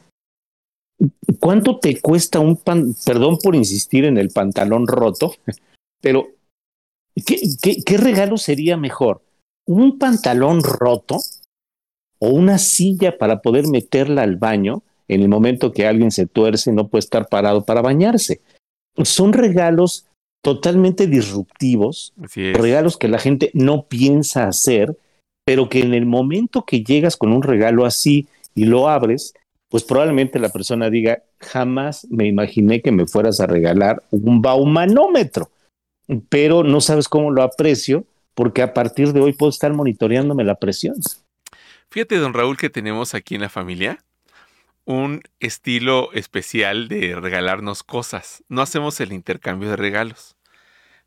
¿cuánto 1.39 1.79
te 1.79 1.99
cuesta 2.01 2.39
un 2.39 2.57
pan? 2.57 2.95
Perdón 3.05 3.38
por 3.41 3.55
insistir 3.55 4.05
en 4.05 4.17
el 4.17 4.29
pantalón 4.29 4.88
roto, 4.88 5.33
pero 6.01 6.27
¿qué, 7.25 7.39
qué, 7.62 7.77
qué 7.83 7.97
regalo 7.97 8.38
sería 8.38 8.77
mejor? 8.77 9.21
¿Un 9.65 9.97
pantalón 9.99 10.63
roto 10.63 11.17
o 12.19 12.29
una 12.29 12.57
silla 12.57 13.17
para 13.17 13.41
poder 13.41 13.67
meterla 13.67 14.23
al 14.23 14.38
baño 14.38 14.83
en 15.07 15.21
el 15.21 15.29
momento 15.29 15.71
que 15.71 15.86
alguien 15.86 16.12
se 16.12 16.27
tuerce 16.27 16.71
y 16.71 16.73
no 16.73 16.88
puede 16.88 17.01
estar 17.01 17.27
parado 17.27 17.63
para 17.63 17.81
bañarse? 17.81 18.41
Son 19.03 19.33
regalos 19.33 20.07
totalmente 20.43 21.07
disruptivos, 21.07 22.13
regalos 22.33 22.97
que 22.97 23.07
la 23.07 23.19
gente 23.19 23.51
no 23.53 23.83
piensa 23.83 24.47
hacer, 24.47 24.97
pero 25.45 25.69
que 25.69 25.81
en 25.81 25.93
el 25.93 26.05
momento 26.05 26.63
que 26.63 26.83
llegas 26.83 27.17
con 27.17 27.33
un 27.33 27.43
regalo 27.43 27.86
así 27.86 28.27
y 28.55 28.65
lo 28.65 28.88
abres, 28.88 29.33
pues 29.69 29.84
probablemente 29.84 30.39
la 30.39 30.49
persona 30.49 30.89
diga, 30.89 31.23
jamás 31.39 32.08
me 32.10 32.25
imaginé 32.25 32.82
que 32.82 32.91
me 32.91 33.06
fueras 33.06 33.39
a 33.39 33.47
regalar 33.47 34.03
un 34.12 34.41
baumanómetro, 34.41 35.51
pero 36.30 36.63
no 36.63 36.82
sabes 36.82 37.08
cómo 37.10 37.32
lo 37.32 37.43
aprecio 37.43 38.06
porque 38.34 38.62
a 38.62 38.73
partir 38.73 39.13
de 39.13 39.21
hoy 39.21 39.34
puedo 39.34 39.49
estar 39.49 39.73
monitoreándome 39.73 40.43
la 40.43 40.56
presión. 40.56 40.95
Fíjate, 41.89 42.17
don 42.17 42.34
Raúl, 42.34 42.58
que 42.58 42.69
tenemos 42.69 43.13
aquí 43.13 43.36
en 43.36 43.41
la 43.41 43.49
familia 43.49 44.03
un 44.86 45.21
estilo 45.41 46.13
especial 46.13 46.88
de 46.88 47.15
regalarnos 47.15 47.84
cosas. 47.84 48.43
No 48.47 48.62
hacemos 48.62 49.01
el 49.01 49.12
intercambio 49.12 49.69
de 49.69 49.75
regalos. 49.75 50.38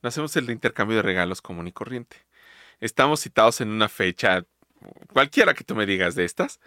No 0.03 0.09
hacemos 0.09 0.37
el 0.37 0.51
intercambio 0.51 0.97
de 0.97 1.03
regalos 1.03 1.41
común 1.41 1.67
y 1.67 1.73
corriente. 1.73 2.17
Estamos 2.81 3.21
citados 3.21 3.61
en 3.61 3.69
una 3.69 3.89
fecha, 3.89 4.45
cualquiera 5.13 5.55
que 5.55 5.65
tú 5.65 5.75
me 5.75 5.87
digas 5.87 6.15
de 6.15 6.25
estas, 6.25 6.61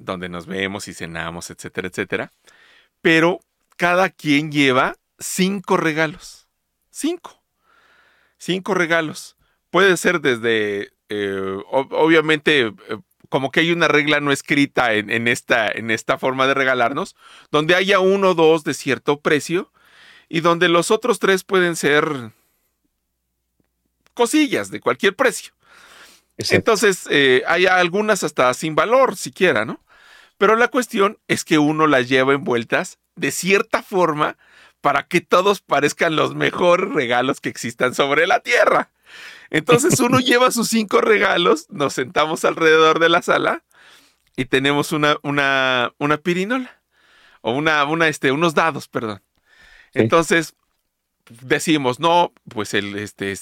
donde 0.00 0.28
nos 0.28 0.46
vemos 0.46 0.88
y 0.88 0.94
cenamos, 0.94 1.50
etcétera, 1.50 1.88
etcétera. 1.88 2.32
Pero 3.00 3.40
cada 3.76 4.10
quien 4.10 4.50
lleva 4.50 4.96
cinco 5.18 5.76
regalos. 5.76 6.48
Cinco. 6.90 7.42
Cinco 8.38 8.74
regalos. 8.74 9.36
Puede 9.70 9.96
ser 9.96 10.20
desde, 10.20 10.92
eh, 11.08 11.62
obviamente, 11.70 12.66
eh, 12.66 12.74
como 13.28 13.50
que 13.50 13.60
hay 13.60 13.70
una 13.70 13.86
regla 13.86 14.20
no 14.20 14.32
escrita 14.32 14.94
en, 14.94 15.28
esta, 15.28 15.68
en 15.68 15.90
esta 15.90 16.18
forma 16.18 16.48
de 16.48 16.54
regalarnos, 16.54 17.14
donde 17.52 17.76
haya 17.76 18.00
uno 18.00 18.30
o 18.30 18.34
dos 18.34 18.64
de 18.64 18.74
cierto 18.74 19.20
precio 19.20 19.70
y 20.28 20.40
donde 20.40 20.68
los 20.68 20.90
otros 20.90 21.20
tres 21.20 21.44
pueden 21.44 21.76
ser 21.76 22.32
cosillas 24.14 24.70
de 24.70 24.80
cualquier 24.80 25.14
precio. 25.14 25.52
Entonces, 26.38 27.06
eh, 27.10 27.42
hay 27.46 27.66
algunas 27.66 28.24
hasta 28.24 28.52
sin 28.54 28.74
valor 28.74 29.16
siquiera, 29.16 29.64
¿no? 29.64 29.78
Pero 30.40 30.56
la 30.56 30.68
cuestión 30.68 31.18
es 31.28 31.44
que 31.44 31.58
uno 31.58 31.86
las 31.86 32.08
lleva 32.08 32.32
envueltas 32.32 32.98
de 33.14 33.30
cierta 33.30 33.82
forma 33.82 34.38
para 34.80 35.02
que 35.02 35.20
todos 35.20 35.60
parezcan 35.60 36.16
los 36.16 36.34
mejores 36.34 36.88
regalos 36.94 37.42
que 37.42 37.50
existan 37.50 37.94
sobre 37.94 38.26
la 38.26 38.40
tierra. 38.40 38.90
Entonces 39.50 40.00
uno 40.00 40.18
lleva 40.20 40.50
sus 40.50 40.68
cinco 40.68 41.02
regalos, 41.02 41.66
nos 41.68 41.92
sentamos 41.92 42.46
alrededor 42.46 43.00
de 43.00 43.10
la 43.10 43.20
sala 43.20 43.64
y 44.34 44.46
tenemos 44.46 44.92
una, 44.92 45.18
una, 45.22 45.92
una 45.98 46.16
pirinola 46.16 46.80
o 47.42 47.52
una, 47.52 47.84
una, 47.84 48.08
este, 48.08 48.32
unos 48.32 48.54
dados, 48.54 48.88
perdón. 48.88 49.22
Entonces 49.92 50.54
decimos, 51.42 52.00
no, 52.00 52.32
pues 52.48 52.72
el, 52.72 52.96
este, 52.96 53.36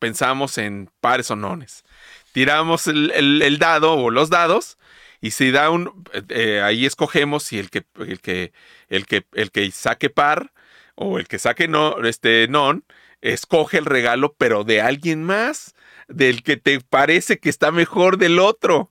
pensamos 0.00 0.58
en 0.58 0.90
pares 1.00 1.30
o 1.30 1.36
nones. 1.36 1.84
Tiramos 2.32 2.88
el, 2.88 3.58
dado 3.60 3.94
o 3.94 4.10
los 4.10 4.28
dados 4.28 4.76
y 5.24 5.30
si 5.30 5.50
da 5.52 5.70
un, 5.70 6.04
eh, 6.28 6.60
ahí 6.60 6.84
escogemos 6.84 7.44
si 7.44 7.58
el 7.58 7.70
que, 7.70 7.86
el 7.98 8.20
que, 8.20 8.52
el 8.90 9.06
que, 9.06 9.26
el 9.32 9.50
que 9.52 9.70
saque 9.70 10.10
par 10.10 10.52
o 10.96 11.18
el 11.18 11.26
que 11.26 11.38
saque 11.38 11.66
no, 11.66 12.04
este, 12.04 12.46
non, 12.46 12.84
escoge 13.22 13.78
el 13.78 13.86
regalo, 13.86 14.34
pero 14.36 14.64
de 14.64 14.82
alguien 14.82 15.24
más, 15.24 15.74
del 16.08 16.42
que 16.42 16.58
te 16.58 16.78
parece 16.80 17.38
que 17.38 17.48
está 17.48 17.70
mejor 17.70 18.18
del 18.18 18.38
otro. 18.38 18.90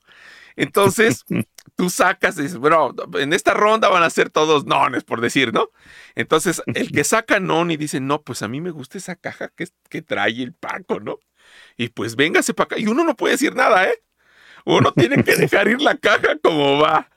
Entonces, 0.55 1.23
tú 1.75 1.91
sacas 1.91 2.35
dices, 2.35 2.57
bueno, 2.57 2.95
en 3.13 3.31
esta 3.31 3.53
ronda 3.53 3.89
van 3.89 4.01
a 4.01 4.09
ser 4.09 4.31
todos 4.31 4.65
nones, 4.65 5.03
por 5.03 5.21
decir, 5.21 5.53
¿no? 5.53 5.69
Entonces, 6.15 6.63
el 6.73 6.91
que 6.91 7.03
saca 7.03 7.39
non 7.39 7.69
y 7.69 7.77
dice, 7.77 7.99
no, 7.99 8.23
pues 8.23 8.41
a 8.41 8.47
mí 8.47 8.59
me 8.59 8.71
gusta 8.71 8.97
esa 8.97 9.15
caja 9.15 9.49
que, 9.55 9.67
que 9.87 10.01
trae 10.01 10.41
el 10.41 10.53
Paco, 10.55 10.99
¿no? 10.99 11.19
Y 11.77 11.89
pues 11.89 12.15
véngase 12.15 12.55
para 12.55 12.65
acá. 12.65 12.79
Y 12.79 12.87
uno 12.87 13.03
no 13.03 13.15
puede 13.15 13.33
decir 13.35 13.53
nada, 13.53 13.85
¿eh? 13.87 14.01
Uno 14.65 14.91
tiene 14.93 15.23
que 15.23 15.35
dejar 15.35 15.67
ir 15.67 15.81
la 15.81 15.97
caja 15.97 16.37
como 16.41 16.79
va. 16.79 17.09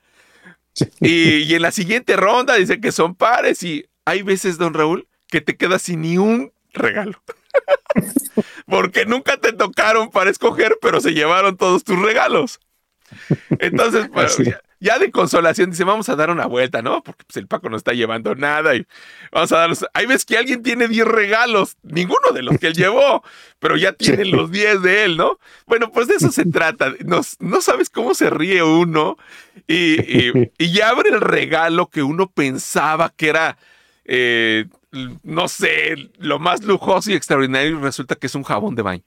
Y, 1.00 1.42
y 1.42 1.54
en 1.54 1.62
la 1.62 1.70
siguiente 1.70 2.16
ronda 2.16 2.54
dice 2.54 2.80
que 2.80 2.92
son 2.92 3.14
pares 3.14 3.62
y 3.62 3.86
hay 4.04 4.22
veces, 4.22 4.58
don 4.58 4.74
Raúl, 4.74 5.08
que 5.28 5.40
te 5.40 5.56
quedas 5.56 5.82
sin 5.82 6.02
ni 6.02 6.18
un 6.18 6.52
regalo. 6.72 7.20
Porque 8.66 9.06
nunca 9.06 9.36
te 9.36 9.52
tocaron 9.52 10.10
para 10.10 10.30
escoger, 10.30 10.78
pero 10.80 11.00
se 11.00 11.12
llevaron 11.12 11.56
todos 11.56 11.84
tus 11.84 12.00
regalos. 12.00 12.60
Entonces, 13.58 14.08
pues, 14.12 14.38
ya, 14.78 14.98
de 14.98 15.10
consolación 15.10 15.70
dice, 15.70 15.84
vamos 15.84 16.08
a 16.08 16.16
dar 16.16 16.30
una 16.30 16.46
vuelta, 16.46 16.82
¿no? 16.82 17.02
Porque 17.02 17.24
pues, 17.24 17.36
el 17.38 17.46
Paco 17.46 17.70
no 17.70 17.76
está 17.76 17.92
llevando 17.92 18.34
nada 18.34 18.74
y 18.74 18.86
vamos 19.32 19.50
a 19.52 19.58
darlos. 19.58 19.86
Hay 19.94 20.06
veces 20.06 20.24
que 20.24 20.36
alguien 20.36 20.62
tiene 20.62 20.86
10 20.88 21.06
regalos, 21.06 21.76
ninguno 21.82 22.32
de 22.32 22.42
los 22.42 22.58
que 22.58 22.66
él 22.68 22.74
llevó, 22.76 23.24
pero 23.58 23.76
ya 23.76 23.92
tiene 23.92 24.26
los 24.26 24.50
10 24.50 24.82
de 24.82 25.04
él, 25.04 25.16
¿no? 25.16 25.38
Bueno, 25.66 25.90
pues 25.92 26.08
de 26.08 26.14
eso 26.16 26.30
se 26.30 26.44
trata. 26.50 26.92
No, 27.04 27.22
no 27.38 27.60
sabes 27.62 27.88
cómo 27.88 28.14
se 28.14 28.28
ríe 28.28 28.62
uno 28.62 29.16
y, 29.66 30.32
ya 30.58 30.90
abre 30.90 31.10
el 31.10 31.20
regalo 31.20 31.88
que 31.88 32.02
uno 32.02 32.30
pensaba 32.30 33.12
que 33.16 33.28
era... 33.28 33.58
Eh, 34.04 34.66
no 35.22 35.48
sé, 35.48 36.10
lo 36.16 36.38
más 36.38 36.62
lujoso 36.64 37.10
y 37.10 37.14
extraordinario 37.14 37.72
y 37.72 37.82
resulta 37.82 38.14
que 38.14 38.28
es 38.28 38.34
un 38.34 38.44
jabón 38.44 38.74
de 38.74 38.82
baño. 38.82 39.04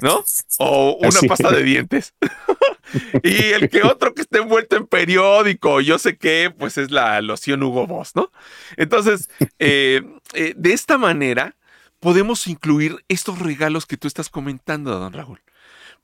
¿No? 0.00 0.24
O 0.58 0.98
una 1.00 1.20
pasta 1.28 1.50
de 1.50 1.62
dientes. 1.62 2.14
y 3.22 3.52
el 3.52 3.68
que 3.68 3.82
otro 3.82 4.14
que 4.14 4.22
esté 4.22 4.38
envuelto 4.38 4.76
en 4.76 4.86
periódico, 4.86 5.80
yo 5.80 5.98
sé 5.98 6.16
qué, 6.16 6.52
pues 6.56 6.78
es 6.78 6.90
la 6.90 7.20
loción 7.20 7.62
Hugo 7.62 7.86
Boss, 7.86 8.14
¿no? 8.14 8.30
Entonces, 8.76 9.28
eh, 9.58 10.02
eh, 10.34 10.54
de 10.56 10.72
esta 10.72 10.98
manera 10.98 11.56
podemos 12.00 12.46
incluir 12.46 13.04
estos 13.08 13.38
regalos 13.38 13.86
que 13.86 13.96
tú 13.96 14.08
estás 14.08 14.28
comentando, 14.28 14.98
don 14.98 15.12
Raúl. 15.12 15.40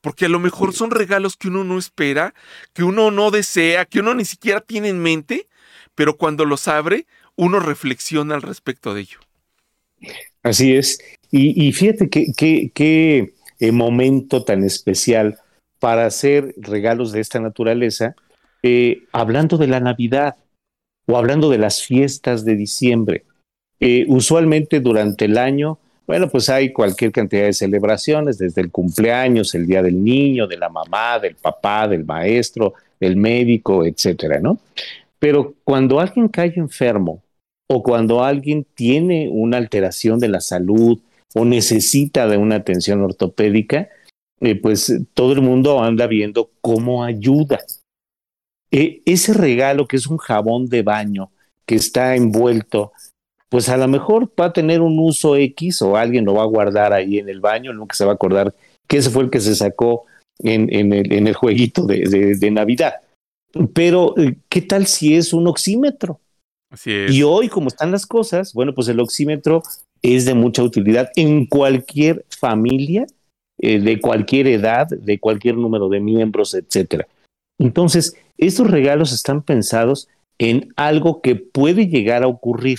Porque 0.00 0.26
a 0.26 0.28
lo 0.28 0.38
mejor 0.38 0.72
son 0.72 0.90
regalos 0.90 1.36
que 1.36 1.48
uno 1.48 1.64
no 1.64 1.76
espera, 1.76 2.34
que 2.72 2.84
uno 2.84 3.10
no 3.10 3.30
desea, 3.30 3.84
que 3.84 3.98
uno 3.98 4.14
ni 4.14 4.24
siquiera 4.24 4.60
tiene 4.60 4.88
en 4.88 5.00
mente, 5.00 5.48
pero 5.96 6.16
cuando 6.16 6.44
los 6.44 6.68
abre, 6.68 7.06
uno 7.34 7.58
reflexiona 7.58 8.36
al 8.36 8.42
respecto 8.42 8.94
de 8.94 9.00
ello. 9.00 9.18
Así 10.44 10.76
es. 10.76 11.00
Y, 11.30 11.72
fíjate 11.72 12.08
qué 12.08 13.32
eh, 13.60 13.72
momento 13.72 14.44
tan 14.44 14.64
especial 14.64 15.38
para 15.78 16.06
hacer 16.06 16.54
regalos 16.56 17.12
de 17.12 17.20
esta 17.20 17.40
naturaleza, 17.40 18.14
eh, 18.62 19.04
hablando 19.12 19.56
de 19.56 19.68
la 19.68 19.80
Navidad 19.80 20.36
o 21.06 21.16
hablando 21.16 21.50
de 21.50 21.58
las 21.58 21.82
fiestas 21.82 22.44
de 22.44 22.56
diciembre. 22.56 23.24
Eh, 23.80 24.04
usualmente 24.08 24.80
durante 24.80 25.26
el 25.26 25.38
año, 25.38 25.78
bueno, 26.06 26.28
pues 26.28 26.48
hay 26.48 26.72
cualquier 26.72 27.12
cantidad 27.12 27.44
de 27.44 27.52
celebraciones, 27.52 28.38
desde 28.38 28.60
el 28.60 28.70
cumpleaños, 28.70 29.54
el 29.54 29.66
día 29.66 29.82
del 29.82 30.02
niño, 30.02 30.46
de 30.46 30.56
la 30.56 30.68
mamá, 30.68 31.18
del 31.18 31.36
papá, 31.36 31.86
del 31.86 32.04
maestro, 32.04 32.74
del 32.98 33.16
médico, 33.16 33.84
etcétera, 33.84 34.40
¿no? 34.40 34.58
Pero 35.18 35.54
cuando 35.64 36.00
alguien 36.00 36.28
cae 36.28 36.52
enfermo 36.56 37.22
o 37.68 37.82
cuando 37.82 38.24
alguien 38.24 38.66
tiene 38.74 39.28
una 39.30 39.58
alteración 39.58 40.18
de 40.18 40.28
la 40.28 40.40
salud 40.40 40.98
o 41.34 41.44
necesita 41.44 42.26
de 42.26 42.36
una 42.36 42.56
atención 42.56 43.02
ortopédica, 43.02 43.88
eh, 44.40 44.54
pues 44.54 44.92
todo 45.14 45.32
el 45.32 45.42
mundo 45.42 45.82
anda 45.82 46.06
viendo 46.06 46.50
cómo 46.60 47.04
ayuda. 47.04 47.60
E, 48.70 49.02
ese 49.04 49.34
regalo 49.34 49.86
que 49.86 49.96
es 49.96 50.06
un 50.06 50.18
jabón 50.18 50.66
de 50.66 50.82
baño 50.82 51.30
que 51.66 51.74
está 51.74 52.16
envuelto, 52.16 52.92
pues 53.48 53.68
a 53.68 53.76
lo 53.76 53.88
mejor 53.88 54.30
va 54.38 54.46
a 54.46 54.52
tener 54.52 54.80
un 54.80 54.98
uso 54.98 55.36
X 55.36 55.82
o 55.82 55.96
alguien 55.96 56.24
lo 56.24 56.34
va 56.34 56.42
a 56.42 56.46
guardar 56.46 56.92
ahí 56.92 57.18
en 57.18 57.28
el 57.28 57.40
baño, 57.40 57.72
nunca 57.72 57.94
se 57.94 58.04
va 58.04 58.12
a 58.12 58.14
acordar 58.14 58.54
que 58.86 58.98
ese 58.98 59.10
fue 59.10 59.24
el 59.24 59.30
que 59.30 59.40
se 59.40 59.54
sacó 59.54 60.04
en, 60.38 60.72
el, 60.72 61.12
en 61.12 61.26
el, 61.26 61.34
jueguito 61.34 61.84
de, 61.84 62.36
de, 62.38 62.50
Navidad. 62.50 62.94
Pero, 63.74 64.16
eh, 64.18 64.36
¿qué 64.48 64.62
tal 64.62 64.86
si 64.86 65.14
es 65.14 65.32
un 65.32 65.46
oxímetro? 65.48 66.20
Así 66.70 66.92
es. 66.92 67.12
Y 67.12 67.22
hoy, 67.22 67.48
como 67.48 67.68
están 67.68 67.90
las 67.90 68.06
cosas, 68.06 68.52
bueno, 68.54 68.74
pues 68.74 68.88
el 68.88 69.00
oxímetro 69.00 69.62
es 70.02 70.24
de 70.24 70.34
mucha 70.34 70.62
utilidad 70.62 71.10
en 71.16 71.46
cualquier 71.46 72.24
familia 72.28 73.06
eh, 73.58 73.80
de 73.80 74.00
cualquier 74.00 74.46
edad, 74.46 74.86
de 74.86 75.18
cualquier 75.18 75.56
número 75.56 75.88
de 75.88 75.98
miembros, 75.98 76.54
etcétera. 76.54 77.08
Entonces, 77.58 78.14
estos 78.36 78.70
regalos 78.70 79.12
están 79.12 79.42
pensados 79.42 80.08
en 80.38 80.72
algo 80.76 81.20
que 81.20 81.34
puede 81.34 81.88
llegar 81.88 82.22
a 82.22 82.28
ocurrir, 82.28 82.78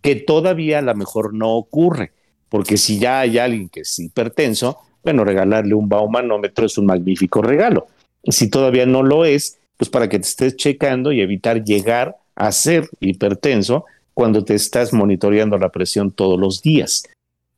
que 0.00 0.16
todavía 0.16 0.78
a 0.78 0.82
lo 0.82 0.94
mejor 0.94 1.34
no 1.34 1.50
ocurre, 1.50 2.12
porque 2.48 2.78
si 2.78 2.98
ya 2.98 3.20
hay 3.20 3.36
alguien 3.36 3.68
que 3.68 3.80
es 3.80 3.98
hipertenso, 3.98 4.78
bueno, 5.04 5.24
regalarle 5.24 5.74
un 5.74 5.88
baumanómetro 5.88 6.64
es 6.64 6.78
un 6.78 6.86
magnífico 6.86 7.42
regalo. 7.42 7.86
Si 8.24 8.48
todavía 8.48 8.86
no 8.86 9.02
lo 9.02 9.24
es, 9.24 9.58
pues 9.76 9.90
para 9.90 10.08
que 10.08 10.18
te 10.18 10.26
estés 10.26 10.56
checando 10.56 11.12
y 11.12 11.20
evitar 11.20 11.64
llegar 11.64 12.16
a 12.34 12.50
ser 12.52 12.88
hipertenso 13.00 13.84
cuando 14.14 14.44
te 14.44 14.54
estás 14.54 14.92
monitoreando 14.92 15.58
la 15.58 15.70
presión 15.70 16.10
todos 16.10 16.38
los 16.38 16.62
días. 16.62 17.04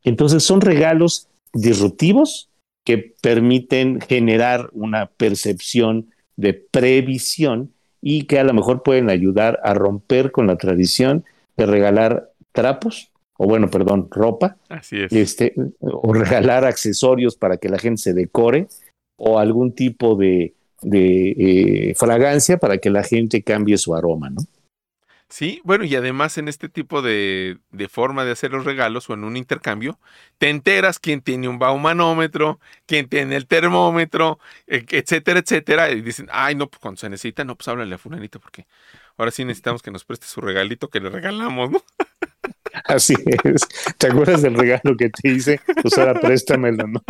Entonces 0.03 0.43
son 0.43 0.61
regalos 0.61 1.29
disruptivos 1.53 2.49
que 2.85 3.15
permiten 3.21 4.01
generar 4.01 4.69
una 4.73 5.07
percepción 5.07 6.11
de 6.37 6.53
previsión 6.53 7.73
y 8.03 8.25
que 8.25 8.39
a 8.39 8.45
lo 8.45 8.53
mejor 8.53 8.83
pueden 8.83 9.09
ayudar 9.09 9.59
a 9.65 9.73
romper 9.73 10.31
con 10.31 10.47
la 10.47 10.57
tradición 10.57 11.25
de 11.57 11.67
regalar 11.67 12.31
trapos, 12.53 13.11
o 13.39 13.47
bueno, 13.47 13.71
perdón, 13.71 14.09
ropa, 14.11 14.57
Así 14.69 15.01
es. 15.01 15.13
Este, 15.13 15.55
o 15.81 16.13
regalar 16.13 16.65
accesorios 16.65 17.37
para 17.37 17.57
que 17.57 17.69
la 17.69 17.79
gente 17.79 18.03
se 18.03 18.13
decore, 18.13 18.69
o 19.17 19.39
algún 19.39 19.73
tipo 19.73 20.17
de, 20.17 20.55
eh, 20.83 21.95
fragancia 21.97 22.59
para 22.59 22.79
que 22.79 22.91
la 22.91 23.03
gente 23.03 23.43
cambie 23.43 23.79
su 23.79 23.95
aroma, 23.95 24.29
¿no? 24.29 24.43
Sí, 25.29 25.61
bueno, 25.65 25.85
y 25.85 25.97
además 25.97 26.39
en 26.39 26.49
este 26.49 26.69
tipo 26.69 27.03
de, 27.03 27.59
forma 27.91 28.25
de 28.25 28.33
hacer 28.33 28.53
los 28.53 28.65
regalos 28.65 29.11
o 29.11 29.15
en 29.15 29.25
un 29.25 29.37
intercambio, 29.37 29.99
te 30.39 30.49
enteras 30.49 30.99
quién 31.01 31.23
tiene 31.23 31.49
un 31.49 31.59
baumanómetro, 31.59 32.61
quién 32.87 33.09
tiene 33.09 33.35
el 33.37 33.47
termómetro, 33.47 34.39
e, 34.67 34.85
etcétera, 34.89 35.41
etcétera. 35.41 35.91
Y 35.91 36.03
dicen, 36.03 36.29
ay, 36.31 36.55
no, 36.55 36.69
pues 36.69 36.79
cuando 36.79 37.01
se 37.01 37.09
necesita, 37.09 37.45
no, 37.45 37.57
pues 37.57 37.67
háblale 37.69 37.95
a 37.95 37.99
fulanito 37.99 38.39
porque 38.39 38.67
ahora 39.17 39.31
sí 39.33 39.45
necesitamos 39.45 39.83
que 39.83 39.91
nos 39.91 40.05
preste 40.05 40.27
su 40.27 40.41
regalito 40.41 40.89
que 40.89 41.01
le 41.01 41.11
regalamos, 41.11 41.71
¿no? 41.71 41.83
Así 42.85 43.15
es. 43.45 43.67
¿Te 43.99 44.09
acuerdas 44.09 44.43
del 44.43 44.55
regalo 44.55 44.97
que 44.97 45.11
te 45.11 45.29
hice? 45.31 45.61
Pues 45.83 45.97
ahora 45.99 46.21
préstamelo, 46.21 46.87
¿no? 46.87 47.03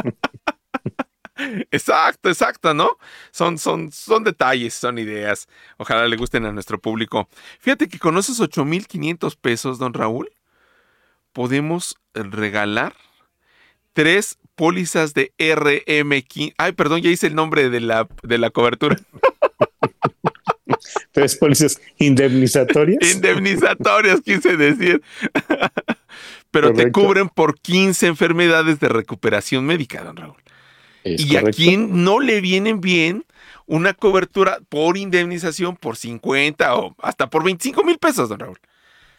Exacto, 1.71 2.29
exacto, 2.29 2.75
¿no? 2.75 2.99
Son, 3.31 3.59
son, 3.59 3.91
son 3.93 4.25
detalles, 4.25 4.75
son 4.75 4.99
ideas. 4.99 5.49
Ojalá 5.77 6.07
le 6.07 6.17
gusten 6.17 6.45
a 6.47 6.53
nuestro 6.53 6.79
público. 6.79 7.29
Fíjate 7.61 7.89
que 7.89 7.99
con 7.99 8.17
esos 8.19 8.41
8,500 8.41 9.37
pesos, 9.37 9.79
don 9.79 9.95
Raúl, 9.95 10.31
podemos 11.33 11.97
regalar 12.15 12.95
tres 13.93 14.39
pólizas 14.55 15.15
de 15.15 15.33
RM15. 15.39 16.55
Ay, 16.57 16.73
perdón, 16.73 17.03
ya 17.03 17.11
hice 17.11 17.27
el 17.27 17.35
nombre 17.35 17.71
de 17.71 17.81
la, 17.81 18.09
de 18.23 18.39
la 18.39 18.51
cobertura. 18.51 18.97
tres 21.13 21.37
pólizas 21.37 21.81
indemnizatorias. 21.99 23.15
Indemnizatorias, 23.15 24.21
quise 24.21 24.57
decir. 24.57 25.03
Pero 26.53 26.73
te 26.73 26.93
cubren 26.93 27.29
por 27.29 27.59
15 27.59 28.07
enfermedades 28.07 28.79
de 28.79 28.89
recuperación 28.89 29.67
médica, 29.67 30.05
don 30.05 30.17
Raúl 30.17 30.45
y 31.05 31.37
a 31.37 31.43
quien 31.43 32.05
no 32.05 32.21
le 32.21 32.41
vienen 32.41 32.81
bien 32.81 33.25
una 33.67 33.95
cobertura 33.95 34.59
por 34.69 34.97
indemnización 34.97 35.77
por 35.77 35.97
50 35.97 36.77
o 36.77 36.95
hasta 36.99 37.31
por 37.31 37.45
25 37.45 37.85
mil 37.85 37.99
pesos, 37.99 38.29
don 38.29 38.41
Raúl. 38.41 38.59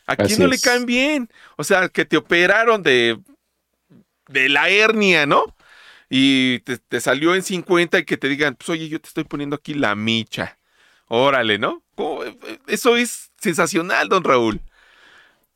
¿A 0.08 0.16
quién 0.16 0.40
no 0.40 0.48
le 0.48 0.60
caen 0.60 0.86
bien? 0.86 1.30
O 1.58 1.64
sea, 1.64 1.90
que 1.90 2.06
te 2.06 2.18
operaron 2.18 2.84
de, 2.84 3.18
de 4.28 4.50
la 4.50 4.70
hernia, 4.70 5.26
¿no? 5.26 5.56
Y 6.10 6.60
te, 6.60 7.02
salió 7.02 7.34
en 7.34 7.42
50 7.42 8.00
y 8.00 8.06
que 8.06 8.18
te 8.18 8.30
digan, 8.30 8.56
pues 8.56 8.70
oye, 8.70 8.88
yo 8.88 9.02
te 9.02 9.08
estoy 9.08 9.24
poniendo 9.24 9.56
aquí 9.56 9.74
la 9.74 9.96
micha. 9.96 10.60
Órale, 11.08 11.58
¿no? 11.58 11.84
Eso 12.68 12.98
es 12.98 13.32
sensacional, 13.40 14.10
don 14.10 14.24
Raúl. 14.24 14.62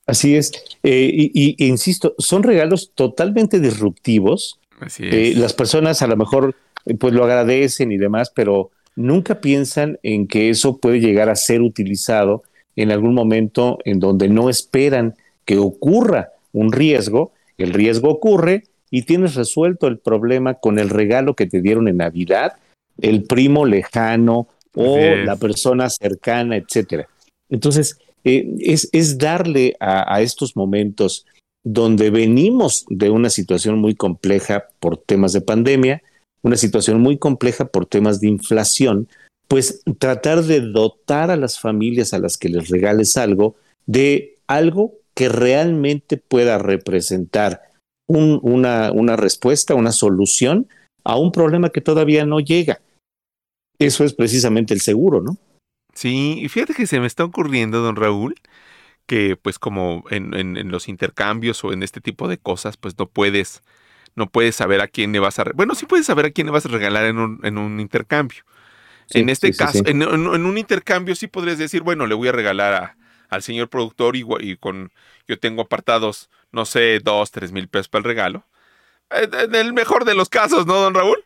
Así 0.07 0.35
es. 0.35 0.51
Eh, 0.81 1.11
y, 1.11 1.67
insisto, 1.67 2.15
son 2.17 2.41
regalos 2.41 2.91
totalmente 2.95 3.59
disruptivos 3.59 4.59
eh, 4.99 5.33
las 5.35 5.53
personas 5.53 6.01
a 6.01 6.07
lo 6.07 6.17
mejor 6.17 6.55
eh, 6.85 6.95
pues 6.95 7.13
lo 7.13 7.23
agradecen 7.23 7.91
y 7.91 7.97
demás, 7.97 8.31
pero 8.33 8.71
nunca 8.95 9.41
piensan 9.41 9.99
en 10.03 10.27
que 10.27 10.49
eso 10.49 10.77
puede 10.77 10.99
llegar 10.99 11.29
a 11.29 11.35
ser 11.35 11.61
utilizado 11.61 12.43
en 12.75 12.91
algún 12.91 13.13
momento 13.13 13.79
en 13.85 13.99
donde 13.99 14.29
no 14.29 14.49
esperan 14.49 15.15
que 15.45 15.57
ocurra 15.57 16.29
un 16.53 16.71
riesgo. 16.71 17.31
El 17.57 17.73
riesgo 17.73 18.09
ocurre 18.09 18.63
y 18.91 19.03
tienes 19.03 19.35
resuelto 19.35 19.87
el 19.87 19.99
problema 19.99 20.55
con 20.55 20.79
el 20.79 20.89
regalo 20.89 21.35
que 21.35 21.45
te 21.45 21.61
dieron 21.61 21.87
en 21.87 21.97
Navidad, 21.97 22.53
el 23.01 23.23
primo 23.23 23.65
lejano 23.65 24.47
o 24.75 24.97
la 24.97 25.35
persona 25.35 25.89
cercana, 25.89 26.55
etcétera. 26.55 27.07
Entonces, 27.49 27.97
eh, 28.23 28.47
es, 28.59 28.89
es, 28.91 29.17
darle 29.17 29.75
a, 29.79 30.13
a, 30.13 30.21
estos 30.21 30.55
momentos 30.55 31.25
donde 31.63 32.09
venimos 32.09 32.85
de 32.89 33.09
una 33.09 33.29
situación 33.29 33.79
muy 33.79 33.95
compleja 33.95 34.67
por 34.79 34.97
temas 34.97 35.33
de 35.33 35.41
pandemia, 35.41 36.01
una 36.41 36.55
situación 36.55 37.01
muy 37.01 37.17
compleja 37.17 37.65
por 37.65 37.85
temas 37.85 38.21
de 38.21 38.27
inflación, 38.27 39.09
pues 39.47 39.81
tratar 39.97 40.43
de 40.43 40.61
dotar 40.61 41.31
a 41.31 41.35
las 41.35 41.59
familias 41.59 42.13
a 42.13 42.19
las 42.19 42.37
que 42.37 42.49
les 42.49 42.69
regales 42.69 43.17
algo 43.17 43.55
de 43.85 44.37
algo 44.47 44.93
que 45.15 45.27
realmente 45.27 46.17
pueda 46.17 46.59
representar 46.59 47.61
una, 48.07 48.91
una 48.91 49.15
respuesta, 49.15 49.75
una 49.75 49.91
solución 49.91 50.67
a 51.03 51.17
un 51.17 51.31
problema 51.31 51.69
que 51.69 51.81
todavía 51.81 52.25
no 52.25 52.39
llega. 52.39 52.81
Eso 53.79 54.03
es 54.03 54.13
precisamente 54.13 54.73
el 54.73 54.81
seguro, 54.81 55.21
¿no? 55.21 55.37
Sí, 55.93 56.39
y 56.41 56.49
fíjate 56.49 56.73
que 56.73 56.87
se 56.87 56.99
me 56.99 57.07
está 57.07 57.23
ocurriendo, 57.23 57.81
don 57.81 57.95
Raúl, 57.95 58.35
que 59.09 59.35
pues 59.35 59.57
como 59.57 60.05
en, 60.11 60.35
en, 60.35 60.69
los 60.69 60.87
intercambios 60.87 61.63
o 61.63 61.73
en 61.73 61.81
este 61.81 61.99
tipo 61.99 62.27
de 62.27 62.37
cosas, 62.37 62.77
pues 62.77 62.95
no 62.99 63.07
puedes, 63.07 63.63
no 64.13 64.29
puedes 64.29 64.55
saber 64.55 64.81
a 64.81 64.87
quién 64.87 65.11
le 65.11 65.19
vas 65.19 65.39
a... 65.39 65.45
Bueno, 65.55 65.73
sí 65.73 65.87
puedes 65.87 66.05
saber 66.05 66.27
a 66.27 66.29
quién 66.29 66.45
le 66.45 66.53
vas 66.53 66.67
a 66.67 66.69
regalar 66.69 67.05
en 67.05 67.17
un, 67.17 67.39
en 67.41 67.57
un 67.57 67.79
intercambio. 67.79 68.43
en 69.09 69.29
este 69.29 69.51
caso, 69.51 69.79
en, 69.87 70.03
en, 70.03 70.45
un 70.45 70.57
intercambio 70.59 71.15
sí 71.15 71.25
podrías 71.25 71.57
decir, 71.57 71.81
bueno, 71.81 72.05
le 72.05 72.13
voy 72.13 72.27
a 72.27 72.33
regalar 72.33 72.73
a, 72.75 72.97
al 73.29 73.41
señor 73.41 73.67
productor 73.67 74.15
y, 74.15 74.23
y, 74.41 74.57
con, 74.57 74.91
yo 75.27 75.39
tengo 75.39 75.63
apartados, 75.63 76.29
no 76.51 76.65
sé, 76.65 76.99
dos, 76.99 77.31
tres 77.31 77.51
mil 77.51 77.67
pesos 77.67 77.89
para 77.89 78.01
el 78.01 78.05
regalo. 78.05 78.45
En 79.09 79.55
el 79.55 79.73
mejor 79.73 80.05
de 80.05 80.13
los 80.13 80.29
casos, 80.29 80.67
¿no, 80.67 80.75
don 80.75 80.93
Raúl? 80.93 81.25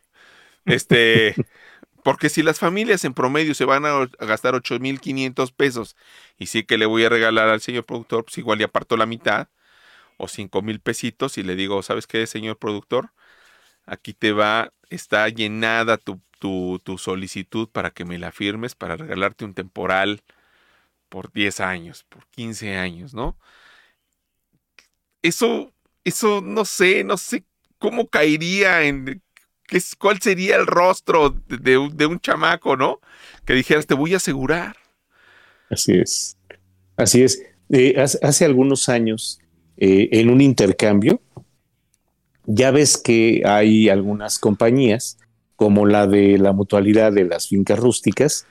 Este, 0.64 1.34
porque 2.04 2.28
si 2.28 2.42
las 2.42 2.58
familias 2.60 3.04
en 3.06 3.14
promedio 3.14 3.54
se 3.54 3.64
van 3.64 3.86
a, 3.86 4.06
gastar 4.20 4.54
8.500 4.54 5.52
pesos 5.52 5.96
y 6.38 6.46
sí 6.46 6.64
que 6.64 6.78
le 6.78 6.86
voy 6.86 7.04
a 7.04 7.08
regalar 7.08 7.48
al 7.48 7.62
señor 7.62 7.86
productor, 7.86 8.24
pues 8.26 8.38
igual 8.38 8.58
le 8.58 8.64
aparto 8.64 8.98
la 8.98 9.06
mitad 9.06 9.48
o 10.18 10.28
5 10.28 10.62
mil 10.62 10.80
pesitos 10.80 11.38
y 11.38 11.42
le 11.42 11.56
digo, 11.56 11.82
¿sabes 11.82 12.06
qué, 12.06 12.26
señor 12.26 12.58
productor? 12.58 13.12
Aquí 13.86 14.14
te 14.14 14.32
va, 14.32 14.72
está 14.90 15.28
llenada 15.30 15.98
tu, 15.98 16.20
tu, 16.40 16.80
tu 16.84 16.98
solicitud 16.98 17.68
para 17.70 17.90
que 17.90 18.04
me 18.04 18.18
la 18.18 18.32
firmes, 18.32 18.74
para 18.74 18.96
regalarte 18.96 19.46
un 19.46 19.54
temporal 19.54 20.22
por 21.08 21.32
10 21.32 21.60
años, 21.60 22.04
por 22.10 22.26
15 22.28 22.76
años, 22.76 23.14
¿no? 23.14 23.38
Eso, 25.22 25.72
eso 26.04 26.42
no 26.42 26.64
sé, 26.66 27.04
no 27.04 27.16
sé 27.16 27.44
cómo 27.78 28.08
caería 28.08 28.82
en 28.84 29.23
¿Cuál 29.98 30.20
sería 30.20 30.56
el 30.56 30.66
rostro 30.66 31.30
de, 31.48 31.76
un 31.78 32.20
chamaco, 32.20 32.76
no? 32.76 33.00
Que 33.44 33.54
dijeras, 33.54 33.86
te 33.86 33.94
voy 33.94 34.14
a 34.14 34.18
asegurar. 34.18 34.76
Así 35.70 35.92
es. 35.92 36.36
Así 36.96 37.22
es. 37.22 37.42
Eh, 37.70 37.96
hace, 37.98 38.44
algunos 38.44 38.88
años, 38.88 39.40
eh, 39.76 40.08
en 40.12 40.30
un 40.30 40.40
intercambio, 40.40 41.20
ya 42.46 42.70
ves 42.70 42.98
que 42.98 43.42
hay 43.44 43.88
algunas 43.88 44.38
compañías, 44.38 45.18
como 45.56 45.86
la 45.86 46.06
de 46.06 46.38
la 46.38 46.52
mutualidad 46.52 47.12
de 47.12 47.24
las 47.24 47.48
fincas 47.48 47.78
rústicas, 47.78 48.46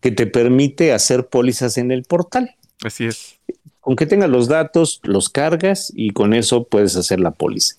que 0.00 0.10
te 0.10 0.26
permite 0.26 0.92
hacer 0.92 1.28
pólizas 1.28 1.78
en 1.78 1.90
el 1.90 2.02
portal. 2.02 2.56
Así 2.82 3.06
es. 3.06 3.38
Con 3.80 3.94
que 3.94 4.06
tengas 4.06 4.30
los 4.30 4.48
datos, 4.48 5.00
los 5.04 5.28
cargas 5.28 5.92
y 5.94 6.10
con 6.10 6.34
eso 6.34 6.64
puedes 6.64 6.96
hacer 6.96 7.20
la 7.20 7.30
póliza. 7.30 7.76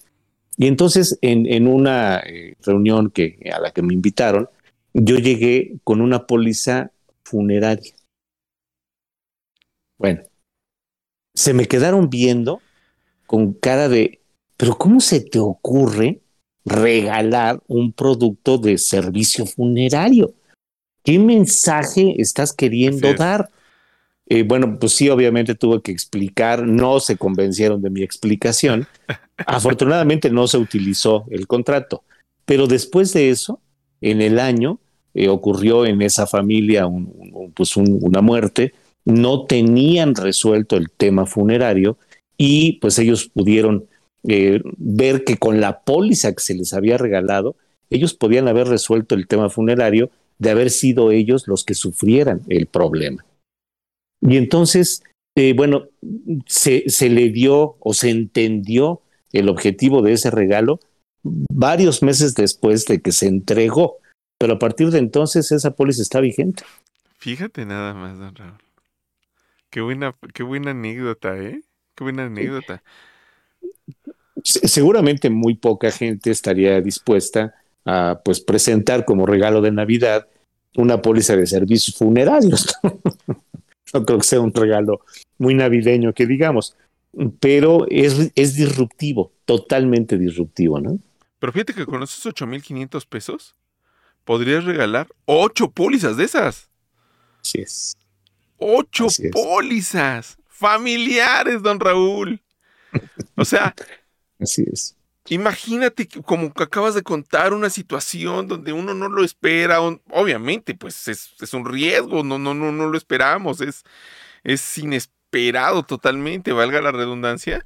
Y 0.58 0.66
entonces 0.66 1.20
en, 1.22 1.68
una 1.68 2.20
eh, 2.20 2.55
reunión 2.66 3.12
que, 3.12 3.39
a 3.53 3.60
la 3.60 3.72
que 3.72 3.84
me 3.84 3.93
invitaron, 3.93 4.49
yo 4.93 5.18
llegué 5.18 5.78
con 5.84 6.01
una 6.01 6.26
póliza 6.26 6.91
funeraria. 7.24 7.93
Bueno, 9.99 10.24
se 11.36 11.53
me 11.53 11.68
quedaron 11.68 12.10
viendo 12.10 12.62
con 13.28 13.53
cara 13.53 13.88
de, 13.88 14.22
pero 14.58 14.78
¿cómo 14.78 14.99
se 14.99 15.22
te 15.22 15.38
ocurre 15.38 16.22
regalar 16.66 17.62
un 17.68 17.93
producto 17.93 18.58
de 18.58 18.80
servicio 18.80 19.45
funerario? 19.45 20.34
¿Qué 21.03 21.20
mensaje 21.20 22.16
estás 22.18 22.51
queriendo 22.51 23.14
dar? 23.14 23.49
Eh, 24.26 24.43
bueno, 24.43 24.78
pues 24.80 24.93
sí, 24.93 25.10
obviamente 25.10 25.55
tuve 25.55 25.82
que 25.82 25.91
explicar, 25.91 26.64
no 26.64 26.99
se 26.99 27.16
convencieron 27.16 27.82
de 27.82 27.91
mi 27.91 28.01
explicación. 28.01 28.88
Afortunadamente 29.45 30.29
no 30.29 30.47
se 30.47 30.57
utilizó 30.57 31.25
el 31.29 31.47
contrato, 31.47 32.03
pero 32.45 32.67
después 32.67 33.13
de 33.13 33.29
eso, 33.29 33.61
en 34.01 34.21
el 34.21 34.39
año, 34.39 34.79
eh, 35.13 35.29
ocurrió 35.29 35.85
en 35.85 36.01
esa 36.01 36.27
familia 36.27 36.88
pues 37.53 37.77
una 37.77 38.21
muerte, 38.21 38.73
no 39.05 39.45
tenían 39.45 40.15
resuelto 40.15 40.75
el 40.75 40.89
tema 40.89 41.25
funerario 41.25 41.97
y 42.38 42.73
pues 42.73 42.99
ellos 42.99 43.29
pudieron 43.33 43.88
eh, 44.27 44.61
ver 44.77 45.23
que 45.23 45.38
con 45.38 45.61
la 45.61 45.81
póliza 45.81 46.33
que 46.33 46.41
se 46.41 46.53
les 46.55 46.73
había 46.73 46.97
regalado, 46.97 47.55
ellos 47.89 48.13
podían 48.13 48.47
haber 48.47 48.67
resuelto 48.67 49.15
el 49.15 49.27
tema 49.27 49.49
funerario 49.49 50.09
de 50.39 50.49
haber 50.49 50.69
sido 50.69 51.11
ellos 51.11 51.47
los 51.47 51.63
que 51.63 51.73
sufrieran 51.73 52.41
el 52.49 52.67
problema. 52.67 53.25
Y 54.21 54.38
entonces, 54.38 55.03
eh, 55.35 55.53
bueno, 55.53 55.85
se, 56.45 56.89
se, 56.89 57.09
le 57.09 57.29
dio 57.29 57.77
o 57.79 57.93
se 57.93 58.09
entendió 58.09 59.01
el 59.34 59.49
objetivo 59.49 60.01
de 60.01 60.13
ese 60.13 60.32
regalo 60.32 60.80
varios 61.23 62.03
meses 62.03 62.36
después 62.36 62.86
de 62.86 63.01
que 63.01 63.11
se 63.11 63.28
entregó, 63.28 63.97
pero 64.38 64.53
a 64.53 64.59
partir 64.59 64.89
de 64.91 64.99
entonces 64.99 65.51
esa 65.51 65.71
póliza 65.71 66.01
está 66.01 66.19
vigente. 66.19 66.63
Fíjate 67.19 67.65
nada 67.65 67.93
más, 67.93 68.17
don 68.17 68.36
Raúl. 68.36 68.57
Qué 69.69 69.82
buena, 69.82 70.15
qué 70.34 70.43
buena 70.43 70.71
anécdota, 70.71 71.38
¿eh? 71.38 71.61
Qué 71.95 72.03
buena 72.03 72.25
anécdota. 72.25 72.84
Seguramente 74.43 75.30
muy 75.30 75.55
poca 75.55 75.91
gente 75.91 76.32
estaría 76.32 76.80
dispuesta 76.80 77.55
a 77.86 78.21
pues 78.23 78.39
presentar 78.39 79.03
como 79.03 79.25
regalo 79.25 79.61
de 79.61 79.71
Navidad 79.71 80.28
una 80.75 81.01
póliza 81.01 81.36
de 81.36 81.47
servicios 81.47 81.97
funerarios. 81.97 82.73
no 83.93 84.05
creo 84.05 84.19
que 84.19 84.23
sea 84.23 84.39
un 84.39 84.53
regalo 84.53 85.01
muy 85.38 85.55
navideño 85.55 86.13
que 86.13 86.25
digamos, 86.25 86.75
pero 87.39 87.86
es, 87.89 88.32
es 88.36 88.55
disruptivo, 88.55 89.34
totalmente 89.45 90.18
disruptivo, 90.18 90.80
¿no? 90.80 90.99
Pero 91.39 91.53
fíjate 91.53 91.74
que 91.74 91.86
con 91.86 92.03
esos 92.03 92.26
8.500 92.26 93.05
pesos 93.07 93.55
podrías 94.24 94.65
regalar 94.65 95.07
ocho 95.26 95.72
pólizas 95.72 96.18
de 96.18 96.26
esas. 96.26 96.70
Así 97.41 97.61
es. 97.61 97.97
Ocho 98.57 99.07
pólizas 99.32 100.38
familiares, 100.47 101.61
don 101.61 101.80
Raúl. 101.80 102.41
O 103.36 103.45
sea. 103.45 103.74
Así 104.39 104.63
es. 104.72 104.95
Imagínate 105.30 106.07
como 106.24 106.53
que 106.53 106.63
acabas 106.63 106.95
de 106.95 107.03
contar 107.03 107.53
una 107.53 107.70
situación 107.70 108.47
donde 108.47 108.72
uno 108.72 108.93
no 108.93 109.09
lo 109.09 109.26
espera, 109.26 109.82
obviamente, 109.82 110.74
pues 110.74 111.09
es, 111.09 111.34
es, 111.41 111.53
un 111.53 111.65
riesgo, 111.65 112.24
no, 112.24 112.39
no, 112.39 112.53
no, 112.53 112.72
no 112.72 112.88
lo 112.88 112.97
esperamos, 112.97 113.59
es, 113.59 113.84
es 114.45 114.61
inesperado 115.28 115.84
totalmente, 115.84 116.51
valga 116.51 116.82
la 116.82 116.91
redundancia, 116.91 117.65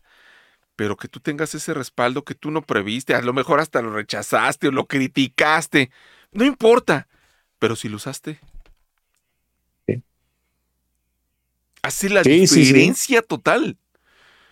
pero 0.75 0.97
que 0.97 1.07
tú 1.07 1.19
tengas 1.19 1.53
ese 1.55 1.73
respaldo 1.73 2.23
que 2.23 2.35
tú 2.35 2.51
no 2.51 2.61
previste, 2.61 3.13
a 3.13 3.21
lo 3.21 3.33
mejor 3.33 3.59
hasta 3.59 3.81
lo 3.81 3.91
rechazaste 3.91 4.67
o 4.67 4.71
lo 4.71 4.87
criticaste, 4.87 5.91
no 6.31 6.45
importa, 6.45 7.07
pero 7.59 7.75
si 7.75 7.89
lo 7.89 7.97
usaste. 7.97 8.39
Sí. 9.87 10.01
Hace 11.81 12.09
la 12.09 12.23
diferencia 12.23 13.21
total. 13.21 13.77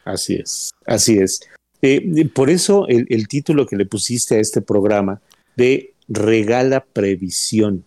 Así 0.05 0.35
es, 0.35 0.71
así 0.85 1.17
es. 1.17 1.41
Eh, 1.81 2.29
por 2.33 2.49
eso 2.49 2.87
el, 2.87 3.27
título 3.27 3.65
que 3.65 3.77
le 3.77 3.85
pusiste 3.85 4.35
a 4.35 4.39
este 4.39 4.61
programa 4.61 5.21
de 5.55 5.93
Regala 6.07 6.83
Previsión. 6.83 7.85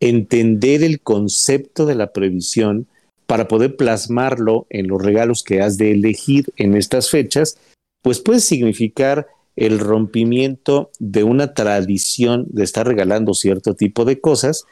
Entender 0.00 0.82
el 0.82 1.00
concepto 1.00 1.86
de 1.86 1.94
la 1.94 2.12
previsión 2.12 2.86
para 3.28 3.46
poder 3.46 3.76
plasmarlo 3.76 4.66
en 4.70 4.88
los 4.88 5.02
regalos 5.02 5.42
que 5.42 5.60
has 5.60 5.76
de 5.76 5.92
elegir 5.92 6.46
en 6.56 6.74
estas 6.74 7.10
fechas, 7.10 7.58
pues 8.00 8.20
puede 8.20 8.40
significar 8.40 9.26
el 9.54 9.80
rompimiento 9.80 10.90
de 10.98 11.24
una 11.24 11.52
tradición 11.52 12.46
de 12.48 12.64
estar 12.64 12.86
regalando 12.86 13.34
cierto 13.34 13.74
tipo 13.74 14.06
de 14.06 14.18
cosas 14.18 14.64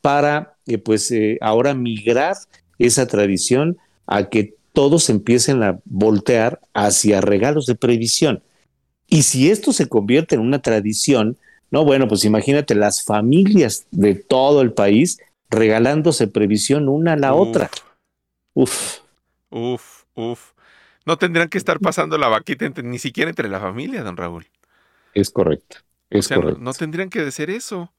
para 0.00 0.54
eh, 0.68 0.78
pues 0.78 1.10
eh, 1.10 1.38
ahora 1.40 1.74
migrar 1.74 2.36
esa 2.78 3.08
tradición 3.08 3.78
a 4.06 4.28
que 4.28 4.54
todos 4.72 5.10
empiecen 5.10 5.64
a 5.64 5.80
voltear 5.84 6.60
hacia 6.72 7.20
regalos 7.20 7.66
de 7.66 7.74
previsión. 7.74 8.44
Y 9.08 9.22
si 9.22 9.50
esto 9.50 9.72
se 9.72 9.88
convierte 9.88 10.36
en 10.36 10.40
una 10.40 10.62
tradición, 10.62 11.36
no, 11.72 11.84
bueno, 11.84 12.06
pues 12.06 12.24
imagínate 12.24 12.76
las 12.76 13.02
familias 13.02 13.86
de 13.90 14.14
todo 14.14 14.60
el 14.62 14.72
país 14.72 15.18
regalándose 15.50 16.28
previsión 16.28 16.88
una 16.88 17.14
a 17.14 17.16
la 17.16 17.34
otra. 17.34 17.70
Uf. 18.54 19.00
Uf, 19.50 20.04
uf. 20.14 20.52
No 21.04 21.18
tendrían 21.18 21.48
que 21.48 21.58
estar 21.58 21.80
pasando 21.80 22.16
la 22.16 22.28
vaquita 22.28 22.68
ni 22.82 22.98
siquiera 22.98 23.28
entre 23.28 23.48
la 23.48 23.60
familia, 23.60 24.02
don 24.02 24.16
Raúl. 24.16 24.46
Es 25.12 25.30
correcto. 25.30 25.78
Es 26.10 26.30
o 26.30 26.36
correcto. 26.36 26.58
No, 26.58 26.64
no, 26.64 26.72
tendrían 26.72 27.10
que 27.10 27.20
decir 27.20 27.50
eso. 27.50 27.92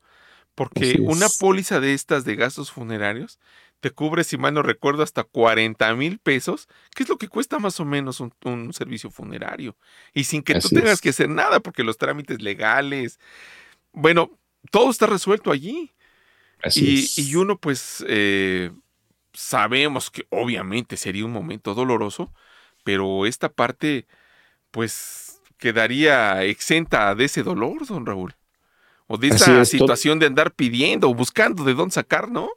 Porque 0.55 0.97
una 1.01 1.27
póliza 1.27 1.81
de 1.81 1.93
estas 1.93 2.23
de 2.23 2.37
gastos 2.37 2.71
funerarios 2.71 3.39
te 3.81 3.91
cubre, 3.91 4.23
si 4.23 4.37
mal 4.37 4.53
no 4.53 4.63
recuerdo, 4.63 5.03
hasta 5.03 5.23
40 5.23 5.93
mil 5.95 6.17
pesos, 6.17 6.67
que 6.95 7.03
es 7.03 7.09
lo 7.09 7.17
que 7.17 7.27
cuesta 7.27 7.59
más 7.59 7.79
o 7.79 7.85
menos 7.85 8.21
un, 8.21 8.73
servicio 8.73 9.11
funerario. 9.11 9.75
Y 10.13 10.23
sin 10.23 10.41
que 10.41 10.57
tú 10.59 10.69
tengas 10.69 11.01
que 11.01 11.09
hacer 11.09 11.29
nada, 11.29 11.59
porque 11.59 11.83
los 11.83 11.97
trámites 11.97 12.41
legales, 12.41 13.19
bueno, 13.91 14.31
todo 14.71 14.89
está 14.89 15.07
resuelto 15.07 15.51
allí. 15.51 15.91
Así 16.63 17.11
y, 17.17 17.21
y, 17.21 17.35
uno, 17.35 17.59
pues, 17.59 18.03
eh, 18.07 18.71
sabemos 19.35 20.09
que 20.09 20.25
obviamente 20.29 20.97
sería 20.97 21.25
un 21.25 21.31
momento 21.31 21.73
doloroso, 21.73 22.31
pero 22.83 23.25
esta 23.25 23.49
parte, 23.49 24.05
pues, 24.71 25.41
quedaría 25.57 26.43
exenta 26.43 27.13
de 27.15 27.25
ese 27.25 27.43
dolor, 27.43 27.85
don 27.87 28.05
Raúl. 28.05 28.35
O 29.07 29.17
de 29.17 29.27
esa 29.27 29.65
situación 29.65 30.17
de 30.17 30.25
andar 30.25 30.51
pidiendo 30.51 31.09
o 31.09 31.13
buscando 31.13 31.63
de 31.63 31.75
dónde 31.75 31.93
sacar, 31.93 32.31
¿no? 32.31 32.49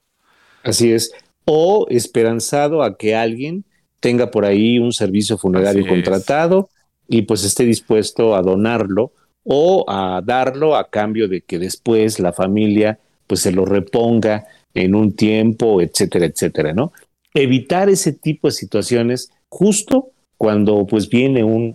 Así 0.62 0.92
es. 0.92 1.12
O 1.44 1.86
esperanzado 1.90 2.82
a 2.82 2.96
que 2.96 3.14
alguien 3.14 3.64
tenga 4.00 4.30
por 4.30 4.44
ahí 4.44 4.78
un 4.78 4.92
servicio 4.92 5.36
funerario 5.36 5.86
contratado 5.86 6.70
y 7.06 7.22
pues 7.22 7.44
esté 7.44 7.64
dispuesto 7.64 8.34
a 8.34 8.42
donarlo 8.42 9.12
o 9.44 9.84
a 9.88 10.22
darlo 10.24 10.76
a 10.76 10.88
cambio 10.88 11.28
de 11.28 11.42
que 11.42 11.58
después 11.58 12.18
la 12.18 12.32
familia 12.32 12.98
pues 13.26 13.40
se 13.40 13.52
lo 13.52 13.64
reponga 13.64 14.46
en 14.84 14.94
un 14.94 15.14
tiempo, 15.14 15.80
etcétera, 15.80 16.26
etcétera, 16.26 16.72
¿no? 16.72 16.92
Evitar 17.34 17.88
ese 17.88 18.12
tipo 18.12 18.48
de 18.48 18.52
situaciones 18.52 19.30
justo 19.48 20.12
cuando 20.36 20.86
pues 20.86 21.08
viene 21.08 21.42
un, 21.44 21.74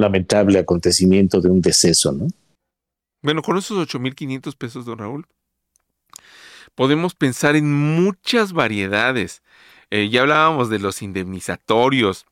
lamentable 0.00 0.58
acontecimiento 0.58 1.40
de 1.40 1.48
un 1.48 1.60
deceso, 1.60 2.12
¿no? 2.12 2.26
Bueno, 3.22 3.40
con 3.40 3.56
esos 3.56 3.88
8.500 3.88 4.56
pesos, 4.56 4.84
don 4.84 4.98
Raúl, 4.98 5.26
podemos 6.74 7.14
pensar 7.14 7.56
en 7.56 7.72
muchas 7.72 8.52
variedades. 8.52 9.42
Eh, 9.90 10.10
ya 10.10 10.22
hablábamos 10.22 10.68
de 10.68 10.78
los 10.78 11.00
indemnizatorios. 11.00 12.26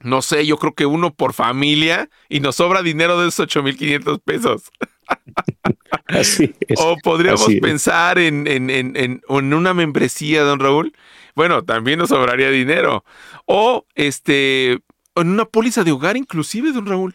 No 0.00 0.22
sé, 0.22 0.44
yo 0.44 0.58
creo 0.58 0.74
que 0.74 0.86
uno 0.86 1.14
por 1.14 1.32
familia 1.32 2.10
y 2.28 2.40
nos 2.40 2.56
sobra 2.56 2.82
dinero 2.82 3.18
de 3.20 3.28
esos 3.28 3.48
8.500 3.48 4.20
pesos. 4.22 4.70
Así 6.06 6.54
es, 6.68 6.80
o 6.80 6.96
podríamos 7.02 7.46
pensar 7.60 8.18
en, 8.18 8.46
en, 8.46 8.68
en, 8.70 8.96
en, 8.96 9.22
una 9.28 9.74
membresía, 9.74 10.42
don 10.42 10.58
Raúl. 10.58 10.92
Bueno, 11.36 11.64
también 11.64 11.98
nos 11.98 12.08
sobraría 12.08 12.50
dinero. 12.50 13.04
O 13.46 13.86
este, 13.94 14.72
en 14.72 15.28
una 15.28 15.44
póliza 15.44 15.84
de 15.84 15.92
hogar 15.92 16.16
inclusive, 16.16 16.72
don 16.72 16.86
Raúl. 16.86 17.14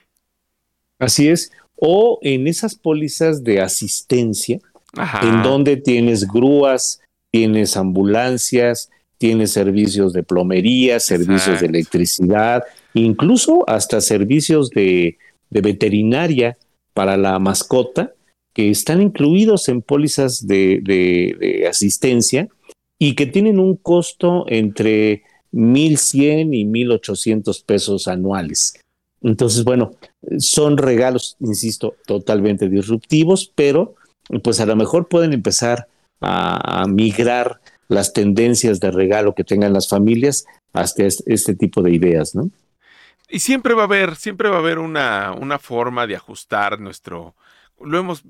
Así 1.00 1.28
es. 1.28 1.52
O 1.76 2.20
en 2.22 2.48
esas 2.48 2.76
pólizas 2.76 3.44
de 3.44 3.60
asistencia, 3.62 4.60
en 5.22 5.44
donde 5.44 5.76
tienes 5.76 6.26
grúas, 6.26 7.02
tienes 7.32 7.76
ambulancias, 7.76 8.90
tienes 9.18 9.52
servicios 9.52 10.14
de 10.14 10.24
plomería, 10.24 11.00
servicios 11.00 11.60
de 11.60 11.68
electricidad, 11.68 12.64
incluso 12.94 13.68
hasta 13.68 14.02
servicios 14.02 14.70
de, 14.70 15.18
veterinaria 15.50 16.58
para 16.96 17.18
la 17.18 17.38
mascota, 17.38 18.14
que 18.54 18.72
están 18.72 19.02
incluidos 19.02 19.70
en 19.70 19.82
pólizas 19.82 20.48
de, 20.48 20.80
de, 20.82 21.68
asistencia 21.70 22.48
y 22.98 23.14
que 23.14 23.26
tienen 23.26 23.60
un 23.60 23.76
costo 23.76 24.46
entre 24.48 25.24
1.100 25.52 26.56
y 26.56 26.66
1.800 26.66 27.66
pesos 27.66 28.08
anuales. 28.08 28.80
Entonces, 29.22 29.66
bueno, 29.66 29.92
son 30.38 30.78
regalos, 30.78 31.36
insisto, 31.42 31.96
totalmente 32.08 32.70
disruptivos, 32.70 33.52
pero 33.54 33.96
pues 34.42 34.62
a 34.62 34.66
lo 34.66 34.78
mejor 34.78 35.10
pueden 35.10 35.34
empezar 35.34 35.88
a, 36.22 36.86
migrar 36.88 37.60
las 37.90 38.14
tendencias 38.14 38.80
de 38.80 38.90
regalo 38.90 39.36
que 39.36 39.44
tengan 39.44 39.74
las 39.74 39.90
familias 39.90 40.46
hasta 40.74 41.04
este, 41.04 41.56
tipo 41.56 41.82
de 41.82 41.94
ideas, 41.94 42.36
¿no? 42.36 42.50
Y 43.30 43.40
siempre 43.40 43.74
va 43.74 43.84
a 43.84 43.86
haber, 43.86 44.16
siempre 44.16 44.50
va 44.50 44.58
a 44.58 44.60
haber 44.60 44.80
una, 44.80 45.34
una 45.34 45.60
forma 45.60 46.06
de 46.08 46.16
ajustar 46.16 46.80
nuestro, 46.80 47.36
lo 47.80 47.98
hemos 47.98 48.22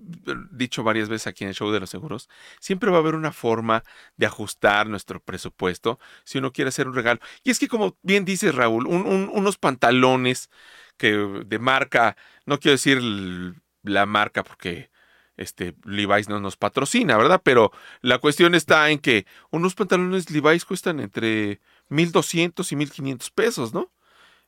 dicho 0.52 0.84
varias 0.84 1.10
veces 1.10 1.28
aquí 1.28 1.44
en 1.44 1.50
el 1.50 1.56
show 1.56 1.72
de 1.72 1.80
los 1.80 1.90
seguros, 1.90 2.30
siempre 2.60 2.90
va 2.92 2.98
a 2.98 3.00
haber 3.02 3.16
una 3.16 3.32
forma 3.32 3.84
de 4.16 4.26
ajustar 4.26 4.88
nuestro 4.88 5.22
presupuesto 5.22 6.00
si 6.24 6.38
uno 6.38 6.54
quiere 6.54 6.70
hacer 6.70 6.88
un 6.88 6.96
regalo. 6.96 7.20
Y 7.44 7.52
es 7.52 7.60
que 7.60 7.68
como 7.68 7.98
bien 8.04 8.26
dice 8.26 8.52
Raúl, 8.52 8.88
unos 8.88 9.58
pantalones 9.58 10.50
que 10.98 11.12
de 11.46 11.60
marca, 11.60 12.16
no 12.46 12.60
quiero 12.60 12.74
decir 12.74 13.02
la 13.84 14.06
marca 14.06 14.44
porque 14.44 14.92
este, 15.38 15.76
Levi's 15.84 16.30
no 16.30 16.40
nos 16.40 16.58
patrocina, 16.58 17.18
¿verdad? 17.18 17.42
Pero 17.44 17.72
la 18.02 18.20
cuestión 18.20 18.56
está 18.56 18.90
en 18.90 19.00
que 19.00 19.26
unos 19.52 19.76
pantalones 19.76 20.30
Levi's 20.32 20.66
cuestan 20.66 21.00
entre 21.00 21.60
1200 21.90 22.72
y 22.72 22.76
1500 22.76 23.32
pesos, 23.32 23.74
¿no? 23.74 23.92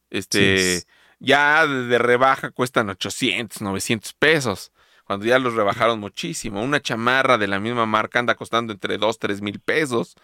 Este, 0.09 0.83
ya 1.19 1.65
de 1.67 1.97
rebaja 1.97 2.51
cuestan 2.51 2.89
800, 2.89 3.61
900 3.61 4.13
pesos. 4.13 4.71
Cuando 5.03 5.25
ya 5.25 5.39
los 5.39 5.53
rebajaron 5.53 5.99
muchísimo. 5.99 6.61
Una 6.61 6.81
chamarra 6.81 7.37
de 7.37 7.47
la 7.47 7.59
misma 7.59 7.85
marca 7.85 8.19
anda 8.19 8.35
costando 8.35 8.73
entre 8.73 8.97
2, 8.97 9.19
3 9.19 9.41
mil 9.41 9.59
pesos. 9.59 10.15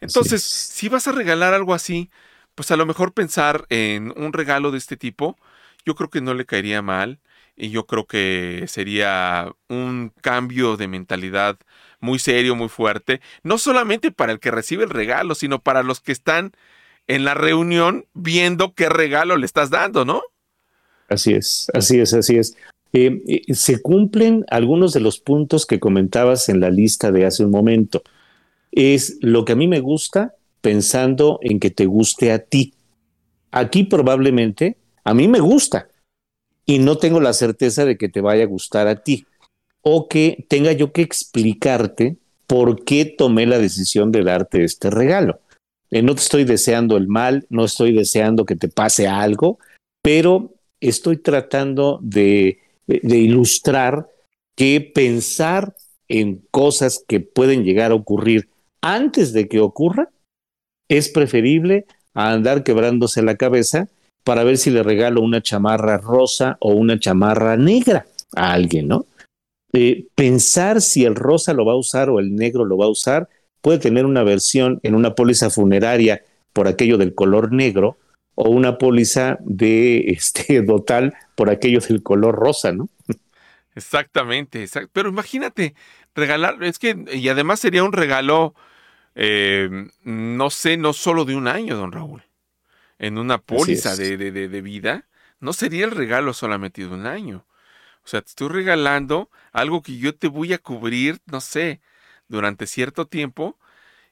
Entonces, 0.00 0.42
si 0.42 0.88
vas 0.88 1.06
a 1.06 1.12
regalar 1.12 1.52
algo 1.54 1.74
así, 1.74 2.10
pues 2.54 2.70
a 2.70 2.76
lo 2.76 2.86
mejor 2.86 3.12
pensar 3.12 3.66
en 3.68 4.12
un 4.16 4.32
regalo 4.32 4.70
de 4.70 4.78
este 4.78 4.96
tipo, 4.96 5.36
yo 5.84 5.94
creo 5.94 6.08
que 6.10 6.20
no 6.20 6.34
le 6.34 6.46
caería 6.46 6.82
mal 6.82 7.20
y 7.56 7.70
yo 7.70 7.86
creo 7.86 8.06
que 8.06 8.64
sería 8.66 9.52
un 9.68 10.12
cambio 10.20 10.76
de 10.76 10.88
mentalidad 10.88 11.58
muy 12.00 12.18
serio, 12.18 12.54
muy 12.54 12.68
fuerte, 12.68 13.20
no 13.42 13.58
solamente 13.58 14.10
para 14.10 14.32
el 14.32 14.40
que 14.40 14.50
recibe 14.50 14.84
el 14.84 14.90
regalo, 14.90 15.34
sino 15.34 15.60
para 15.60 15.82
los 15.82 16.00
que 16.00 16.12
están 16.12 16.52
en 17.06 17.24
la 17.24 17.34
reunión 17.34 18.06
viendo 18.14 18.74
qué 18.74 18.88
regalo 18.88 19.36
le 19.36 19.46
estás 19.46 19.70
dando, 19.70 20.04
¿no? 20.04 20.22
Así 21.08 21.32
es, 21.32 21.70
así 21.74 22.00
es, 22.00 22.14
así 22.14 22.36
es. 22.36 22.56
Eh, 22.92 23.22
eh, 23.26 23.54
se 23.54 23.82
cumplen 23.82 24.44
algunos 24.48 24.92
de 24.92 25.00
los 25.00 25.18
puntos 25.18 25.66
que 25.66 25.80
comentabas 25.80 26.48
en 26.48 26.60
la 26.60 26.70
lista 26.70 27.12
de 27.12 27.26
hace 27.26 27.44
un 27.44 27.50
momento. 27.50 28.02
Es 28.72 29.18
lo 29.20 29.44
que 29.44 29.52
a 29.52 29.56
mí 29.56 29.68
me 29.68 29.80
gusta 29.80 30.34
pensando 30.60 31.38
en 31.42 31.60
que 31.60 31.70
te 31.70 31.86
guste 31.86 32.32
a 32.32 32.38
ti. 32.38 32.74
Aquí 33.50 33.84
probablemente 33.84 34.76
a 35.04 35.12
mí 35.12 35.28
me 35.28 35.40
gusta, 35.40 35.88
y 36.66 36.78
no 36.78 36.98
tengo 36.98 37.20
la 37.20 37.32
certeza 37.32 37.84
de 37.84 37.96
que 37.96 38.08
te 38.08 38.20
vaya 38.20 38.44
a 38.44 38.48
gustar 38.48 38.88
a 38.88 39.02
ti 39.02 39.26
o 39.82 40.08
que 40.08 40.46
tenga 40.48 40.72
yo 40.72 40.92
que 40.92 41.02
explicarte 41.02 42.16
por 42.46 42.84
qué 42.84 43.04
tomé 43.04 43.46
la 43.46 43.58
decisión 43.58 44.12
de 44.12 44.24
darte 44.24 44.64
este 44.64 44.90
regalo. 44.90 45.40
Eh, 45.94 46.02
no 46.02 46.16
te 46.16 46.22
estoy 46.22 46.42
deseando 46.42 46.96
el 46.96 47.06
mal, 47.06 47.46
no 47.50 47.64
estoy 47.64 47.92
deseando 47.92 48.44
que 48.44 48.56
te 48.56 48.68
pase 48.68 49.06
algo, 49.06 49.60
pero 50.02 50.52
estoy 50.80 51.18
tratando 51.18 52.00
de, 52.02 52.58
de 52.88 53.18
ilustrar 53.18 54.08
que 54.56 54.80
pensar 54.80 55.76
en 56.08 56.44
cosas 56.50 57.04
que 57.06 57.20
pueden 57.20 57.62
llegar 57.62 57.92
a 57.92 57.94
ocurrir 57.94 58.48
antes 58.82 59.32
de 59.32 59.46
que 59.46 59.60
ocurra 59.60 60.10
es 60.88 61.08
preferible 61.08 61.86
a 62.12 62.32
andar 62.32 62.64
quebrándose 62.64 63.22
la 63.22 63.36
cabeza 63.36 63.86
para 64.24 64.42
ver 64.42 64.58
si 64.58 64.70
le 64.70 64.82
regalo 64.82 65.20
una 65.20 65.42
chamarra 65.42 65.98
rosa 65.98 66.56
o 66.58 66.72
una 66.72 66.98
chamarra 66.98 67.56
negra 67.56 68.04
a 68.34 68.52
alguien, 68.52 68.88
¿no? 68.88 69.06
Eh, 69.72 70.06
pensar 70.16 70.80
si 70.82 71.04
el 71.04 71.14
rosa 71.14 71.52
lo 71.52 71.64
va 71.64 71.74
a 71.74 71.78
usar 71.78 72.10
o 72.10 72.18
el 72.18 72.34
negro 72.34 72.64
lo 72.64 72.76
va 72.76 72.86
a 72.86 72.90
usar 72.90 73.28
puede 73.64 73.78
tener 73.78 74.04
una 74.04 74.22
versión 74.22 74.78
en 74.82 74.94
una 74.94 75.14
póliza 75.14 75.48
funeraria 75.48 76.22
por 76.52 76.68
aquello 76.68 76.98
del 76.98 77.14
color 77.14 77.50
negro 77.50 77.96
o 78.34 78.50
una 78.50 78.76
póliza 78.76 79.38
de 79.40 80.10
este 80.10 80.60
dotal 80.66 81.14
por 81.34 81.48
aquello 81.48 81.80
del 81.80 82.02
color 82.02 82.34
rosa, 82.34 82.72
¿no? 82.72 82.90
Exactamente, 83.74 84.66
pero 84.92 85.08
imagínate, 85.08 85.74
regalar, 86.14 86.62
es 86.62 86.78
que, 86.78 87.06
y 87.10 87.26
además 87.30 87.58
sería 87.58 87.84
un 87.84 87.92
regalo, 87.92 88.54
eh, 89.14 89.88
no 90.02 90.50
sé, 90.50 90.76
no 90.76 90.92
solo 90.92 91.24
de 91.24 91.34
un 91.34 91.48
año, 91.48 91.74
don 91.76 91.90
Raúl 91.90 92.22
en 92.98 93.16
una 93.16 93.38
póliza 93.38 93.96
de, 93.96 94.18
de, 94.18 94.30
de, 94.30 94.62
vida, 94.62 95.06
no 95.40 95.52
sería 95.52 95.84
el 95.86 95.90
regalo 95.90 96.32
solamente 96.32 96.82
de 96.82 96.88
un 96.88 97.06
año. 97.06 97.46
O 98.04 98.08
sea, 98.08 98.20
te 98.20 98.28
estoy 98.28 98.48
regalando 98.48 99.30
algo 99.52 99.82
que 99.82 99.96
yo 99.96 100.14
te 100.14 100.28
voy 100.28 100.52
a 100.52 100.58
cubrir, 100.58 101.20
no 101.26 101.40
sé, 101.40 101.80
durante 102.28 102.66
cierto 102.66 103.06
tiempo 103.06 103.58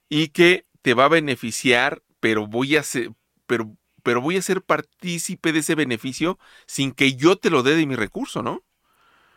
y 0.09 0.29
que 0.29 0.65
te 0.81 0.93
va 0.93 1.05
a 1.05 1.09
beneficiar, 1.09 2.01
pero 2.19 2.47
voy 2.47 2.75
a 2.75 2.83
ser, 2.83 3.11
pero, 3.47 3.75
pero 4.03 4.21
voy 4.21 4.37
a 4.37 4.41
ser 4.41 4.61
partícipe 4.61 5.51
de 5.51 5.59
ese 5.59 5.75
beneficio 5.75 6.37
sin 6.67 6.91
que 6.91 7.15
yo 7.15 7.37
te 7.37 7.49
lo 7.49 7.63
dé 7.63 7.75
de 7.75 7.85
mi 7.85 7.95
recurso, 7.95 8.43
¿no? 8.43 8.63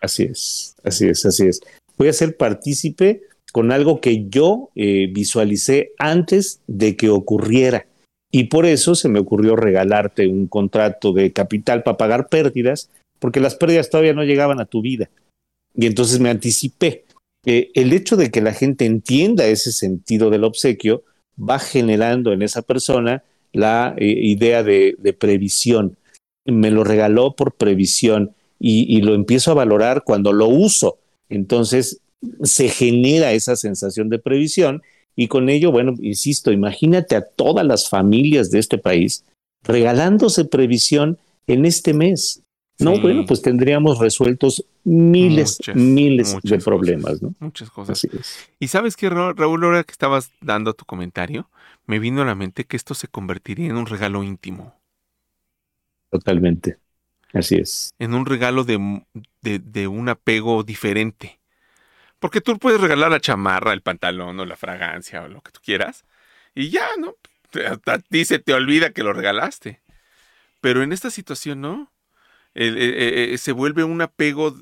Así 0.01 0.25
es, 0.25 0.77
así 0.85 1.07
es, 1.09 1.25
así 1.25 1.47
es. 1.47 1.61
Voy 1.97 2.09
a 2.09 2.13
ser 2.13 2.37
partícipe 2.37 3.23
con 3.57 3.73
algo 3.73 4.03
que 4.03 4.29
yo 4.29 4.71
eh, 4.75 5.09
visualicé 5.11 5.93
antes 5.99 6.61
de 6.67 6.95
que 6.95 7.09
ocurriera 7.09 7.87
Y 8.31 8.45
por 8.45 8.67
eso 8.67 8.95
se 8.95 9.09
me 9.09 9.19
ocurrió 9.19 9.57
regalarte 9.57 10.27
un 10.27 10.47
contrato 10.47 11.15
de 11.15 11.33
capital 11.33 11.83
para 11.83 11.97
pagar 11.97 12.29
pérdidas, 12.29 12.91
porque 13.19 13.41
las 13.41 13.55
pérdidas 13.55 13.89
todavía 13.89 14.13
no 14.13 14.25
llegaban 14.25 14.61
a 14.61 14.67
tu 14.67 14.83
vida. 14.83 15.09
Y 15.75 15.87
entonces 15.87 16.21
me 16.21 16.29
anticipé. 16.29 17.06
Eh, 17.47 17.71
el 17.75 17.93
hecho 17.93 18.17
de 18.17 18.31
que 18.33 18.41
la 18.41 18.53
gente 18.53 18.85
entienda 18.85 19.47
ese 19.47 19.71
sentido 19.71 20.31
del 20.31 20.43
obsequio 20.43 21.05
va 21.39 21.61
generando 21.61 22.33
en 22.33 22.43
esa 22.43 22.63
persona 22.63 23.23
la 23.53 23.95
eh, 23.97 24.05
idea 24.05 24.65
de, 24.65 24.97
previsión. 25.19 25.97
Me 26.45 26.73
lo 26.73 26.83
regaló 26.83 27.37
por 27.37 27.53
previsión 27.55 28.33
y, 28.59 29.01
lo 29.03 29.15
empiezo 29.15 29.53
a 29.53 29.55
valorar 29.55 30.03
cuando 30.05 30.33
lo 30.33 30.49
uso. 30.49 30.99
Entonces 31.29 32.01
se 32.43 32.69
genera 32.69 33.33
esa 33.33 33.55
sensación 33.55 34.09
de 34.09 34.19
previsión 34.19 34.83
y 35.15 35.29
con 35.29 35.49
ello, 35.49 35.71
bueno, 35.71 35.95
insisto, 36.01 36.51
imagínate 36.51 37.15
a 37.15 37.25
todas 37.25 37.65
las 37.65 37.89
familias 37.89 38.51
de 38.51 38.59
este 38.59 38.79
país 38.79 39.25
regalándose 39.63 40.45
previsión 40.45 41.19
en 41.47 41.65
este 41.65 41.95
mes. 41.95 42.43
No, 42.79 43.01
bueno, 43.01 43.25
pues 43.27 43.41
tendríamos 43.41 43.99
resueltos 43.99 44.65
miles, 44.87 45.59
miles 45.75 46.37
de 46.43 46.59
problemas, 46.59 47.21
¿no? 47.21 47.35
Muchas 47.41 47.71
cosas. 47.71 48.07
Y 48.61 48.69
sabes 48.69 48.97
que, 48.97 49.11
Raúl, 49.11 49.65
ahora 49.65 49.83
que 49.83 49.91
estabas 49.91 50.31
dando 50.41 50.75
tu 50.75 50.85
comentario, 50.85 51.51
me 51.87 51.99
vino 51.99 52.23
a 52.23 52.25
la 52.25 52.37
mente 52.37 52.65
que 52.65 52.77
esto 52.77 52.95
se 52.95 53.09
convertiría 53.09 53.67
en 53.67 53.77
un 53.77 53.87
regalo 53.87 54.23
íntimo. 54.23 54.81
Totalmente. 56.11 56.79
Así 57.33 57.57
es. 57.57 57.95
En 57.99 58.15
un 58.15 58.27
regalo 58.27 58.63
de, 58.63 59.03
de, 59.43 59.89
un 59.89 60.09
apego 60.09 60.63
diferente. 60.63 61.41
Porque 62.21 62.41
tú 62.41 62.57
puedes 62.59 62.81
regalar 62.81 63.11
la 63.11 63.21
chamarra, 63.21 63.73
el 63.73 63.83
pantalón 63.83 64.39
o 64.39 64.47
la 64.47 64.57
fragancia 64.57 65.25
o 65.25 65.29
lo 65.29 65.41
que 65.41 65.51
tú 65.51 65.61
quieras. 65.63 66.05
Y 66.55 66.71
ya, 66.71 66.87
¿no? 66.99 67.17
A 67.87 67.99
ti 67.99 68.25
se 68.25 68.39
te 68.39 68.55
olvida 68.55 68.91
que 68.91 69.03
lo 69.03 69.13
regalaste. 69.13 69.81
Pero 70.61 70.83
en 70.83 70.93
esta 70.93 71.11
situación, 71.11 71.61
¿no? 71.61 71.93
Eh, 72.55 72.73
eh, 72.75 73.35
eh, 73.35 73.39
se 73.39 73.53
vuelve 73.53 73.85
un 73.85 74.01
apego 74.01 74.57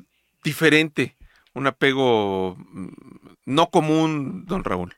diferente, 0.44 1.16
un 1.54 1.66
apego 1.66 2.56
mm, 2.56 2.88
no 3.46 3.70
común, 3.70 4.44
don 4.46 4.62
Raúl. 4.62 4.94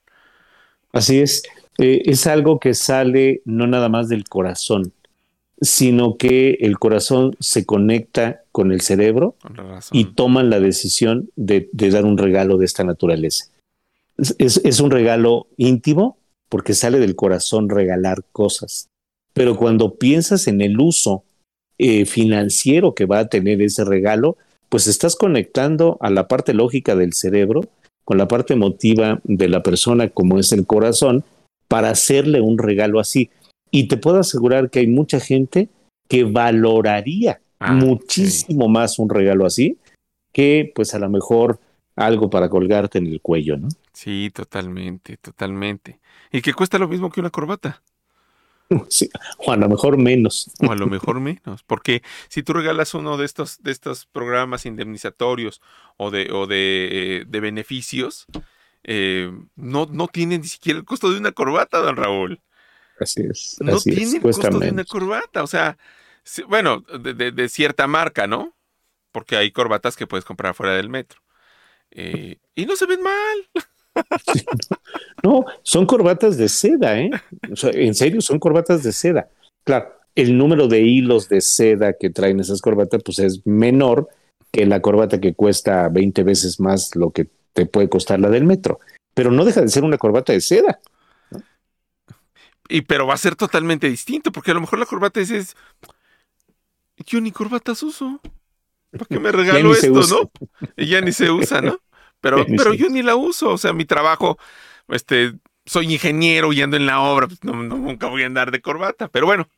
Así 0.92 1.20
es, 1.20 1.42
es 1.78 2.26
algo 2.26 2.58
que 2.58 2.74
sale 2.74 3.42
no 3.44 3.66
nada 3.66 3.88
más 3.88 4.08
del 4.08 4.24
corazón, 4.24 4.92
sino 5.60 6.16
que 6.16 6.58
el 6.60 6.78
corazón 6.78 7.36
se 7.40 7.64
conecta 7.64 8.42
con 8.52 8.72
el 8.72 8.80
cerebro 8.80 9.36
y 9.92 10.04
toman 10.04 10.50
la 10.50 10.60
decisión 10.60 11.30
de, 11.36 11.68
dar 11.72 12.04
un 12.04 12.18
regalo 12.18 12.58
de 12.58 12.66
esta 12.66 12.84
naturaleza. 12.84 13.46
es, 14.38 14.80
un 14.80 14.90
regalo 14.90 15.48
íntimo 15.56 16.18
porque 16.48 16.74
sale 16.74 16.98
del 16.98 17.16
corazón 17.16 17.68
regalar 17.68 18.22
cosas, 18.32 18.88
pero 19.32 19.56
cuando 19.56 19.96
piensas 19.96 20.46
en 20.46 20.60
el 20.60 20.80
uso 20.80 21.24
eh, 21.78 22.06
financiero 22.06 22.94
que 22.94 23.04
va 23.04 23.18
a 23.18 23.28
tener 23.28 23.60
ese 23.60 23.84
regalo, 23.84 24.38
pues 24.68 24.86
estás 24.86 25.16
conectando 25.16 25.98
a 26.00 26.10
la 26.10 26.28
parte 26.28 26.54
lógica 26.54 26.94
del 26.94 27.12
cerebro 27.12 27.62
con 28.04 28.18
la 28.18 28.28
parte 28.28 28.54
emotiva 28.54 29.20
de 29.24 29.48
la 29.48 29.62
persona, 29.62 30.08
como 30.08 30.38
es 30.38 30.52
el 30.52 30.66
corazón, 30.66 31.24
para 31.66 31.90
hacerle 31.90 32.40
un 32.40 32.58
regalo 32.58 33.00
así. 33.00 33.30
Y 33.70 33.88
te 33.88 33.96
puedo 33.96 34.20
asegurar 34.20 34.70
que 34.70 34.78
hay 34.78 34.86
mucha 34.86 35.18
gente 35.18 35.68
que 36.08 36.22
valoraría 36.22 37.40
ah, 37.58 37.72
muchísimo 37.72 38.68
más 38.68 38.98
un 38.98 39.10
regalo 39.10 39.44
así 39.44 39.76
que 40.36 40.70
pues 40.74 40.92
a 40.92 40.98
lo 40.98 41.08
mejor 41.08 41.58
algo 41.96 42.28
para 42.28 42.50
colgarte 42.50 42.98
en 42.98 43.06
el 43.06 43.22
cuello, 43.22 43.56
¿no? 43.56 43.68
Sí, 43.94 44.30
totalmente, 44.34 45.16
totalmente. 45.16 45.98
Y 46.30 46.42
que 46.42 46.52
cuesta 46.52 46.78
lo 46.78 46.88
mismo 46.88 47.10
que 47.10 47.20
una 47.20 47.30
corbata. 47.30 47.82
o 49.38 49.52
a 49.52 49.56
lo 49.56 49.68
mejor 49.68 49.96
menos. 49.96 50.50
O 50.60 50.70
a 50.70 50.74
lo 50.74 50.86
mejor 50.86 51.20
menos, 51.20 51.62
porque 51.66 52.02
si 52.28 52.42
tú 52.42 52.52
regalas 52.52 52.94
uno 52.94 53.16
de 53.16 53.24
estos, 53.24 53.62
de 53.62 53.70
estos 53.70 54.06
programas 54.06 54.66
indemnizatorios 54.66 55.60
o 55.96 56.10
de, 56.10 56.30
o 56.32 56.46
de, 56.46 57.20
eh, 57.20 57.24
beneficios, 57.40 58.26
eh, 58.84 59.32
no, 59.56 59.86
no 59.90 60.08
tiene 60.08 60.38
ni 60.38 60.46
siquiera 60.46 60.78
el 60.78 60.84
costo 60.84 61.10
de 61.10 61.18
una 61.18 61.32
corbata, 61.32 61.78
don 61.78 61.96
Raúl. 61.96 62.40
Así 62.98 63.22
es. 63.28 63.56
No 63.60 63.78
tiene 63.78 64.16
el 64.16 64.22
costo 64.22 64.58
de 64.58 64.70
una 64.70 64.84
corbata, 64.84 65.42
o 65.42 65.46
sea, 65.46 65.76
bueno, 66.48 66.80
de, 66.80 67.48
cierta 67.48 67.86
marca, 67.86 68.26
¿no? 68.26 68.54
Porque 69.12 69.36
hay 69.36 69.50
corbatas 69.50 69.96
que 69.96 70.06
puedes 70.06 70.24
comprar 70.24 70.54
fuera 70.54 70.74
del 70.74 70.88
metro. 70.88 71.20
Eh, 71.90 72.38
y 72.54 72.66
no 72.66 72.76
se 72.76 72.86
ven 72.86 73.02
mal. 73.02 73.48
no, 75.22 75.44
son 75.62 75.86
corbatas 75.86 76.36
de 76.36 76.48
seda, 76.48 76.98
¿eh? 76.98 77.10
en 77.42 77.94
serio, 77.94 78.20
son 78.20 78.38
corbatas 78.38 78.82
de 78.82 78.92
seda. 78.92 79.28
Claro, 79.64 79.92
el 80.14 80.36
número 80.36 80.66
de 80.66 80.80
hilos 80.80 81.28
de 81.28 81.40
seda 81.40 81.92
que 81.92 82.10
traen 82.10 82.40
esas 82.40 82.60
corbatas, 82.60 83.02
pues 83.04 83.18
es 83.18 83.46
menor 83.46 84.08
que 84.50 84.64
la 84.66 84.80
corbata 84.80 85.20
que 85.20 85.34
cuesta 85.34 85.88
20 85.88 86.22
veces 86.22 86.58
más 86.58 86.96
lo 86.96 87.10
que 87.10 87.28
te 87.52 87.66
puede 87.66 87.88
costar 87.88 88.18
la 88.20 88.30
del 88.30 88.44
metro. 88.44 88.80
Pero 89.14 89.30
no 89.30 89.44
deja 89.44 89.60
de 89.60 89.68
ser 89.68 89.84
una 89.84 89.98
corbata 89.98 90.32
de 90.32 90.40
seda. 90.40 90.80
Y 92.68 92.82
pero 92.82 93.06
va 93.06 93.14
a 93.14 93.18
ser 93.18 93.36
totalmente 93.36 93.88
distinto, 93.88 94.32
porque 94.32 94.50
a 94.50 94.54
lo 94.54 94.60
mejor 94.60 94.78
la 94.78 94.86
corbata 94.86 95.20
es, 95.20 95.54
yo 97.06 97.20
ni 97.20 97.30
corbatas 97.30 97.82
uso. 97.82 98.20
¿Para 98.90 99.06
qué 99.06 99.18
me 99.18 99.32
regalo 99.32 99.72
esto, 99.72 99.90
no? 99.90 100.30
Y 100.76 100.86
ya 100.86 101.00
ni 101.00 101.12
se 101.12 101.30
usa, 101.30 101.60
¿no? 101.60 101.78
Pero, 102.30 102.44
pero 102.56 102.74
yo 102.74 102.88
ni 102.88 103.02
la 103.02 103.14
uso, 103.14 103.50
o 103.50 103.58
sea, 103.58 103.72
mi 103.72 103.84
trabajo, 103.84 104.36
este, 104.88 105.34
soy 105.64 105.92
ingeniero 105.92 106.52
y 106.52 106.60
ando 106.60 106.76
en 106.76 106.86
la 106.86 107.00
obra, 107.00 107.28
pues 107.28 107.42
nunca 107.44 108.08
voy 108.08 108.24
a 108.24 108.26
andar 108.26 108.50
de 108.50 108.60
corbata, 108.60 109.08
pero 109.08 109.26
bueno. 109.26 109.48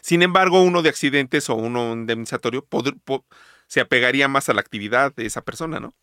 Sin 0.00 0.22
embargo, 0.22 0.62
uno 0.62 0.82
de 0.82 0.88
accidentes 0.88 1.48
o 1.48 1.54
uno 1.54 1.92
indemnizatorio 1.92 2.66
se 3.68 3.80
apegaría 3.80 4.26
más 4.26 4.48
a 4.48 4.54
la 4.54 4.60
actividad 4.60 5.14
de 5.14 5.26
esa 5.26 5.42
persona, 5.42 5.78
¿no? 5.78 5.94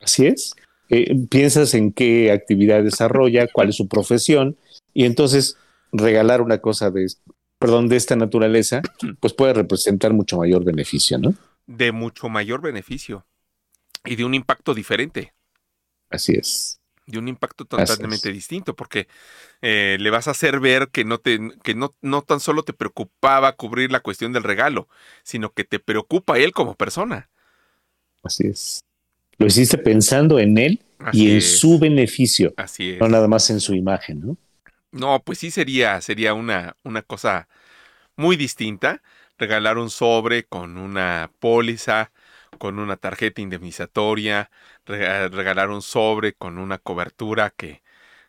Así 0.00 0.26
es. 0.26 0.54
Eh, 0.90 1.14
piensas 1.30 1.72
en 1.72 1.92
qué 1.92 2.30
actividad 2.30 2.82
desarrolla, 2.82 3.46
cuál 3.52 3.70
es 3.70 3.76
su 3.76 3.88
profesión, 3.88 4.56
y 4.92 5.06
entonces 5.06 5.56
regalar 5.92 6.42
una 6.42 6.58
cosa 6.58 6.90
de, 6.90 7.06
perdón, 7.58 7.88
de 7.88 7.96
esta 7.96 8.16
naturaleza, 8.16 8.82
pues 9.20 9.32
puede 9.32 9.54
representar 9.54 10.12
mucho 10.12 10.36
mayor 10.36 10.62
beneficio, 10.62 11.16
¿no? 11.16 11.34
De 11.66 11.92
mucho 11.92 12.28
mayor 12.28 12.60
beneficio 12.60 13.24
y 14.04 14.16
de 14.16 14.24
un 14.24 14.34
impacto 14.34 14.74
diferente. 14.74 15.32
Así 16.10 16.34
es. 16.34 16.80
De 17.06 17.18
un 17.18 17.28
impacto 17.28 17.64
totalmente 17.64 18.32
distinto, 18.32 18.74
porque 18.74 19.08
eh, 19.60 19.98
le 20.00 20.10
vas 20.10 20.26
a 20.28 20.30
hacer 20.30 20.60
ver 20.60 20.88
que 20.88 21.04
no 21.04 21.18
te, 21.18 21.38
que 21.62 21.74
no, 21.74 21.94
no 22.00 22.22
tan 22.22 22.40
solo 22.40 22.62
te 22.62 22.72
preocupaba 22.72 23.52
cubrir 23.56 23.92
la 23.92 24.00
cuestión 24.00 24.32
del 24.32 24.42
regalo, 24.42 24.88
sino 25.22 25.52
que 25.52 25.64
te 25.64 25.78
preocupa 25.78 26.38
él 26.38 26.52
como 26.52 26.74
persona. 26.76 27.28
Así 28.22 28.46
es. 28.46 28.80
Lo 29.36 29.46
hiciste 29.46 29.76
pensando 29.78 30.38
en 30.38 30.56
él 30.56 30.80
y 31.12 31.32
en 31.32 31.42
su 31.42 31.78
beneficio. 31.78 32.54
Así 32.56 32.92
es. 32.92 33.00
No 33.00 33.08
nada 33.08 33.28
más 33.28 33.50
en 33.50 33.60
su 33.60 33.74
imagen, 33.74 34.20
¿no? 34.20 34.36
No, 34.92 35.20
pues 35.22 35.38
sí 35.38 35.50
sería, 35.50 36.00
sería 36.00 36.34
una, 36.34 36.76
una 36.84 37.02
cosa 37.02 37.48
muy 38.16 38.36
distinta. 38.36 39.02
Regalar 39.36 39.78
un 39.78 39.90
sobre 39.90 40.44
con 40.44 40.78
una 40.78 41.32
póliza, 41.40 42.12
con 42.64 42.78
una 42.78 42.96
tarjeta 42.96 43.42
indemnizatoria, 43.42 44.50
regalar 44.86 45.68
un 45.68 45.82
sobre 45.82 46.32
con 46.32 46.56
una 46.56 46.78
cobertura 46.78 47.50
que, 47.50 47.82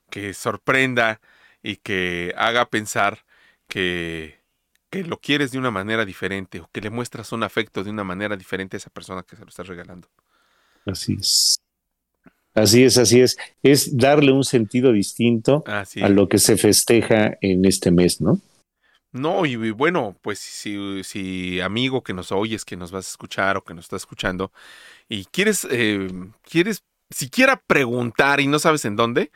que 0.10 0.34
sorprenda 0.34 1.22
y 1.64 1.78
que 1.78 2.34
haga 2.36 2.70
pensar 2.70 3.20
que, 3.70 4.42
que 4.90 5.06
lo 5.06 5.22
quieres 5.22 5.52
de 5.54 5.58
una 5.58 5.72
manera 5.72 6.04
diferente 6.04 6.60
o 6.60 6.70
que 6.70 6.82
le 6.82 6.90
muestras 6.90 7.32
un 7.32 7.44
afecto 7.44 7.82
de 7.82 7.92
una 7.92 8.04
manera 8.04 8.36
diferente 8.36 8.76
a 8.76 8.80
esa 8.80 8.90
persona 8.90 9.24
que 9.24 9.38
se 9.38 9.44
lo 9.44 9.48
estás 9.48 9.68
regalando. 9.68 10.10
Así 10.86 11.14
es. 11.18 11.62
Así 12.54 12.84
es, 12.84 12.98
así 12.98 13.22
es. 13.22 13.38
Es 13.64 13.96
darle 13.96 14.34
un 14.34 14.44
sentido 14.44 14.92
distinto 14.92 15.64
a 15.66 16.10
lo 16.10 16.28
que 16.28 16.40
se 16.40 16.58
festeja 16.58 17.38
en 17.40 17.64
este 17.64 17.90
mes, 17.90 18.20
¿no? 18.20 18.42
No, 19.16 19.46
y, 19.46 19.56
bueno, 19.72 20.18
pues 20.22 20.40
si, 20.40 21.02
si, 21.06 21.62
amigo 21.62 22.04
que 22.04 22.14
nos 22.14 22.34
oyes, 22.34 22.66
que 22.66 22.76
nos 22.76 22.92
vas 22.92 23.08
a 23.08 23.12
escuchar 23.12 23.56
o 23.56 23.64
que 23.64 23.74
nos 23.74 23.86
está 23.86 23.96
escuchando, 23.96 24.52
y 25.08 25.24
quieres, 25.24 25.66
eh, 25.72 26.10
quieres 26.44 26.84
siquiera 27.10 27.64
preguntar 27.66 28.42
y 28.42 28.48
no 28.48 28.60
sabes 28.60 28.84
en 28.84 28.98
dónde, 28.98 29.32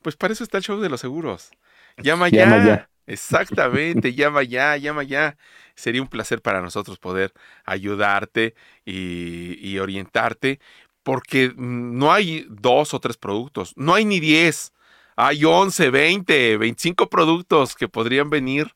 pues 0.00 0.14
para 0.14 0.32
eso 0.32 0.44
está 0.44 0.58
el 0.58 0.62
show 0.62 0.78
de 0.78 0.88
los 0.88 1.00
seguros. 1.00 1.50
Llama 1.96 2.28
ya. 2.28 2.44
Llama 2.44 2.64
ya. 2.64 2.88
Exactamente, 3.08 4.14
llama 4.14 4.44
ya, 4.44 4.76
llama 4.76 5.02
ya. 5.02 5.36
Sería 5.74 6.02
un 6.02 6.08
placer 6.08 6.40
para 6.40 6.60
nosotros 6.60 6.96
poder 6.96 7.32
ayudarte 7.64 8.54
y, 8.84 9.58
y 9.60 9.80
orientarte, 9.80 10.60
porque 11.02 11.52
no 11.56 12.12
hay 12.12 12.46
dos 12.48 12.94
o 12.94 13.00
tres 13.00 13.16
productos, 13.16 13.72
no 13.74 13.92
hay 13.92 14.04
ni 14.04 14.20
diez, 14.20 14.72
hay 15.16 15.44
once, 15.44 15.90
veinte, 15.90 16.56
veinticinco 16.58 17.10
productos 17.10 17.74
que 17.74 17.88
podrían 17.88 18.30
venir 18.30 18.72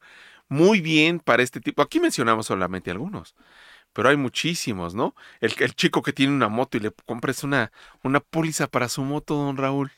muy 0.51 0.81
bien 0.81 1.21
para 1.21 1.43
este 1.43 1.61
tipo. 1.61 1.81
Aquí 1.81 1.99
mencionamos 2.01 2.45
solamente 2.47 2.91
algunos, 2.91 3.35
pero 3.95 4.11
hay 4.11 4.17
muchísimos, 4.17 4.95
¿no? 4.95 5.15
El, 5.41 5.55
el 5.61 5.75
chico 5.75 6.03
que 6.03 6.13
tiene 6.13 6.35
una 6.35 6.49
moto 6.49 6.77
y 6.77 6.81
le 6.81 6.91
compres 7.07 7.43
una, 7.45 7.73
una 8.03 8.21
póliza 8.21 8.67
para 8.67 8.91
su 8.91 9.03
moto, 9.03 9.37
don 9.37 9.57
Raúl. 9.57 9.91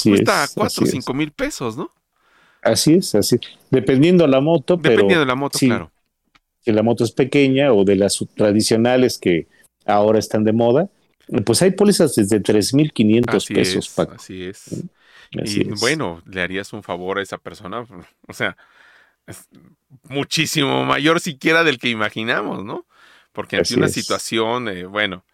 cuesta 0.00 0.46
cuatro 0.54 0.84
o 0.84 0.86
cinco 0.86 1.14
mil 1.14 1.32
pesos, 1.32 1.76
¿no? 1.76 1.90
Así 2.62 2.94
es, 2.94 3.14
así. 3.16 3.40
Dependiendo 3.70 4.26
la 4.26 4.40
moto, 4.40 4.76
Dependiendo 4.76 5.20
de 5.20 5.26
la 5.26 5.34
moto, 5.34 5.58
claro. 5.58 5.90
Si 6.60 6.70
la 6.70 6.82
moto 6.82 7.02
es 7.02 7.10
pequeña 7.10 7.72
o 7.72 7.84
de 7.84 7.96
las 7.96 8.24
tradicionales 8.36 9.18
que 9.18 9.48
ahora 9.84 10.20
están 10.20 10.44
de 10.44 10.52
moda, 10.52 10.88
pues 11.44 11.60
hay 11.62 11.72
pólizas 11.72 12.14
desde 12.14 12.40
3.500 12.40 13.54
pesos. 13.54 13.88
Es, 13.88 13.98
Así 13.98 14.44
es. 14.44 14.84
y 15.32 15.64
bueno, 15.80 16.22
le 16.26 16.40
harías 16.40 16.72
un 16.72 16.84
favor 16.84 17.18
a 17.18 17.22
esa 17.22 17.38
persona, 17.38 17.84
o 18.28 18.32
sea, 18.32 18.56
es 19.26 19.48
muchísimo 20.08 20.84
mayor 20.84 21.20
siquiera 21.20 21.64
del 21.64 21.78
que 21.78 21.88
imaginamos, 21.88 22.64
¿no? 22.64 22.86
Porque 23.32 23.56
ante 23.56 23.74
una 23.74 23.88
situación, 23.88 24.68
eh, 24.68 24.84
bueno, 24.84 25.24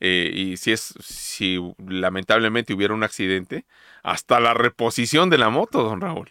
eh, 0.00 0.30
y 0.34 0.56
si 0.56 0.72
es, 0.72 0.94
si 1.00 1.58
lamentablemente 1.86 2.74
hubiera 2.74 2.94
un 2.94 3.02
accidente, 3.02 3.64
hasta 4.02 4.40
la 4.40 4.54
reposición 4.54 5.30
de 5.30 5.38
la 5.38 5.50
moto, 5.50 5.82
don 5.82 6.00
Raúl. 6.00 6.30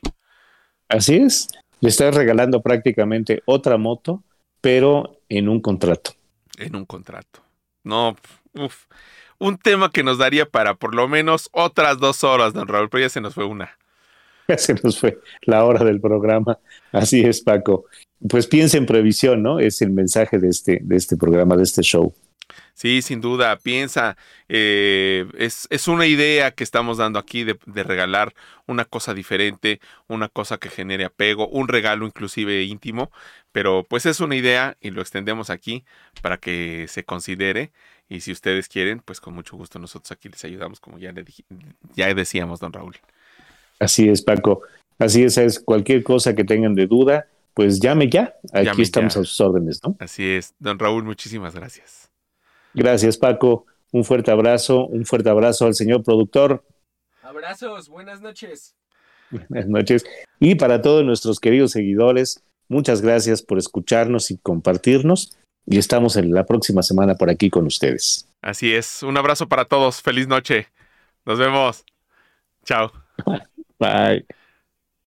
Así 0.88 1.18
es. 1.18 1.48
Le 1.82 1.90
estás 1.90 2.14
regalando 2.14 2.62
prácticamente 2.62 3.42
otra 3.46 3.78
moto, 3.78 4.24
pero 4.60 5.22
en 5.30 5.48
un 5.48 5.62
contrato. 5.62 6.14
En 6.58 6.76
un 6.76 6.86
contrato. 6.86 7.42
No, 7.84 8.16
uff. 8.54 8.86
Un 9.38 9.58
tema 9.58 9.90
que 9.90 10.04
nos 10.04 10.18
daría 10.18 10.46
para 10.46 10.76
por 10.76 10.94
lo 10.94 11.08
menos 11.08 11.48
otras 11.54 11.98
dos 12.00 12.26
horas, 12.26 12.54
don 12.54 12.68
Raúl, 12.68 12.90
pero 12.90 13.04
ya 13.04 13.10
se 13.10 13.22
nos 13.22 13.36
fue 13.36 13.46
una. 13.46 13.79
Se 14.58 14.74
nos 14.84 15.00
fue 15.00 15.20
la 15.44 15.64
hora 15.66 15.84
del 15.84 16.00
programa. 16.00 16.60
Así 16.92 17.22
es, 17.22 17.42
Paco. 17.42 17.86
Pues 18.28 18.48
piensa 18.48 18.78
en 18.78 18.86
previsión, 18.86 19.42
¿no? 19.44 19.60
Es 19.60 19.82
el 19.82 19.92
mensaje 19.92 20.40
de 20.40 20.50
este, 20.50 20.80
de 20.82 20.96
este 20.96 21.16
programa, 21.18 21.56
de 21.56 21.64
este 21.64 21.82
show. 21.82 22.14
Sí, 22.74 23.02
sin 23.02 23.20
duda, 23.22 23.58
piensa, 23.58 24.16
eh, 24.48 25.26
es, 25.38 25.68
es, 25.70 25.88
una 25.90 26.08
idea 26.08 26.52
que 26.52 26.64
estamos 26.64 26.98
dando 26.98 27.20
aquí 27.20 27.44
de, 27.44 27.60
de, 27.66 27.84
regalar 27.84 28.34
una 28.68 28.86
cosa 28.86 29.14
diferente, 29.14 29.82
una 30.08 30.30
cosa 30.30 30.58
que 30.58 30.70
genere 30.70 31.04
apego, 31.04 31.48
un 31.50 31.68
regalo 31.68 32.06
inclusive 32.06 32.64
íntimo, 32.64 33.12
pero 33.52 33.86
pues 33.88 34.06
es 34.06 34.22
una 34.22 34.38
idea 34.38 34.78
y 34.80 34.92
lo 34.92 35.02
extendemos 35.02 35.50
aquí 35.50 35.84
para 36.22 36.38
que 36.38 36.86
se 36.88 37.04
considere 37.04 37.72
y 38.08 38.22
si 38.22 38.32
ustedes 38.32 38.70
quieren, 38.70 39.02
pues 39.02 39.20
con 39.22 39.34
mucho 39.36 39.58
gusto 39.58 39.78
nosotros 39.78 40.12
aquí 40.12 40.30
les 40.30 40.44
ayudamos, 40.46 40.80
como 40.80 40.98
ya, 40.98 41.12
le 41.12 41.26
ya 41.96 42.14
decíamos, 42.14 42.60
don 42.60 42.74
Raúl. 42.74 42.96
Así 43.80 44.10
es, 44.10 44.22
Paco. 44.22 44.62
Así 44.98 45.24
es, 45.24 45.38
es 45.38 45.60
cualquier 45.60 46.04
cosa 46.04 46.36
que 46.36 46.44
tengan 46.44 46.76
de 46.76 46.86
duda, 46.86 47.28
pues 47.54 47.80
llame 47.80 48.10
ya. 48.10 48.36
Aquí 48.52 48.82
estamos 48.82 49.16
a 49.16 49.24
sus 49.24 49.40
órdenes, 49.40 49.80
¿no? 49.84 49.96
Así 50.00 50.30
es. 50.30 50.54
Don 50.60 50.78
Raúl, 50.78 51.04
muchísimas 51.04 51.56
gracias. 51.56 52.10
Gracias, 52.74 53.18
Paco. 53.18 53.66
Un 53.92 54.04
fuerte 54.04 54.30
abrazo, 54.30 54.86
un 54.86 55.06
fuerte 55.06 55.30
abrazo 55.30 55.66
al 55.66 55.74
señor 55.74 56.04
productor. 56.04 56.64
Abrazos, 57.24 57.90
buenas 57.90 58.22
noches. 58.22 58.76
Buenas 59.32 59.68
noches. 59.68 60.06
Y 60.40 60.56
para 60.56 60.82
todos 60.82 61.06
nuestros 61.06 61.40
queridos 61.40 61.72
seguidores, 61.72 62.44
muchas 62.68 63.02
gracias 63.02 63.42
por 63.42 63.58
escucharnos 63.58 64.32
y 64.32 64.38
compartirnos. 64.38 65.38
Y 65.66 65.78
estamos 65.78 66.18
en 66.18 66.34
la 66.34 66.46
próxima 66.46 66.82
semana 66.82 67.16
por 67.16 67.30
aquí 67.30 67.50
con 67.50 67.66
ustedes. 67.66 68.28
Así 68.42 68.74
es. 68.74 69.04
Un 69.04 69.18
abrazo 69.18 69.48
para 69.48 69.66
todos. 69.66 70.02
Feliz 70.02 70.28
noche. 70.28 70.68
Nos 71.26 71.38
vemos. 71.38 71.86
Chao. 72.66 72.92
Bye. 73.80 74.24